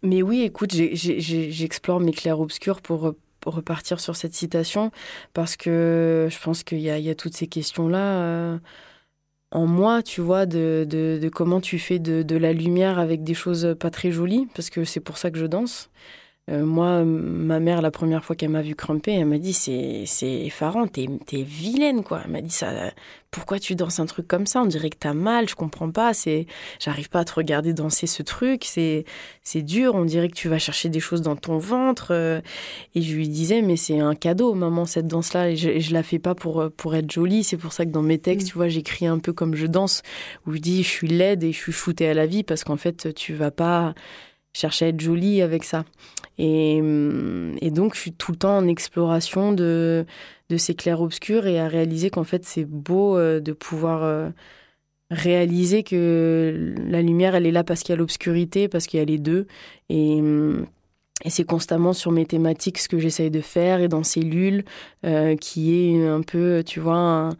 mais 0.02 0.22
oui, 0.22 0.42
écoute, 0.42 0.72
j'explore 0.72 2.00
mes 2.00 2.12
clairs-obscurs 2.12 2.80
pour 2.80 3.14
repartir 3.46 4.00
sur 4.00 4.16
cette 4.16 4.34
citation 4.34 4.90
parce 5.34 5.56
que 5.56 6.28
je 6.30 6.38
pense 6.40 6.62
qu'il 6.62 6.80
y, 6.80 6.90
a, 6.90 7.14
toutes 7.14 7.34
ces 7.34 7.46
questions-là 7.46 8.22
euh, 8.22 8.58
en 9.50 9.66
moi, 9.66 10.02
tu 10.02 10.20
vois, 10.20 10.46
de, 10.46 11.30
comment 11.32 11.60
tu 11.60 11.78
fais 11.78 11.98
de, 11.98 12.36
la 12.36 12.52
lumière 12.52 12.98
avec 12.98 13.24
des 13.24 13.34
choses 13.34 13.76
pas 13.80 13.90
très 13.90 14.10
jolies, 14.10 14.46
parce 14.54 14.70
que 14.70 14.84
c'est 14.84 15.00
pour 15.00 15.16
ça 15.16 15.30
que 15.30 15.38
je 15.38 15.46
danse. 15.46 15.90
Euh, 16.48 16.64
moi, 16.64 17.04
ma 17.04 17.60
mère, 17.60 17.82
la 17.82 17.90
première 17.90 18.24
fois 18.24 18.34
qu'elle 18.34 18.48
m'a 18.50 18.62
vu 18.62 18.74
crumper, 18.74 19.12
elle 19.12 19.26
m'a 19.26 19.38
dit 19.38 19.52
c'est 19.52 20.06
effarant, 20.22 20.86
t'es 20.86 21.06
es 21.32 21.42
vilaine 21.42 22.02
quoi. 22.02 22.22
Elle 22.24 22.30
m'a 22.30 22.40
dit 22.40 22.50
ça. 22.50 22.72
Pourquoi 23.30 23.58
tu 23.58 23.74
danses 23.74 24.00
un 24.00 24.06
truc 24.06 24.26
comme 24.26 24.46
ça? 24.46 24.62
On 24.62 24.66
dirait 24.66 24.88
que 24.88 24.96
t'as 24.98 25.12
mal. 25.12 25.46
Je 25.50 25.54
comprends 25.54 25.90
pas. 25.90 26.14
C'est, 26.14 26.46
j'arrive 26.80 27.10
pas 27.10 27.20
à 27.20 27.24
te 27.26 27.34
regarder 27.34 27.74
danser 27.74 28.06
ce 28.06 28.22
truc. 28.22 28.64
C'est 28.64 29.04
c'est 29.42 29.60
dur. 29.60 29.94
On 29.94 30.06
dirait 30.06 30.28
que 30.28 30.34
tu 30.34 30.48
vas 30.48 30.58
chercher 30.58 30.88
des 30.88 31.00
choses 31.00 31.20
dans 31.20 31.36
ton 31.36 31.58
ventre. 31.58 32.08
Euh. 32.12 32.40
Et 32.94 33.02
je 33.02 33.14
lui 33.14 33.28
disais 33.28 33.60
mais 33.60 33.76
c'est 33.76 34.00
un 34.00 34.14
cadeau, 34.14 34.54
maman, 34.54 34.86
cette 34.86 35.06
danse 35.06 35.34
là. 35.34 35.50
Et 35.50 35.56
je, 35.56 35.78
je 35.78 35.92
la 35.92 36.02
fais 36.02 36.18
pas 36.18 36.34
pour 36.34 36.70
pour 36.76 36.94
être 36.94 37.10
jolie. 37.10 37.44
C'est 37.44 37.58
pour 37.58 37.74
ça 37.74 37.84
que 37.84 37.90
dans 37.90 38.02
mes 38.02 38.18
textes, 38.18 38.46
mmh. 38.46 38.50
tu 38.50 38.56
vois, 38.56 38.68
j'écris 38.68 39.06
un 39.06 39.18
peu 39.18 39.34
comme 39.34 39.54
je 39.54 39.66
danse, 39.66 40.02
où 40.46 40.54
je 40.54 40.58
dis 40.58 40.82
je 40.82 40.88
suis 40.88 41.08
laide 41.08 41.44
et 41.44 41.52
je 41.52 41.58
suis 41.58 41.72
shootée 41.72 42.08
à 42.08 42.14
la 42.14 42.24
vie 42.24 42.42
parce 42.42 42.64
qu'en 42.64 42.78
fait 42.78 43.12
tu 43.14 43.34
vas 43.34 43.50
pas 43.50 43.94
chercher 44.58 44.86
à 44.86 44.88
être 44.88 45.00
jolie 45.00 45.42
avec 45.42 45.64
ça. 45.64 45.84
Et, 46.38 46.78
hum, 46.80 47.56
et, 47.60 47.70
donc, 47.70 47.94
je 47.94 48.00
suis 48.00 48.12
tout 48.12 48.32
le 48.32 48.38
temps 48.38 48.56
en 48.58 48.68
exploration 48.68 49.52
de, 49.52 50.04
de 50.50 50.56
ces 50.56 50.74
clairs-obscurs 50.74 51.46
et 51.46 51.58
à 51.58 51.68
réaliser 51.68 52.10
qu'en 52.10 52.24
fait, 52.24 52.44
c'est 52.44 52.64
beau 52.64 53.16
euh, 53.16 53.40
de 53.40 53.52
pouvoir 53.52 54.02
euh, 54.02 54.30
réaliser 55.10 55.82
que 55.82 56.74
la 56.88 57.02
lumière, 57.02 57.34
elle 57.34 57.46
est 57.46 57.52
là 57.52 57.64
parce 57.64 57.82
qu'il 57.82 57.92
y 57.92 57.94
a 57.94 57.98
l'obscurité, 57.98 58.68
parce 58.68 58.86
qu'il 58.86 58.98
y 58.98 59.02
a 59.02 59.06
les 59.06 59.18
deux. 59.18 59.46
Et, 59.88 60.20
hum, 60.20 60.66
et 61.24 61.30
c'est 61.30 61.44
constamment 61.44 61.92
sur 61.92 62.12
mes 62.12 62.26
thématiques 62.26 62.78
ce 62.78 62.88
que 62.88 62.98
j'essaye 62.98 63.30
de 63.30 63.40
faire 63.40 63.80
et 63.80 63.88
dans 63.88 64.04
Cellule, 64.04 64.64
euh, 65.04 65.34
qui 65.36 65.74
est 65.74 66.06
un 66.06 66.22
peu, 66.22 66.62
tu 66.64 66.78
vois, 66.78 67.30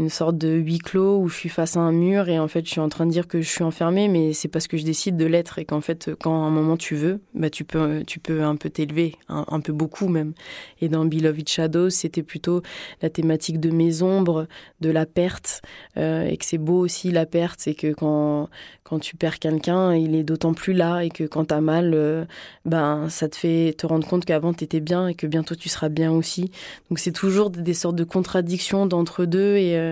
une 0.00 0.08
sorte 0.08 0.38
de 0.38 0.48
huis 0.48 0.78
clos 0.78 1.18
où 1.18 1.28
je 1.28 1.36
suis 1.36 1.50
face 1.50 1.76
à 1.76 1.80
un 1.80 1.92
mur 1.92 2.30
et 2.30 2.38
en 2.38 2.48
fait 2.48 2.64
je 2.64 2.70
suis 2.70 2.80
en 2.80 2.88
train 2.88 3.04
de 3.04 3.10
dire 3.10 3.28
que 3.28 3.42
je 3.42 3.48
suis 3.48 3.62
enfermée 3.62 4.08
mais 4.08 4.32
c'est 4.32 4.48
parce 4.48 4.66
que 4.66 4.78
je 4.78 4.84
décide 4.84 5.18
de 5.18 5.26
l'être 5.26 5.58
et 5.58 5.66
qu'en 5.66 5.82
fait 5.82 6.10
quand 6.22 6.42
à 6.42 6.46
un 6.46 6.50
moment 6.50 6.78
tu 6.78 6.94
veux 6.94 7.20
bah 7.34 7.50
tu 7.50 7.64
peux 7.64 8.02
tu 8.06 8.18
peux 8.18 8.42
un 8.42 8.56
peu 8.56 8.70
t'élever 8.70 9.16
un, 9.28 9.60
peu 9.60 9.74
beaucoup 9.74 10.08
même. 10.08 10.32
Et 10.80 10.88
dans 10.88 11.04
Beloved 11.04 11.46
Shadows 11.46 11.90
c'était 11.90 12.22
plutôt 12.22 12.62
la 13.02 13.10
thématique 13.10 13.60
de 13.60 13.68
mes 13.68 14.00
ombres 14.00 14.46
de 14.80 14.90
la 14.90 15.04
perte 15.04 15.60
euh, 15.98 16.24
et 16.24 16.38
que 16.38 16.46
c'est 16.46 16.58
beau 16.58 16.78
aussi 16.78 17.10
la 17.10 17.26
perte 17.26 17.60
c'est 17.60 17.74
que 17.74 17.92
quand 17.92 18.48
quand 18.84 19.00
tu 19.00 19.16
perds 19.16 19.38
quelqu'un 19.38 19.94
il 19.94 20.14
est 20.14 20.24
d'autant 20.24 20.54
plus 20.54 20.72
là 20.72 21.02
et 21.02 21.10
que 21.10 21.24
quand 21.24 21.44
t'as 21.44 21.60
mal 21.60 21.92
euh, 21.94 22.24
ben 22.64 23.10
ça 23.10 23.28
te 23.28 23.36
fait 23.36 23.74
te 23.76 23.86
rendre 23.86 24.08
compte 24.08 24.24
qu'avant 24.24 24.54
t'étais 24.54 24.80
bien 24.80 25.08
et 25.08 25.14
que 25.14 25.26
bientôt 25.26 25.54
tu 25.54 25.68
seras 25.68 25.90
bien 25.90 26.10
aussi. 26.10 26.50
Donc 26.88 26.98
c'est 26.98 27.12
toujours 27.12 27.50
des 27.50 27.74
sortes 27.74 27.96
de 27.96 28.04
contradictions 28.04 28.86
d'entre 28.86 29.26
deux 29.26 29.56
et 29.56 29.76
euh, 29.76 29.89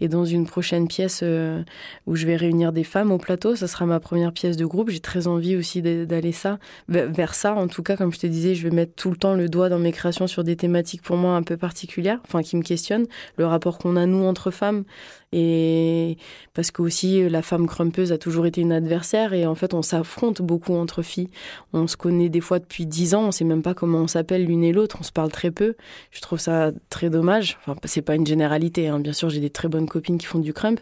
et 0.00 0.08
dans 0.08 0.24
une 0.24 0.46
prochaine 0.46 0.88
pièce 0.88 1.20
euh, 1.22 1.62
où 2.06 2.16
je 2.16 2.26
vais 2.26 2.36
réunir 2.36 2.72
des 2.72 2.84
femmes 2.84 3.12
au 3.12 3.18
plateau, 3.18 3.56
ça 3.56 3.66
sera 3.66 3.86
ma 3.86 4.00
première 4.00 4.32
pièce 4.32 4.56
de 4.56 4.66
groupe. 4.66 4.90
J'ai 4.90 5.00
très 5.00 5.26
envie 5.26 5.56
aussi 5.56 5.82
d'aller 5.82 6.32
ça, 6.32 6.58
vers 6.88 7.34
ça. 7.34 7.54
En 7.54 7.68
tout 7.68 7.82
cas, 7.82 7.96
comme 7.96 8.12
je 8.12 8.18
te 8.18 8.26
disais, 8.26 8.54
je 8.54 8.68
vais 8.68 8.74
mettre 8.74 8.94
tout 8.94 9.10
le 9.10 9.16
temps 9.16 9.34
le 9.34 9.48
doigt 9.48 9.68
dans 9.68 9.78
mes 9.78 9.92
créations 9.92 10.26
sur 10.26 10.44
des 10.44 10.56
thématiques 10.56 11.02
pour 11.02 11.16
moi 11.16 11.34
un 11.36 11.42
peu 11.42 11.56
particulières, 11.56 12.20
enfin 12.24 12.42
qui 12.42 12.56
me 12.56 12.62
questionnent. 12.62 13.06
Le 13.36 13.46
rapport 13.46 13.78
qu'on 13.78 13.96
a 13.96 14.06
nous 14.06 14.24
entre 14.24 14.50
femmes, 14.50 14.84
et 15.32 16.18
parce 16.52 16.70
que 16.70 16.82
aussi 16.82 17.28
la 17.28 17.40
femme 17.40 17.66
crumpeuse 17.66 18.12
a 18.12 18.18
toujours 18.18 18.44
été 18.44 18.60
une 18.60 18.72
adversaire 18.72 19.32
et 19.32 19.46
en 19.46 19.54
fait 19.54 19.72
on 19.72 19.80
s'affronte 19.80 20.42
beaucoup 20.42 20.74
entre 20.74 21.00
filles. 21.02 21.30
On 21.72 21.86
se 21.86 21.96
connaît 21.96 22.28
des 22.28 22.42
fois 22.42 22.58
depuis 22.58 22.84
dix 22.84 23.14
ans, 23.14 23.28
on 23.28 23.32
sait 23.32 23.44
même 23.44 23.62
pas 23.62 23.72
comment 23.72 24.00
on 24.00 24.06
s'appelle 24.06 24.44
l'une 24.44 24.62
et 24.62 24.72
l'autre, 24.72 24.98
on 25.00 25.02
se 25.02 25.12
parle 25.12 25.30
très 25.30 25.50
peu. 25.50 25.74
Je 26.10 26.20
trouve 26.20 26.38
ça 26.38 26.72
très 26.90 27.08
dommage. 27.08 27.58
Enfin 27.62 27.78
c'est 27.84 28.02
pas 28.02 28.14
une 28.14 28.26
généralité, 28.26 28.88
hein. 28.88 29.00
bien 29.00 29.14
sûr 29.14 29.30
j'ai 29.30 29.40
des 29.40 29.50
très 29.50 29.68
bonnes 29.68 29.88
copines 29.88 30.18
qui 30.18 30.26
font 30.26 30.38
du 30.38 30.52
crump, 30.52 30.80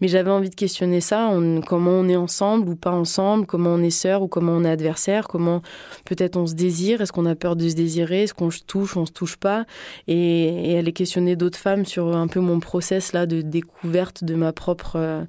mais 0.00 0.08
j'avais 0.08 0.30
envie 0.30 0.50
de 0.50 0.54
questionner 0.56 1.00
ça, 1.00 1.30
comment 1.66 1.92
on 1.92 2.08
est 2.08 2.16
ensemble 2.16 2.68
ou 2.68 2.74
pas 2.74 2.90
ensemble, 2.90 3.46
comment 3.46 3.70
on 3.70 3.82
est 3.82 3.90
sœur 3.90 4.22
ou 4.22 4.28
comment 4.28 4.52
on 4.52 4.64
est 4.64 4.70
adversaire, 4.70 5.28
comment 5.28 5.62
peut-être 6.04 6.36
on 6.36 6.46
se 6.46 6.54
désire, 6.54 7.00
est-ce 7.00 7.12
qu'on 7.12 7.26
a 7.26 7.36
peur 7.36 7.54
de 7.54 7.68
se 7.68 7.74
désirer, 7.74 8.24
est-ce 8.24 8.34
qu'on 8.34 8.50
se 8.50 8.62
touche, 8.66 8.96
on 8.96 9.06
se 9.06 9.12
touche 9.12 9.36
pas, 9.36 9.64
et, 10.08 10.72
et 10.72 10.78
aller 10.78 10.92
questionner 10.92 11.36
d'autres 11.36 11.58
femmes 11.58 11.86
sur 11.86 12.16
un 12.16 12.26
peu 12.26 12.40
mon 12.40 12.58
process 12.58 13.12
là 13.12 13.26
de 13.26 13.42
découvrir 13.42 13.91
de 14.22 14.34
ma 14.34 14.52
propre, 14.52 14.96
euh, 14.96 15.24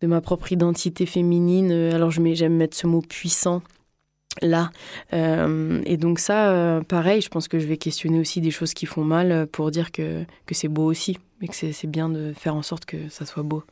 de 0.00 0.06
ma 0.06 0.20
propre 0.20 0.52
identité 0.52 1.06
féminine. 1.06 1.72
Alors 1.72 2.10
j'aime 2.10 2.56
mettre 2.56 2.76
ce 2.76 2.86
mot 2.86 3.00
puissant 3.00 3.62
là. 4.42 4.70
Euh, 5.12 5.80
et 5.84 5.96
donc 5.96 6.18
ça, 6.18 6.50
euh, 6.50 6.82
pareil, 6.82 7.20
je 7.20 7.28
pense 7.28 7.46
que 7.48 7.58
je 7.58 7.66
vais 7.66 7.76
questionner 7.76 8.18
aussi 8.18 8.40
des 8.40 8.50
choses 8.50 8.74
qui 8.74 8.86
font 8.86 9.04
mal 9.04 9.46
pour 9.52 9.70
dire 9.70 9.92
que, 9.92 10.24
que 10.46 10.54
c'est 10.54 10.68
beau 10.68 10.84
aussi, 10.84 11.18
et 11.40 11.48
que 11.48 11.54
c'est 11.54 11.86
bien 11.86 12.08
de 12.08 12.32
faire 12.32 12.56
en 12.56 12.62
sorte 12.62 12.84
que 12.84 13.08
ça 13.10 13.26
soit 13.26 13.44
beau. 13.44 13.62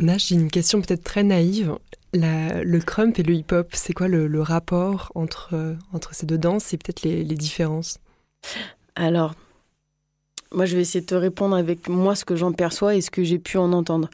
Nash, 0.00 0.28
j'ai 0.28 0.36
une 0.36 0.50
question 0.50 0.80
peut-être 0.80 1.04
très 1.04 1.22
naïve. 1.22 1.76
le 2.14 2.78
crump 2.80 3.18
et 3.18 3.22
le 3.22 3.34
hip-hop, 3.34 3.68
c'est 3.72 3.92
quoi 3.92 4.08
le, 4.08 4.42
rapport 4.42 5.10
entre, 5.14 5.76
entre 5.92 6.14
ces 6.14 6.26
deux 6.26 6.38
danses 6.38 6.72
et 6.72 6.76
peut-être 6.76 7.02
les, 7.02 7.24
les 7.24 7.36
différences? 7.36 7.98
Alors, 8.94 9.34
moi, 10.54 10.66
je 10.66 10.76
vais 10.76 10.82
essayer 10.82 11.00
de 11.00 11.06
te 11.06 11.14
répondre 11.14 11.56
avec 11.56 11.88
moi 11.88 12.14
ce 12.14 12.24
que 12.24 12.36
j'en 12.36 12.52
perçois 12.52 12.94
et 12.94 13.00
ce 13.00 13.10
que 13.10 13.24
j'ai 13.24 13.38
pu 13.38 13.58
en 13.58 13.72
entendre. 13.72 14.08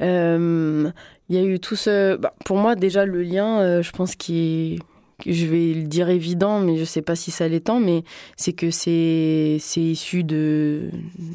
Euh, 0.00 0.90
il 1.28 1.36
y 1.36 1.38
a 1.38 1.42
eu 1.42 1.60
tout 1.60 1.76
ce. 1.76 2.16
Bah, 2.16 2.32
pour 2.44 2.56
moi, 2.56 2.74
déjà, 2.74 3.04
le 3.06 3.22
lien, 3.22 3.60
euh, 3.60 3.82
je 3.82 3.92
pense 3.92 4.16
qu'il 4.16 4.80
je 5.26 5.46
vais 5.46 5.74
le 5.74 5.84
dire 5.84 6.08
évident, 6.08 6.60
mais 6.60 6.76
je 6.76 6.80
ne 6.80 6.86
sais 6.86 7.02
pas 7.02 7.16
si 7.16 7.30
ça 7.30 7.48
tant, 7.60 7.80
mais 7.80 8.04
c'est 8.36 8.52
que 8.52 8.70
c'est 8.70 9.58
issu 9.76 10.24
de 10.24 10.90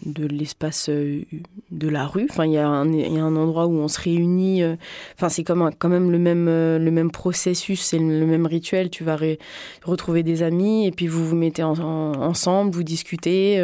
de 0.06 0.26
l'espace 0.26 0.88
euh, 0.89 1.24
de 1.71 1.88
la 1.89 2.06
rue. 2.06 2.28
Enfin, 2.30 2.45
il 2.45 2.52
y 2.52 2.56
y 2.56 2.58
a 2.58 2.67
un 2.67 3.36
endroit 3.36 3.65
où 3.65 3.74
on 3.74 3.88
se 3.88 4.00
réunit. 4.00 4.63
Euh, 4.63 4.76
enfin, 5.15 5.30
c'est 5.30 5.43
quand 5.43 5.56
même 5.56 6.12
le 6.12 6.17
même 6.17 6.48
euh, 6.48 6.80
le 6.80 6.91
même 6.91 7.12
processus, 7.12 7.82
c'est 7.82 7.98
le 7.98 8.26
même 8.26 8.45
rituel. 8.45 8.89
Tu 8.89 9.04
vas 9.04 9.17
retrouver 9.84 10.24
des 10.24 10.43
amis 10.43 10.88
et 10.88 10.91
puis 10.91 11.08
vous 11.08 11.26
vous 11.26 11.36
mettez 11.36 11.63
ensemble, 11.63 12.71
vous 12.71 12.83
discutez, 12.83 13.62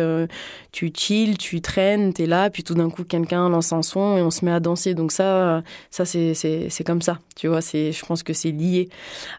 tu 0.72 0.92
chill, 0.96 1.38
tu 1.38 1.62
traînes, 1.62 2.14
tu 2.14 2.24
es 2.24 2.26
là, 2.26 2.50
puis 2.50 2.64
tout 2.64 2.74
d'un 2.74 2.90
coup 2.90 3.04
quelqu'un 3.04 3.50
lance 3.50 3.74
un 3.74 3.82
son 3.82 4.18
et 4.18 4.22
on 4.22 4.32
se 4.32 4.46
met 4.46 4.52
à 4.52 4.60
danser. 4.60 4.94
Donc 4.94 5.12
ça 5.12 5.64
ça 5.90 6.06
c'est 6.06 6.84
comme 6.86 7.02
ça. 7.02 7.20
Tu 7.36 7.48
vois, 7.48 7.60
je 7.62 8.06
pense 8.06 8.24
que 8.24 8.34
c'est 8.34 8.52
lié. 8.52 8.90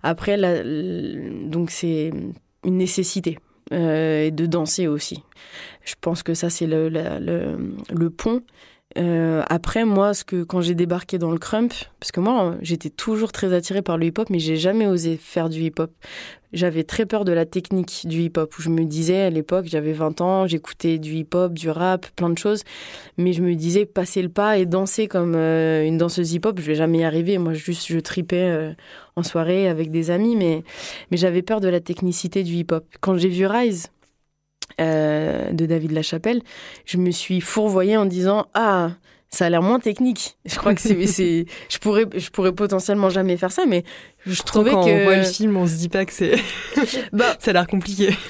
Après 0.02 0.36
la 0.36 0.62
donc 1.48 1.70
c'est 1.70 2.10
une 2.64 2.76
nécessité. 2.76 3.38
Euh, 3.72 4.30
de 4.30 4.44
danser 4.44 4.86
aussi. 4.86 5.22
Je 5.84 5.94
pense 5.98 6.22
que 6.22 6.34
ça, 6.34 6.50
c'est 6.50 6.66
le, 6.66 6.90
le, 6.90 8.10
pont. 8.10 8.42
Euh, 8.98 9.42
après, 9.48 9.84
moi, 9.84 10.14
ce 10.14 10.24
que 10.24 10.42
quand 10.42 10.60
j'ai 10.60 10.74
débarqué 10.74 11.18
dans 11.18 11.30
le 11.30 11.38
crump, 11.38 11.72
parce 12.00 12.12
que 12.12 12.20
moi, 12.20 12.56
j'étais 12.60 12.90
toujours 12.90 13.32
très 13.32 13.52
attirée 13.52 13.82
par 13.82 13.98
le 13.98 14.06
hip-hop, 14.06 14.28
mais 14.30 14.38
j'ai 14.38 14.56
jamais 14.56 14.86
osé 14.86 15.16
faire 15.16 15.48
du 15.48 15.60
hip-hop. 15.60 15.90
J'avais 16.52 16.84
très 16.84 17.06
peur 17.06 17.24
de 17.24 17.32
la 17.32 17.46
technique 17.46 18.02
du 18.06 18.20
hip-hop, 18.22 18.54
où 18.58 18.62
je 18.62 18.68
me 18.68 18.84
disais, 18.84 19.22
à 19.22 19.30
l'époque, 19.30 19.66
j'avais 19.66 19.92
20 19.92 20.20
ans, 20.20 20.46
j'écoutais 20.46 20.98
du 20.98 21.14
hip-hop, 21.14 21.54
du 21.54 21.70
rap, 21.70 22.06
plein 22.16 22.28
de 22.28 22.36
choses, 22.36 22.62
mais 23.16 23.32
je 23.32 23.42
me 23.42 23.54
disais, 23.54 23.86
passer 23.86 24.20
le 24.20 24.28
pas 24.28 24.58
et 24.58 24.66
danser 24.66 25.08
comme 25.08 25.34
euh, 25.34 25.86
une 25.86 25.96
danseuse 25.96 26.34
hip-hop, 26.34 26.60
je 26.60 26.66
vais 26.66 26.74
jamais 26.74 26.98
y 26.98 27.04
arriver. 27.04 27.38
Moi, 27.38 27.54
juste, 27.54 27.86
je 27.88 27.98
tripais 27.98 28.50
euh, 28.50 28.72
en 29.16 29.22
soirée 29.22 29.68
avec 29.68 29.90
des 29.90 30.10
amis, 30.10 30.36
mais, 30.36 30.62
mais 31.10 31.16
j'avais 31.16 31.42
peur 31.42 31.60
de 31.60 31.68
la 31.68 31.80
technicité 31.80 32.42
du 32.42 32.52
hip-hop. 32.52 32.84
Quand 33.00 33.16
j'ai 33.16 33.28
vu 33.28 33.46
Rise, 33.46 33.88
euh, 34.80 35.50
de 35.52 35.66
David 35.66 35.92
Lachapelle, 35.92 36.42
je 36.84 36.96
me 36.98 37.10
suis 37.10 37.40
fourvoyée 37.40 37.96
en 37.96 38.06
disant 38.06 38.46
ah 38.54 38.90
ça 39.32 39.46
a 39.46 39.50
l'air 39.50 39.62
moins 39.62 39.80
technique. 39.80 40.36
Je 40.44 40.56
crois 40.56 40.74
que 40.74 40.80
c'est, 40.80 40.94
je 41.68 41.78
pourrais, 41.78 42.04
je 42.14 42.30
pourrais 42.30 42.52
potentiellement 42.52 43.08
jamais 43.08 43.38
faire 43.38 43.50
ça, 43.50 43.64
mais 43.66 43.82
je 44.26 44.42
trouvais 44.42 44.72
quand 44.72 44.84
que 44.84 44.90
on 44.90 45.04
voit 45.04 45.16
le 45.16 45.24
film, 45.24 45.56
on 45.56 45.66
se 45.66 45.76
dit 45.76 45.88
pas 45.88 46.04
que 46.04 46.12
c'est, 46.12 46.34
bah, 47.12 47.34
ça 47.38 47.50
a 47.50 47.54
l'air 47.54 47.66
compliqué. 47.66 48.10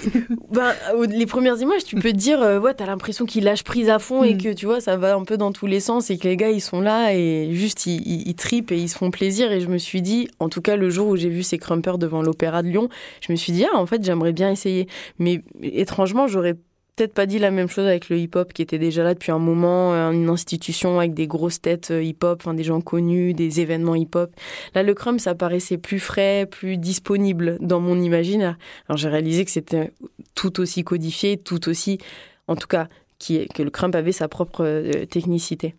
Bah, 0.52 0.74
les 1.08 1.24
premières 1.24 1.58
images, 1.62 1.84
tu 1.84 1.96
peux 1.96 2.12
te 2.12 2.16
dire, 2.16 2.42
euh, 2.42 2.60
ouais, 2.60 2.74
t'as 2.74 2.84
l'impression 2.84 3.24
qu'il 3.24 3.44
lâche 3.44 3.64
prise 3.64 3.88
à 3.88 3.98
fond 3.98 4.22
et 4.22 4.34
mm. 4.34 4.38
que 4.38 4.52
tu 4.52 4.66
vois, 4.66 4.82
ça 4.82 4.98
va 4.98 5.14
un 5.14 5.24
peu 5.24 5.38
dans 5.38 5.50
tous 5.50 5.66
les 5.66 5.80
sens 5.80 6.10
et 6.10 6.18
que 6.18 6.28
les 6.28 6.36
gars 6.36 6.50
ils 6.50 6.60
sont 6.60 6.82
là 6.82 7.14
et 7.14 7.48
juste 7.52 7.86
ils, 7.86 8.02
ils, 8.06 8.28
ils 8.28 8.34
tripent 8.34 8.70
et 8.70 8.76
ils 8.76 8.90
se 8.90 8.98
font 8.98 9.10
plaisir. 9.10 9.50
Et 9.50 9.60
je 9.60 9.68
me 9.68 9.78
suis 9.78 10.02
dit, 10.02 10.28
en 10.40 10.50
tout 10.50 10.60
cas 10.60 10.76
le 10.76 10.90
jour 10.90 11.08
où 11.08 11.16
j'ai 11.16 11.30
vu 11.30 11.42
ces 11.42 11.56
crumpers 11.56 11.96
devant 11.96 12.20
l'Opéra 12.20 12.62
de 12.62 12.68
Lyon, 12.68 12.90
je 13.26 13.32
me 13.32 13.36
suis 13.36 13.54
dit, 13.54 13.64
ah 13.64 13.78
en 13.78 13.86
fait 13.86 14.04
j'aimerais 14.04 14.32
bien 14.32 14.50
essayer. 14.50 14.88
Mais 15.18 15.42
étrangement, 15.62 16.26
j'aurais 16.26 16.56
peut-être 16.96 17.14
pas 17.14 17.26
dit 17.26 17.38
la 17.38 17.50
même 17.50 17.68
chose 17.68 17.86
avec 17.86 18.08
le 18.08 18.18
hip-hop 18.18 18.52
qui 18.52 18.62
était 18.62 18.78
déjà 18.78 19.02
là 19.02 19.14
depuis 19.14 19.32
un 19.32 19.38
moment, 19.38 19.94
euh, 19.94 20.10
une 20.10 20.28
institution 20.28 20.98
avec 20.98 21.14
des 21.14 21.26
grosses 21.26 21.60
têtes 21.60 21.90
euh, 21.90 22.02
hip-hop, 22.02 22.40
enfin 22.42 22.54
des 22.54 22.64
gens 22.64 22.80
connus, 22.80 23.34
des 23.34 23.60
événements 23.60 23.94
hip-hop. 23.94 24.30
Là, 24.74 24.82
le 24.82 24.94
crump, 24.94 25.20
ça 25.20 25.34
paraissait 25.34 25.78
plus 25.78 26.00
frais, 26.00 26.46
plus 26.50 26.76
disponible 26.76 27.56
dans 27.60 27.80
mon 27.80 28.00
imaginaire. 28.00 28.58
Alors 28.88 28.98
j'ai 28.98 29.08
réalisé 29.08 29.44
que 29.44 29.50
c'était 29.50 29.92
tout 30.34 30.60
aussi 30.60 30.84
codifié, 30.84 31.38
tout 31.38 31.68
aussi, 31.68 31.98
en 32.46 32.56
tout 32.56 32.68
cas, 32.68 32.88
que 33.28 33.62
le 33.62 33.70
crump 33.70 33.94
avait 33.94 34.12
sa 34.12 34.28
propre 34.28 34.64
euh, 34.64 35.04
technicité. 35.06 35.74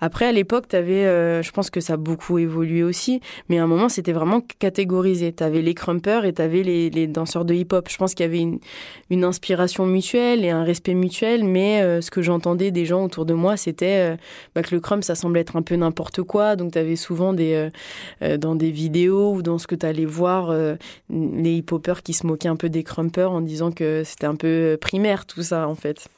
Après, 0.00 0.26
à 0.26 0.32
l'époque, 0.32 0.68
tu 0.68 0.76
avais, 0.76 1.06
euh, 1.06 1.42
je 1.42 1.50
pense 1.52 1.70
que 1.70 1.80
ça 1.80 1.94
a 1.94 1.96
beaucoup 1.96 2.38
évolué 2.38 2.82
aussi, 2.82 3.20
mais 3.48 3.58
à 3.58 3.64
un 3.64 3.66
moment, 3.66 3.88
c'était 3.88 4.12
vraiment 4.12 4.40
catégorisé. 4.58 5.32
Tu 5.32 5.44
avais 5.44 5.62
les 5.62 5.74
crumpers 5.74 6.24
et 6.24 6.32
tu 6.32 6.42
avais 6.42 6.62
les, 6.62 7.06
danseurs 7.06 7.44
de 7.44 7.54
hip-hop. 7.54 7.88
Je 7.88 7.96
pense 7.96 8.14
qu'il 8.14 8.24
y 8.24 8.28
avait 8.28 8.40
une, 9.10 9.24
inspiration 9.24 9.86
mutuelle 9.86 10.44
et 10.44 10.50
un 10.50 10.64
respect 10.64 10.94
mutuel, 10.94 11.44
mais 11.44 11.82
euh, 11.82 12.00
ce 12.00 12.10
que 12.10 12.22
j'entendais 12.22 12.70
des 12.70 12.86
gens 12.86 13.04
autour 13.04 13.26
de 13.26 13.34
moi, 13.34 13.56
c'était 13.56 14.16
bah, 14.54 14.62
que 14.62 14.74
le 14.74 14.80
crump, 14.80 15.04
ça 15.04 15.14
semblait 15.14 15.40
être 15.40 15.56
un 15.56 15.62
peu 15.62 15.76
n'importe 15.76 16.22
quoi. 16.22 16.56
Donc, 16.56 16.72
tu 16.72 16.78
avais 16.78 16.96
souvent 16.96 17.32
dans 17.32 18.54
des 18.54 18.70
vidéos 18.70 19.34
ou 19.34 19.42
dans 19.42 19.58
ce 19.58 19.66
que 19.66 19.74
tu 19.74 19.86
allais 19.86 20.04
voir, 20.04 20.54
les 21.10 21.52
hip-hoppers 21.52 22.02
qui 22.02 22.14
se 22.14 22.26
moquaient 22.26 22.48
un 22.48 22.56
peu 22.56 22.68
des 22.68 22.82
crumpers 22.82 23.30
en 23.30 23.40
disant 23.40 23.72
que 23.72 24.02
c'était 24.04 24.26
un 24.26 24.36
peu 24.36 24.78
primaire 24.80 25.26
tout 25.26 25.42
ça, 25.42 25.68
en 25.68 25.74
fait. 25.74 26.08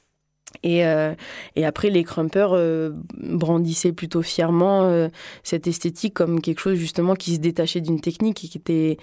Et, 0.63 0.87
euh, 0.87 1.15
et 1.57 1.65
après, 1.65 1.91
les 1.91 2.05
crumpers 2.05 2.53
euh, 2.53 2.91
brandissaient 3.17 3.93
plutôt 3.93 4.23
fièrement 4.23 4.85
euh, 4.85 5.09
cette 5.43 5.67
esthétique 5.67 6.15
comme 6.15 6.41
quelque 6.41 6.61
chose 6.61 6.77
justement 6.77 7.15
qui 7.15 7.35
se 7.35 7.41
détachait 7.41 7.81
d'une 7.81 8.01
technique 8.01 8.37
qui 8.37 8.59
était 8.59 8.97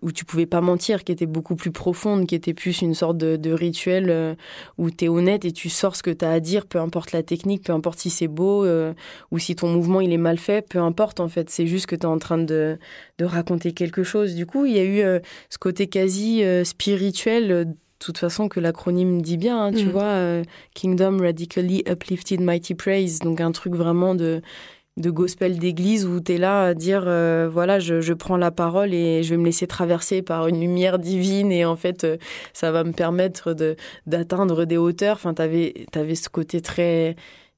où 0.00 0.12
tu 0.12 0.24
pouvais 0.24 0.46
pas 0.46 0.60
mentir, 0.60 1.02
qui 1.02 1.10
était 1.10 1.26
beaucoup 1.26 1.56
plus 1.56 1.72
profonde, 1.72 2.28
qui 2.28 2.36
était 2.36 2.54
plus 2.54 2.82
une 2.82 2.94
sorte 2.94 3.16
de, 3.16 3.34
de 3.34 3.50
rituel 3.50 4.36
où 4.76 4.92
tu 4.92 5.06
es 5.06 5.08
honnête 5.08 5.44
et 5.44 5.50
tu 5.50 5.68
sors 5.68 5.96
ce 5.96 6.04
que 6.04 6.12
tu 6.12 6.24
as 6.24 6.30
à 6.30 6.38
dire, 6.38 6.66
peu 6.66 6.78
importe 6.78 7.10
la 7.10 7.24
technique, 7.24 7.64
peu 7.64 7.72
importe 7.72 7.98
si 7.98 8.08
c'est 8.08 8.28
beau 8.28 8.64
ou 9.32 9.38
si 9.40 9.56
ton 9.56 9.66
mouvement 9.66 10.00
il 10.00 10.12
est 10.12 10.16
mal 10.16 10.38
fait, 10.38 10.64
peu 10.64 10.78
importe 10.78 11.18
en 11.18 11.26
fait, 11.26 11.50
c'est 11.50 11.66
juste 11.66 11.86
que 11.86 11.96
tu 11.96 12.02
es 12.02 12.06
en 12.06 12.18
train 12.18 12.38
de, 12.38 12.78
de 13.18 13.24
raconter 13.24 13.72
quelque 13.72 14.04
chose. 14.04 14.36
Du 14.36 14.46
coup, 14.46 14.66
il 14.66 14.76
y 14.76 14.78
a 14.78 14.84
eu 14.84 15.20
ce 15.50 15.58
côté 15.58 15.88
quasi 15.88 16.44
spirituel 16.64 17.74
toute 17.98 18.18
façon 18.18 18.48
que 18.48 18.60
l'acronyme 18.60 19.22
dit 19.22 19.36
bien, 19.36 19.60
hein, 19.60 19.72
tu 19.72 19.86
mm. 19.86 19.90
vois, 19.90 20.02
euh, 20.02 20.42
Kingdom 20.74 21.18
Radically 21.18 21.82
Uplifted 21.88 22.40
Mighty 22.40 22.74
Praise, 22.74 23.20
donc 23.20 23.40
un 23.40 23.52
truc 23.52 23.74
vraiment 23.74 24.14
de, 24.14 24.40
de 24.96 25.10
gospel 25.10 25.58
d'église 25.58 26.06
où 26.06 26.20
tu 26.20 26.34
es 26.34 26.38
là 26.38 26.64
à 26.64 26.74
dire, 26.74 27.04
euh, 27.06 27.48
voilà, 27.50 27.78
je, 27.78 28.00
je, 28.00 28.12
prends 28.12 28.36
la 28.36 28.50
parole 28.50 28.94
et 28.94 29.22
je 29.22 29.30
vais 29.30 29.36
me 29.36 29.44
laisser 29.44 29.66
traverser 29.66 30.22
par 30.22 30.46
une 30.46 30.60
lumière 30.60 30.98
divine 30.98 31.50
et 31.52 31.64
en 31.64 31.76
fait, 31.76 32.04
euh, 32.04 32.16
ça 32.52 32.70
va 32.72 32.84
me 32.84 32.92
permettre 32.92 33.54
d'atteindre 34.06 34.64
des 34.64 34.76
hauteurs. 34.76 35.16
Enfin, 35.16 35.34
tu 35.34 35.42
avais, 35.42 35.74
avais, 35.94 36.14
ce 36.14 36.28
côté 36.28 36.60
très, 36.60 37.16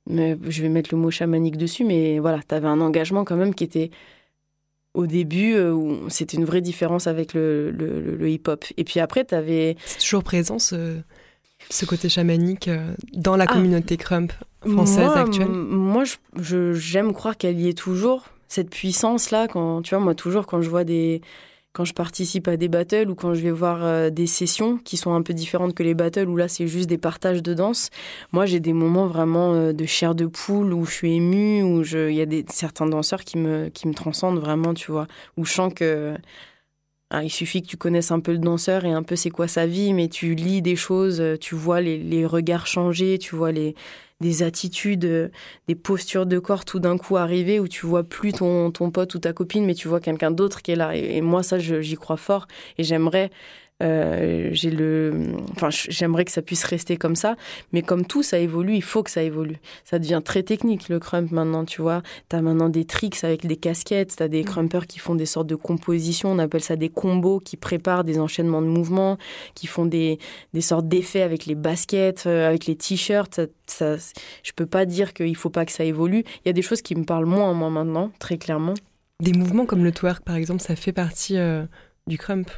je 0.09 0.63
vais 0.63 0.69
mettre 0.69 0.91
le 0.93 0.99
mot 0.99 1.11
chamanique 1.11 1.57
dessus, 1.57 1.85
mais 1.85 2.19
voilà, 2.19 2.41
tu 2.47 2.55
avais 2.55 2.69
un 2.69 2.81
engagement 2.81 3.25
quand 3.25 3.37
même 3.37 3.55
qui 3.55 3.65
était 3.65 3.91
au 4.95 5.07
début, 5.07 5.55
euh, 5.55 6.09
c'était 6.09 6.37
une 6.37 6.45
vraie 6.45 6.61
différence 6.61 7.07
avec 7.07 7.35
le, 7.35 7.71
le, 7.71 8.29
hip-hop. 8.29 8.65
Et 8.77 8.85
puis 8.85 9.01
après, 9.01 9.25
tu 9.25 9.35
avais... 9.35 9.77
C'est 9.85 9.99
toujours 9.99 10.25
présent 10.25 10.59
ce, 10.59 10.97
ce 11.69 11.85
côté 11.85 12.09
chamanique 12.09 12.69
euh, 12.69 12.95
dans 13.13 13.37
la 13.37 13.45
ah. 13.49 13.53
communauté 13.53 13.97
crump 13.97 14.33
française 14.67 15.11
actuelle 15.15 15.49
Moi, 15.49 16.05
j'aime 16.75 17.13
croire 17.13 17.37
qu'elle 17.37 17.61
y 17.61 17.69
est 17.69 17.79
toujours. 17.79 18.27
Cette 18.49 18.71
puissance-là, 18.71 19.47
quand 19.47 19.83
tu 19.83 19.95
vois, 19.95 20.03
moi, 20.03 20.15
toujours, 20.15 20.47
quand 20.47 20.61
je 20.61 20.69
vois 20.69 20.85
des, 20.85 21.23
quand 21.73 21.85
je 21.85 21.95
participe 21.95 22.49
à 22.49 22.57
des 22.57 22.69
battles 22.69 23.11
ou 23.11 23.15
quand 23.15 23.35
je 23.35 23.41
vais 23.41 23.51
voir 23.51 23.85
euh, 23.85 24.11
des 24.11 24.27
sessions 24.27 24.79
qui 24.79 24.97
sont 24.97 25.13
un 25.13 25.23
peu 25.23 25.33
différentes 25.35 25.75
que 25.75 25.83
les 25.83 25.95
battles 25.95 26.29
où 26.29 26.37
là 26.37 26.49
c'est 26.49 26.67
juste 26.67 26.89
des 26.89 26.99
partages 26.99 27.43
de 27.43 27.55
danse, 27.55 27.91
moi 28.33 28.45
j'ai 28.47 28.61
des 28.61 28.73
moments 28.73 29.07
vraiment 29.07 29.55
euh, 29.55 29.73
de 29.73 29.87
chair 29.87 30.15
de 30.15 30.27
poule 30.27 30.73
où 30.73 30.85
je 30.85 30.93
suis 30.93 31.15
émue, 31.15 31.63
où 31.63 31.83
il 31.83 32.15
y 32.15 32.21
a 32.21 32.27
des, 32.27 32.45
certains 32.49 32.87
danseurs 32.87 33.25
qui 33.25 33.39
me, 33.39 33.69
qui 33.69 33.87
me 33.87 33.95
transcendent 33.95 34.41
vraiment, 34.41 34.75
tu 34.75 34.91
vois, 34.91 35.07
où 35.37 35.45
je 35.45 35.53
sens 35.53 35.73
que 35.73 36.17
ah, 37.11 37.25
il 37.25 37.31
suffit 37.31 37.63
que 37.63 37.67
tu 37.67 37.77
connaisses 37.77 38.13
un 38.13 38.21
peu 38.21 38.33
le 38.33 38.39
danseur 38.39 38.85
et 38.85 38.93
un 38.93 39.03
peu 39.03 39.17
c'est 39.17 39.31
quoi 39.31 39.49
sa 39.49 39.67
vie, 39.67 39.93
mais 39.95 40.09
tu 40.09 40.35
lis 40.35 40.63
des 40.63 40.77
choses, 40.77 41.23
tu 41.41 41.57
vois 41.57 41.81
les, 41.81 41.99
les 41.99 42.25
regards 42.25 42.69
changer, 42.69 43.19
tu 43.19 43.35
vois 43.35 43.51
les, 43.51 43.75
des 44.21 44.43
attitudes, 44.43 45.05
euh, 45.05 45.29
des 45.69 45.75
postures 45.75 46.27
de 46.27 46.39
corps 46.39 46.65
tout 46.65 46.81
d'un 46.81 46.99
coup 46.99 47.17
arriver 47.17 47.59
où 47.59 47.69
tu 47.69 47.87
vois 47.87 48.05
plus 48.05 48.33
ton, 48.33 48.71
ton 48.71 48.91
pote 48.91 49.15
ou 49.15 49.19
ta 49.19 49.33
copine, 49.33 49.65
mais 49.65 49.75
tu 49.75 49.89
vois 49.89 50.01
quelqu'un 50.01 50.31
d'autre 50.31 50.63
qui 50.63 50.73
est 50.73 50.77
là. 50.77 50.97
Et, 50.97 51.17
et 51.17 51.21
moi, 51.21 51.43
ça, 51.43 51.59
j'y 51.59 51.95
crois 51.97 52.17
fort. 52.17 52.47
Et 52.79 52.85
j'aimerais 52.85 53.31
euh, 53.83 54.51
j'ai 54.53 54.71
le, 54.71 55.33
enfin, 55.53 55.69
j'aimerais 55.71 56.25
que 56.25 56.33
ça 56.33 56.43
puisse 56.43 56.65
rester 56.65 56.97
comme 56.97 57.17
ça, 57.17 57.37
mais 57.73 57.83
comme 57.83 58.05
tout, 58.05 58.23
ça 58.23 58.39
évolue. 58.39 58.75
Il 58.75 58.83
faut 58.83 59.03
que 59.03 59.11
ça 59.11 59.23
évolue. 59.23 59.57
Ça 59.85 59.99
devient 59.99 60.21
très 60.25 60.43
technique 60.43 60.89
le 60.89 60.99
crump 60.99 61.31
maintenant, 61.31 61.65
tu 61.65 61.83
vois. 61.83 62.03
T'as 62.29 62.41
maintenant 62.41 62.69
des 62.69 62.85
tricks 62.85 63.23
avec 63.25 63.47
des 63.47 63.57
casquettes. 63.57 64.17
T'as 64.17 64.29
des 64.29 64.43
mm. 64.43 64.47
crumpers 64.47 64.87
qui 64.87 64.99
font 64.99 65.15
des 65.15 65.27
sortes 65.27 65.47
de 65.47 65.57
compositions. 65.57 66.31
On 66.31 66.39
appelle 66.39 66.63
ça 66.63 66.77
des 66.77 66.89
combos, 66.89 67.41
qui 67.41 67.57
préparent 67.57 68.05
des 68.05 68.19
enchaînements 68.19 68.63
de 68.63 68.67
mouvements, 68.67 69.19
qui 69.55 69.67
font 69.67 69.87
des 69.87 70.19
des 70.55 70.61
sortes 70.61 70.89
d'effets 70.89 71.23
avec 71.23 71.47
les 71.47 71.55
baskets, 71.55 72.25
euh, 72.27 72.49
avec 72.49 72.67
les 72.67 72.77
t-shirts. 72.77 73.35
Ça, 73.35 73.47
ça, 73.67 73.97
je 74.43 74.53
peux 74.53 74.67
pas 74.67 74.85
dire 74.85 75.15
qu'il 75.15 75.37
faut 75.37 75.51
pas 75.51 75.65
que 75.65 75.73
ça 75.73 75.85
évolue. 75.85 76.25
Il 76.45 76.49
y 76.49 76.51
a 76.51 76.53
des 76.53 76.63
choses 76.63 76.83
qui 76.83 76.95
me 76.95 77.05
parlent 77.05 77.27
moins 77.27 77.53
moi 77.55 77.71
maintenant, 77.71 78.11
très 78.19 78.39
clairement. 78.39 78.75
Des 79.21 79.33
mouvements 79.33 79.67
comme 79.67 79.85
le 79.85 79.93
twerk, 79.93 80.25
par 80.25 80.37
exemple, 80.37 80.63
ça 80.63 80.77
fait 80.77 80.93
partie 80.93 81.37
euh, 81.37 81.65
du 82.07 82.17
crump. 82.17 82.51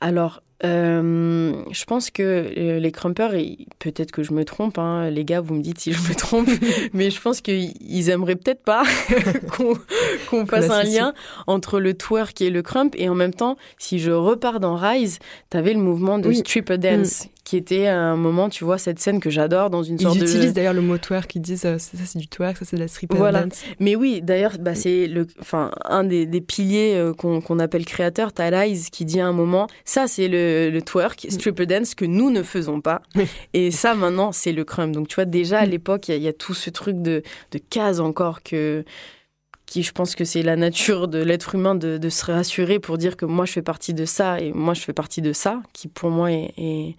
Alors, 0.00 0.42
euh, 0.64 1.62
je 1.70 1.84
pense 1.84 2.10
que 2.10 2.22
euh, 2.22 2.78
les 2.80 2.90
crumpers, 2.90 3.32
peut-être 3.78 4.10
que 4.10 4.24
je 4.24 4.32
me 4.32 4.44
trompe, 4.44 4.78
hein, 4.78 5.08
les 5.08 5.24
gars, 5.24 5.40
vous 5.40 5.54
me 5.54 5.62
dites 5.62 5.78
si 5.78 5.92
je 5.92 6.00
me 6.08 6.14
trompe, 6.14 6.48
mais 6.92 7.10
je 7.10 7.20
pense 7.20 7.40
qu'ils 7.40 8.10
aimeraient 8.10 8.36
peut-être 8.36 8.64
pas 8.64 8.82
qu'on 10.30 10.46
fasse 10.46 10.70
un 10.70 10.82
lien 10.82 11.14
entre 11.46 11.78
le 11.78 11.94
twerk 11.94 12.40
et 12.40 12.50
le 12.50 12.62
crump. 12.62 12.94
Et 12.98 13.08
en 13.08 13.14
même 13.14 13.34
temps, 13.34 13.56
si 13.78 14.00
je 14.00 14.10
repars 14.10 14.58
dans 14.58 14.74
Rise, 14.74 15.20
tu 15.50 15.56
avais 15.56 15.74
le 15.74 15.80
mouvement 15.80 16.18
de 16.18 16.32
stripper 16.32 16.78
dance, 16.78 17.26
mm 17.26 17.28
qui 17.48 17.56
était 17.56 17.86
un 17.86 18.14
moment, 18.14 18.50
tu 18.50 18.64
vois, 18.64 18.76
cette 18.76 18.98
scène 18.98 19.20
que 19.20 19.30
j'adore 19.30 19.70
dans 19.70 19.82
une 19.82 19.98
sorte 19.98 20.18
de... 20.18 20.20
Ils 20.20 20.28
utilisent 20.28 20.52
d'ailleurs 20.52 20.74
le 20.74 20.82
mot 20.82 20.98
twerk, 20.98 21.34
ils 21.34 21.40
disent 21.40 21.64
euh, 21.64 21.78
ça 21.78 21.96
c'est 22.04 22.18
du 22.18 22.28
twerk, 22.28 22.58
ça 22.58 22.66
c'est 22.66 22.76
de 22.76 22.82
la 22.82 22.88
strip 22.88 23.14
voilà. 23.14 23.44
dance. 23.44 23.62
Mais 23.80 23.96
oui, 23.96 24.20
d'ailleurs, 24.20 24.58
bah, 24.60 24.74
c'est 24.74 25.06
le, 25.06 25.26
enfin, 25.40 25.70
un 25.86 26.04
des, 26.04 26.26
des 26.26 26.42
piliers 26.42 26.92
euh, 26.96 27.14
qu'on 27.14 27.58
appelle 27.58 27.86
créateur, 27.86 28.34
Talize, 28.34 28.90
qui 28.90 29.06
dit 29.06 29.18
à 29.18 29.26
un 29.26 29.32
moment, 29.32 29.66
ça 29.86 30.06
c'est 30.06 30.28
le, 30.28 30.68
le 30.68 30.82
twerk, 30.82 31.26
stripper 31.30 31.64
dance 31.64 31.94
que 31.94 32.04
nous 32.04 32.28
ne 32.28 32.42
faisons 32.42 32.82
pas. 32.82 33.00
Et 33.54 33.70
ça 33.70 33.94
maintenant, 33.94 34.30
c'est 34.30 34.52
le 34.52 34.64
crumb. 34.64 34.92
Donc 34.92 35.08
tu 35.08 35.14
vois, 35.14 35.24
déjà 35.24 35.60
à 35.60 35.66
mm. 35.66 35.70
l'époque, 35.70 36.08
il 36.08 36.16
y, 36.16 36.24
y, 36.24 36.28
a 36.28 36.34
tout 36.34 36.52
ce 36.52 36.68
truc 36.68 37.00
de, 37.00 37.22
de 37.52 37.58
case 37.58 38.00
encore 38.00 38.42
que 38.42 38.84
qui 39.64 39.82
je 39.82 39.92
pense 39.92 40.14
que 40.14 40.24
c'est 40.24 40.42
la 40.42 40.56
nature 40.56 41.08
de 41.08 41.22
l'être 41.22 41.54
humain 41.54 41.74
de, 41.74 41.96
de, 41.96 42.08
se 42.10 42.30
rassurer 42.30 42.78
pour 42.78 42.98
dire 42.98 43.16
que 43.16 43.24
moi 43.24 43.46
je 43.46 43.52
fais 43.52 43.62
partie 43.62 43.94
de 43.94 44.04
ça 44.04 44.38
et 44.38 44.52
moi 44.52 44.74
je 44.74 44.80
fais 44.80 44.94
partie 44.94 45.22
de 45.22 45.32
ça, 45.32 45.62
qui 45.72 45.88
pour 45.88 46.10
moi 46.10 46.30
est, 46.32 46.52
est 46.56 46.96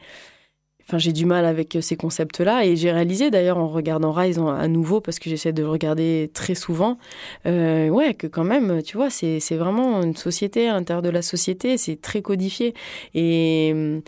Enfin, 0.89 0.97
j'ai 0.97 1.13
du 1.13 1.27
mal 1.27 1.45
avec 1.45 1.75
euh, 1.75 1.81
ces 1.81 1.95
concepts-là. 1.95 2.65
Et 2.65 2.75
j'ai 2.75 2.91
réalisé 2.91 3.29
d'ailleurs 3.29 3.59
en 3.59 3.67
regardant 3.67 4.11
Rise 4.11 4.39
à 4.39 4.67
nouveau 4.67 5.01
parce 5.01 5.19
que 5.19 5.29
j'essaie 5.29 5.53
de 5.53 5.61
le 5.61 5.69
regarder 5.69 6.31
très 6.33 6.55
souvent, 6.55 6.97
euh, 7.45 7.89
ouais, 7.89 8.15
que 8.15 8.25
quand 8.25 8.43
même, 8.43 8.81
tu 8.81 8.97
vois, 8.97 9.11
c'est 9.11 9.39
vraiment 9.51 10.01
une 10.01 10.15
société 10.15 10.67
à 10.67 10.73
l'intérieur 10.73 11.03
de 11.03 11.09
la 11.09 11.21
société, 11.21 11.77
c'est 11.77 12.01
très 12.01 12.23
codifié. 12.23 12.73
Et 13.13 14.01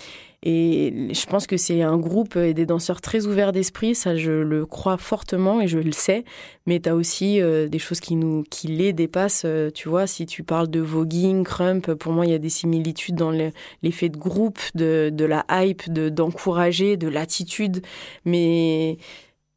Et 0.44 1.10
je 1.14 1.26
pense 1.28 1.46
que 1.46 1.56
c'est 1.56 1.84
un 1.84 1.98
groupe 1.98 2.36
et 2.36 2.56
des 2.56 2.66
danseurs 2.66 3.00
très 3.00 3.28
ouverts 3.28 3.52
d'esprit, 3.52 3.94
ça 3.94 4.16
je 4.16 4.32
le 4.32 4.66
crois 4.66 4.98
fortement 4.98 5.62
et 5.62 5.68
je 5.68 5.78
le 5.78 5.92
sais. 5.92 6.24
Mais 6.66 6.80
tu 6.80 6.90
as 6.90 6.96
aussi 6.96 7.40
des 7.40 7.80
choses 7.80 8.00
qui, 8.00 8.16
nous, 8.16 8.44
qui 8.50 8.68
les 8.68 8.92
dépassent. 8.92 9.46
tu 9.76 9.88
vois, 9.88 10.08
si 10.08 10.26
tu 10.26 10.44
parles 10.44 10.70
de 10.70 10.80
voguing, 10.80 11.44
crump, 11.44 11.94
pour 11.94 12.12
moi 12.12 12.26
il 12.26 12.32
y 12.32 12.36
a 12.36 12.40
des 12.40 12.50
similitudes 12.50 13.16
dans 13.16 13.32
l'effet 13.32 14.10
de 14.10 14.18
groupe, 14.18 14.60
de, 14.74 15.12
de 15.14 15.26
la 15.26 15.46
hype, 15.52 15.92
d'encourager, 15.92 16.98
de 16.98 17.08
l'attitude. 17.08 17.84
Mais 18.26 18.98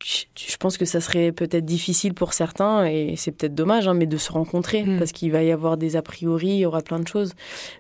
je 0.05 0.57
pense 0.59 0.77
que 0.77 0.85
ça 0.85 1.01
serait 1.01 1.33
peut-être 1.33 1.65
difficile 1.65 2.13
pour 2.13 2.35
certains, 2.35 2.85
et 2.87 3.15
c'est 3.17 3.33
peut-être 3.33 3.55
dommage, 3.55 3.89
hein, 3.89 3.95
mais 3.95 4.07
de 4.07 4.17
se 4.19 4.31
rencontrer, 4.31 4.83
hmm. 4.83 4.99
parce 4.99 5.13
qu'il 5.13 5.33
va 5.33 5.43
y 5.43 5.51
avoir 5.51 5.77
des 5.77 5.97
a 5.97 6.03
priori, 6.03 6.49
il 6.49 6.59
y 6.59 6.67
aura 6.67 6.83
plein 6.83 6.99
de 6.99 7.09
choses. 7.09 7.33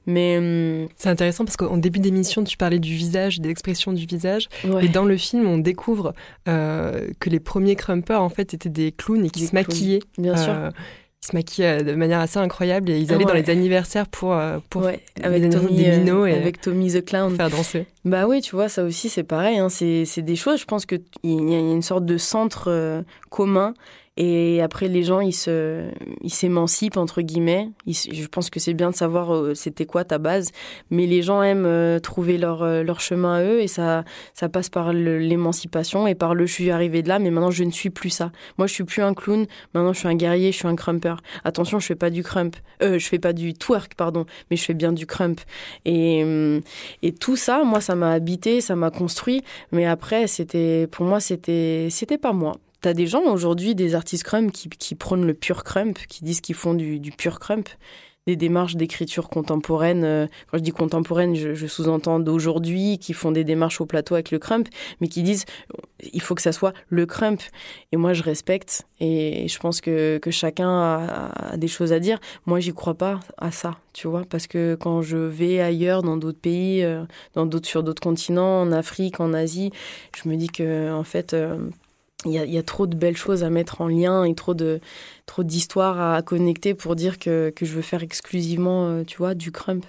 Mais 0.06 0.38
hum, 0.38 0.88
c'est 0.96 1.10
intéressant 1.10 1.44
parce 1.44 1.56
qu'en 1.56 1.76
début 1.76 2.00
d'émission, 2.00 2.42
tu 2.42 2.56
parlais 2.56 2.78
du 2.78 2.94
visage, 2.94 3.40
des 3.40 3.50
expressions 3.50 3.92
du 3.92 4.06
visage, 4.06 4.48
et 4.80 4.88
dans 4.88 5.04
le 5.04 5.16
film, 5.16 5.46
on 5.46 5.58
découvre 5.58 6.14
euh, 6.48 7.08
que 7.20 7.28
les 7.28 7.40
premiers 7.40 7.76
crumpers 7.76 8.22
en 8.22 8.30
fait 8.30 8.54
étaient 8.54 8.68
des 8.70 8.92
clowns 8.92 9.24
et 9.24 9.30
qui 9.30 9.46
se 9.46 9.54
maquillaient. 9.54 10.00
Bien 10.16 10.36
sûr. 10.36 10.52
Euh, 10.52 10.70
se 11.24 11.34
maquillaient 11.34 11.82
de 11.82 11.94
manière 11.94 12.20
assez 12.20 12.38
incroyable 12.38 12.90
et 12.90 12.98
ils 12.98 13.12
allaient 13.12 13.24
dans 13.24 13.32
les 13.32 13.50
anniversaires 13.50 14.06
pour, 14.06 14.34
euh, 14.34 14.58
pour 14.70 14.86
avec 15.22 15.50
Tommy, 15.50 15.76
des 15.76 15.98
minots 15.98 16.26
et 16.26 16.34
avec 16.34 16.60
Tommy 16.60 16.92
the 16.92 17.04
Clown 17.04 17.34
faire 17.34 17.50
danser. 17.50 17.86
Bah 18.04 18.26
oui, 18.26 18.40
tu 18.40 18.54
vois, 18.54 18.68
ça 18.68 18.84
aussi 18.84 19.08
c'est 19.08 19.22
pareil. 19.22 19.58
Hein. 19.58 19.68
C'est 19.68 20.22
des 20.22 20.36
choses, 20.36 20.60
je 20.60 20.66
pense 20.66 20.86
qu'il 20.86 21.00
y 21.24 21.54
a 21.54 21.58
une 21.58 21.82
sorte 21.82 22.04
de 22.04 22.18
centre 22.18 22.66
euh, 22.68 23.02
commun 23.30 23.74
et 24.16 24.62
après, 24.62 24.86
les 24.86 25.02
gens, 25.02 25.18
ils 25.18 25.32
se, 25.32 25.90
ils 26.22 26.32
s'émancipent 26.32 26.98
entre 26.98 27.20
guillemets. 27.20 27.70
je 27.86 28.26
pense 28.28 28.48
que 28.48 28.60
c'est 28.60 28.74
bien 28.74 28.90
de 28.90 28.94
savoir 28.94 29.34
euh, 29.34 29.54
c'était 29.54 29.86
quoi 29.86 30.04
ta 30.04 30.18
base, 30.18 30.52
mais 30.90 31.06
les 31.06 31.20
gens 31.22 31.42
aiment 31.42 31.66
euh, 31.66 31.98
trouver 31.98 32.38
leur 32.38 32.62
euh, 32.62 32.84
leur 32.84 33.00
chemin 33.00 33.34
à 33.36 33.42
eux 33.42 33.60
et 33.60 33.66
ça 33.66 34.04
ça 34.32 34.48
passe 34.48 34.68
par 34.68 34.92
l'émancipation 34.92 36.06
et 36.06 36.14
par 36.14 36.34
le 36.34 36.46
je 36.46 36.52
suis 36.52 36.70
arrivé 36.70 37.02
de 37.02 37.08
là, 37.08 37.18
mais 37.18 37.30
maintenant 37.30 37.50
je 37.50 37.64
ne 37.64 37.72
suis 37.72 37.90
plus 37.90 38.10
ça. 38.10 38.30
Moi, 38.56 38.68
je 38.68 38.74
suis 38.74 38.84
plus 38.84 39.02
un 39.02 39.14
clown. 39.14 39.46
Maintenant, 39.74 39.92
je 39.92 39.98
suis 39.98 40.08
un 40.08 40.14
guerrier, 40.14 40.52
je 40.52 40.58
suis 40.58 40.68
un 40.68 40.76
crumper. 40.76 41.16
Attention, 41.42 41.80
je 41.80 41.86
fais 41.86 41.94
pas 41.96 42.10
du 42.10 42.22
crump, 42.22 42.56
euh, 42.82 42.98
je 43.00 43.06
fais 43.08 43.18
pas 43.18 43.32
du 43.32 43.54
twerk, 43.54 43.94
pardon, 43.96 44.26
mais 44.50 44.56
je 44.56 44.64
fais 44.64 44.74
bien 44.74 44.92
du 44.92 45.06
crump. 45.06 45.40
Et 45.84 46.24
et 47.02 47.12
tout 47.12 47.36
ça, 47.36 47.64
moi, 47.64 47.80
ça 47.80 47.96
m'a 47.96 48.12
habité, 48.12 48.60
ça 48.60 48.76
m'a 48.76 48.90
construit. 48.90 49.42
Mais 49.72 49.86
après, 49.86 50.28
c'était 50.28 50.86
pour 50.86 51.04
moi, 51.04 51.18
c'était 51.20 51.88
c'était 51.90 52.18
pas 52.18 52.32
moi. 52.32 52.54
T'as 52.84 52.92
des 52.92 53.06
gens 53.06 53.22
aujourd'hui, 53.32 53.74
des 53.74 53.94
artistes 53.94 54.24
crump, 54.24 54.52
qui, 54.52 54.94
prônent 54.94 55.26
le 55.26 55.32
pur 55.32 55.64
crump, 55.64 55.98
qui 56.06 56.22
disent 56.22 56.42
qu'ils 56.42 56.54
font 56.54 56.74
du, 56.74 57.00
du 57.00 57.12
pur 57.12 57.40
crump 57.40 57.66
des 58.26 58.36
démarches 58.36 58.76
d'écriture 58.76 59.30
contemporaine. 59.30 60.04
Euh, 60.04 60.26
quand 60.50 60.58
je 60.58 60.62
dis 60.62 60.70
contemporaine, 60.70 61.34
je, 61.34 61.66
sous-entends 61.66 62.20
d'aujourd'hui, 62.20 62.98
qui 62.98 63.14
font 63.14 63.32
des 63.32 63.42
démarches 63.42 63.80
au 63.80 63.86
plateau 63.86 64.16
avec 64.16 64.30
le 64.30 64.38
crump, 64.38 64.68
mais 65.00 65.08
qui 65.08 65.22
disent 65.22 65.46
il 66.12 66.20
faut 66.20 66.34
que 66.34 66.42
ça 66.42 66.52
soit 66.52 66.74
le 66.90 67.06
crump. 67.06 67.40
Et 67.92 67.96
moi, 67.96 68.12
je 68.12 68.22
respecte 68.22 68.86
et 69.00 69.48
je 69.48 69.58
pense 69.58 69.80
que, 69.80 70.18
que 70.18 70.30
chacun 70.30 70.68
a, 70.68 71.56
des 71.56 71.68
choses 71.68 71.94
à 71.94 72.00
dire. 72.00 72.18
Moi, 72.44 72.60
j'y 72.60 72.74
crois 72.74 72.92
pas 72.92 73.20
à 73.38 73.50
ça, 73.50 73.78
tu 73.94 74.08
vois, 74.08 74.24
parce 74.28 74.46
que 74.46 74.76
quand 74.78 75.00
je 75.00 75.16
vais 75.16 75.60
ailleurs, 75.60 76.02
dans 76.02 76.18
d'autres 76.18 76.38
pays, 76.38 76.84
euh, 76.84 77.04
dans 77.32 77.46
d'autres, 77.46 77.68
sur 77.68 77.82
d'autres 77.82 78.02
continents, 78.02 78.60
en 78.60 78.72
Afrique, 78.72 79.20
en 79.20 79.32
Asie, 79.32 79.70
je 80.22 80.28
me 80.28 80.36
dis 80.36 80.48
que, 80.48 80.92
en 80.92 81.04
fait, 81.04 81.32
euh, 81.32 81.56
il 82.24 82.32
y, 82.32 82.58
a, 82.58 82.62
trop 82.62 82.86
de 82.86 82.96
belles 82.96 83.16
choses 83.16 83.44
à 83.44 83.50
mettre 83.50 83.80
en 83.80 83.88
lien 83.88 84.24
et 84.24 84.34
trop 84.34 84.54
de 84.54 84.80
trop 85.26 85.42
d'histoires 85.42 86.00
à 86.00 86.22
connecter 86.22 86.74
pour 86.74 86.96
dire 86.96 87.18
que, 87.18 87.52
que, 87.54 87.66
je 87.66 87.74
veux 87.74 87.82
faire 87.82 88.02
exclusivement, 88.02 88.86
euh, 88.88 89.04
tu 89.04 89.18
vois, 89.18 89.34
du 89.34 89.52
crump. 89.52 89.84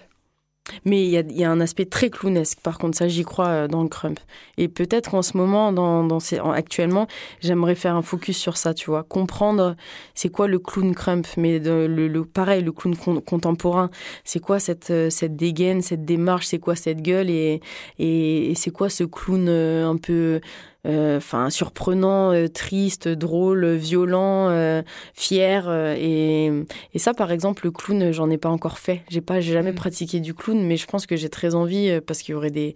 Mais 0.84 1.06
il 1.06 1.32
y 1.38 1.44
a, 1.44 1.52
un 1.52 1.62
aspect 1.62 1.86
très 1.86 2.10
clownesque, 2.10 2.60
par 2.62 2.80
contre, 2.80 2.98
ça 2.98 3.08
j'y 3.08 3.24
crois 3.24 3.48
euh, 3.48 3.68
dans 3.68 3.84
le 3.84 3.88
crump. 3.88 4.20
Et 4.58 4.68
peut-être 4.68 5.12
qu'en 5.12 5.22
ce 5.22 5.38
moment, 5.38 5.72
dans, 5.72 6.04
dans 6.04 6.20
ces, 6.20 6.40
actuellement, 6.40 7.08
j'aimerais 7.40 7.76
faire 7.76 7.96
un 7.96 8.02
focus 8.02 8.38
sur 8.38 8.58
ça, 8.58 8.74
tu 8.74 8.90
vois, 8.90 9.04
comprendre 9.04 9.76
c'est 10.16 10.30
quoi 10.30 10.48
le 10.48 10.58
clown 10.58 10.96
crump, 10.96 11.28
mais 11.38 11.60
le, 11.60 11.88
le, 11.88 12.26
pareil, 12.26 12.64
le 12.64 12.72
clown 12.72 12.96
contemporain, 13.22 13.92
c'est 14.24 14.40
quoi 14.40 14.60
cette, 14.60 14.90
euh, 14.90 15.12
cette 15.12 15.36
dégaine, 15.36 15.84
cette 15.84 16.04
démarche, 16.04 16.48
c'est 16.48 16.60
quoi 16.60 16.76
cette 16.76 17.02
gueule? 17.02 17.30
Et, 17.30 17.62
et, 18.00 18.54
c'est 18.56 18.72
quoi 18.72 18.90
ce 18.90 19.04
clown 19.04 19.48
un 19.48 19.98
peu 19.98 20.42
enfin 20.86 21.50
surprenant, 21.50 22.32
euh, 22.32 22.48
triste, 22.48 23.08
drôle, 23.08 23.74
violent, 23.74 24.50
euh, 24.50 24.82
fier. 25.14 25.70
Et, 25.98 26.52
et, 26.94 27.00
ça, 27.00 27.14
par 27.14 27.32
exemple, 27.32 27.66
le 27.66 27.72
clown, 27.72 28.12
j'en 28.12 28.30
ai 28.30 28.38
pas 28.38 28.50
encore 28.50 28.78
fait. 28.78 29.02
J'ai 29.10 29.22
pas, 29.22 29.40
j'ai 29.40 29.54
jamais 29.54 29.72
mm. 29.72 29.76
pratiqué 29.76 30.20
du 30.20 30.34
clown, 30.34 30.62
mais 30.66 30.78
je 30.78 30.86
pense 30.86 31.06
que 31.06 31.16
j'ai 31.16 31.30
très 31.30 31.56
envie 31.56 32.00
parce 32.06 32.22
qu'il 32.22 32.34
y 32.34 32.36
aurait 32.36 32.52
des, 32.52 32.74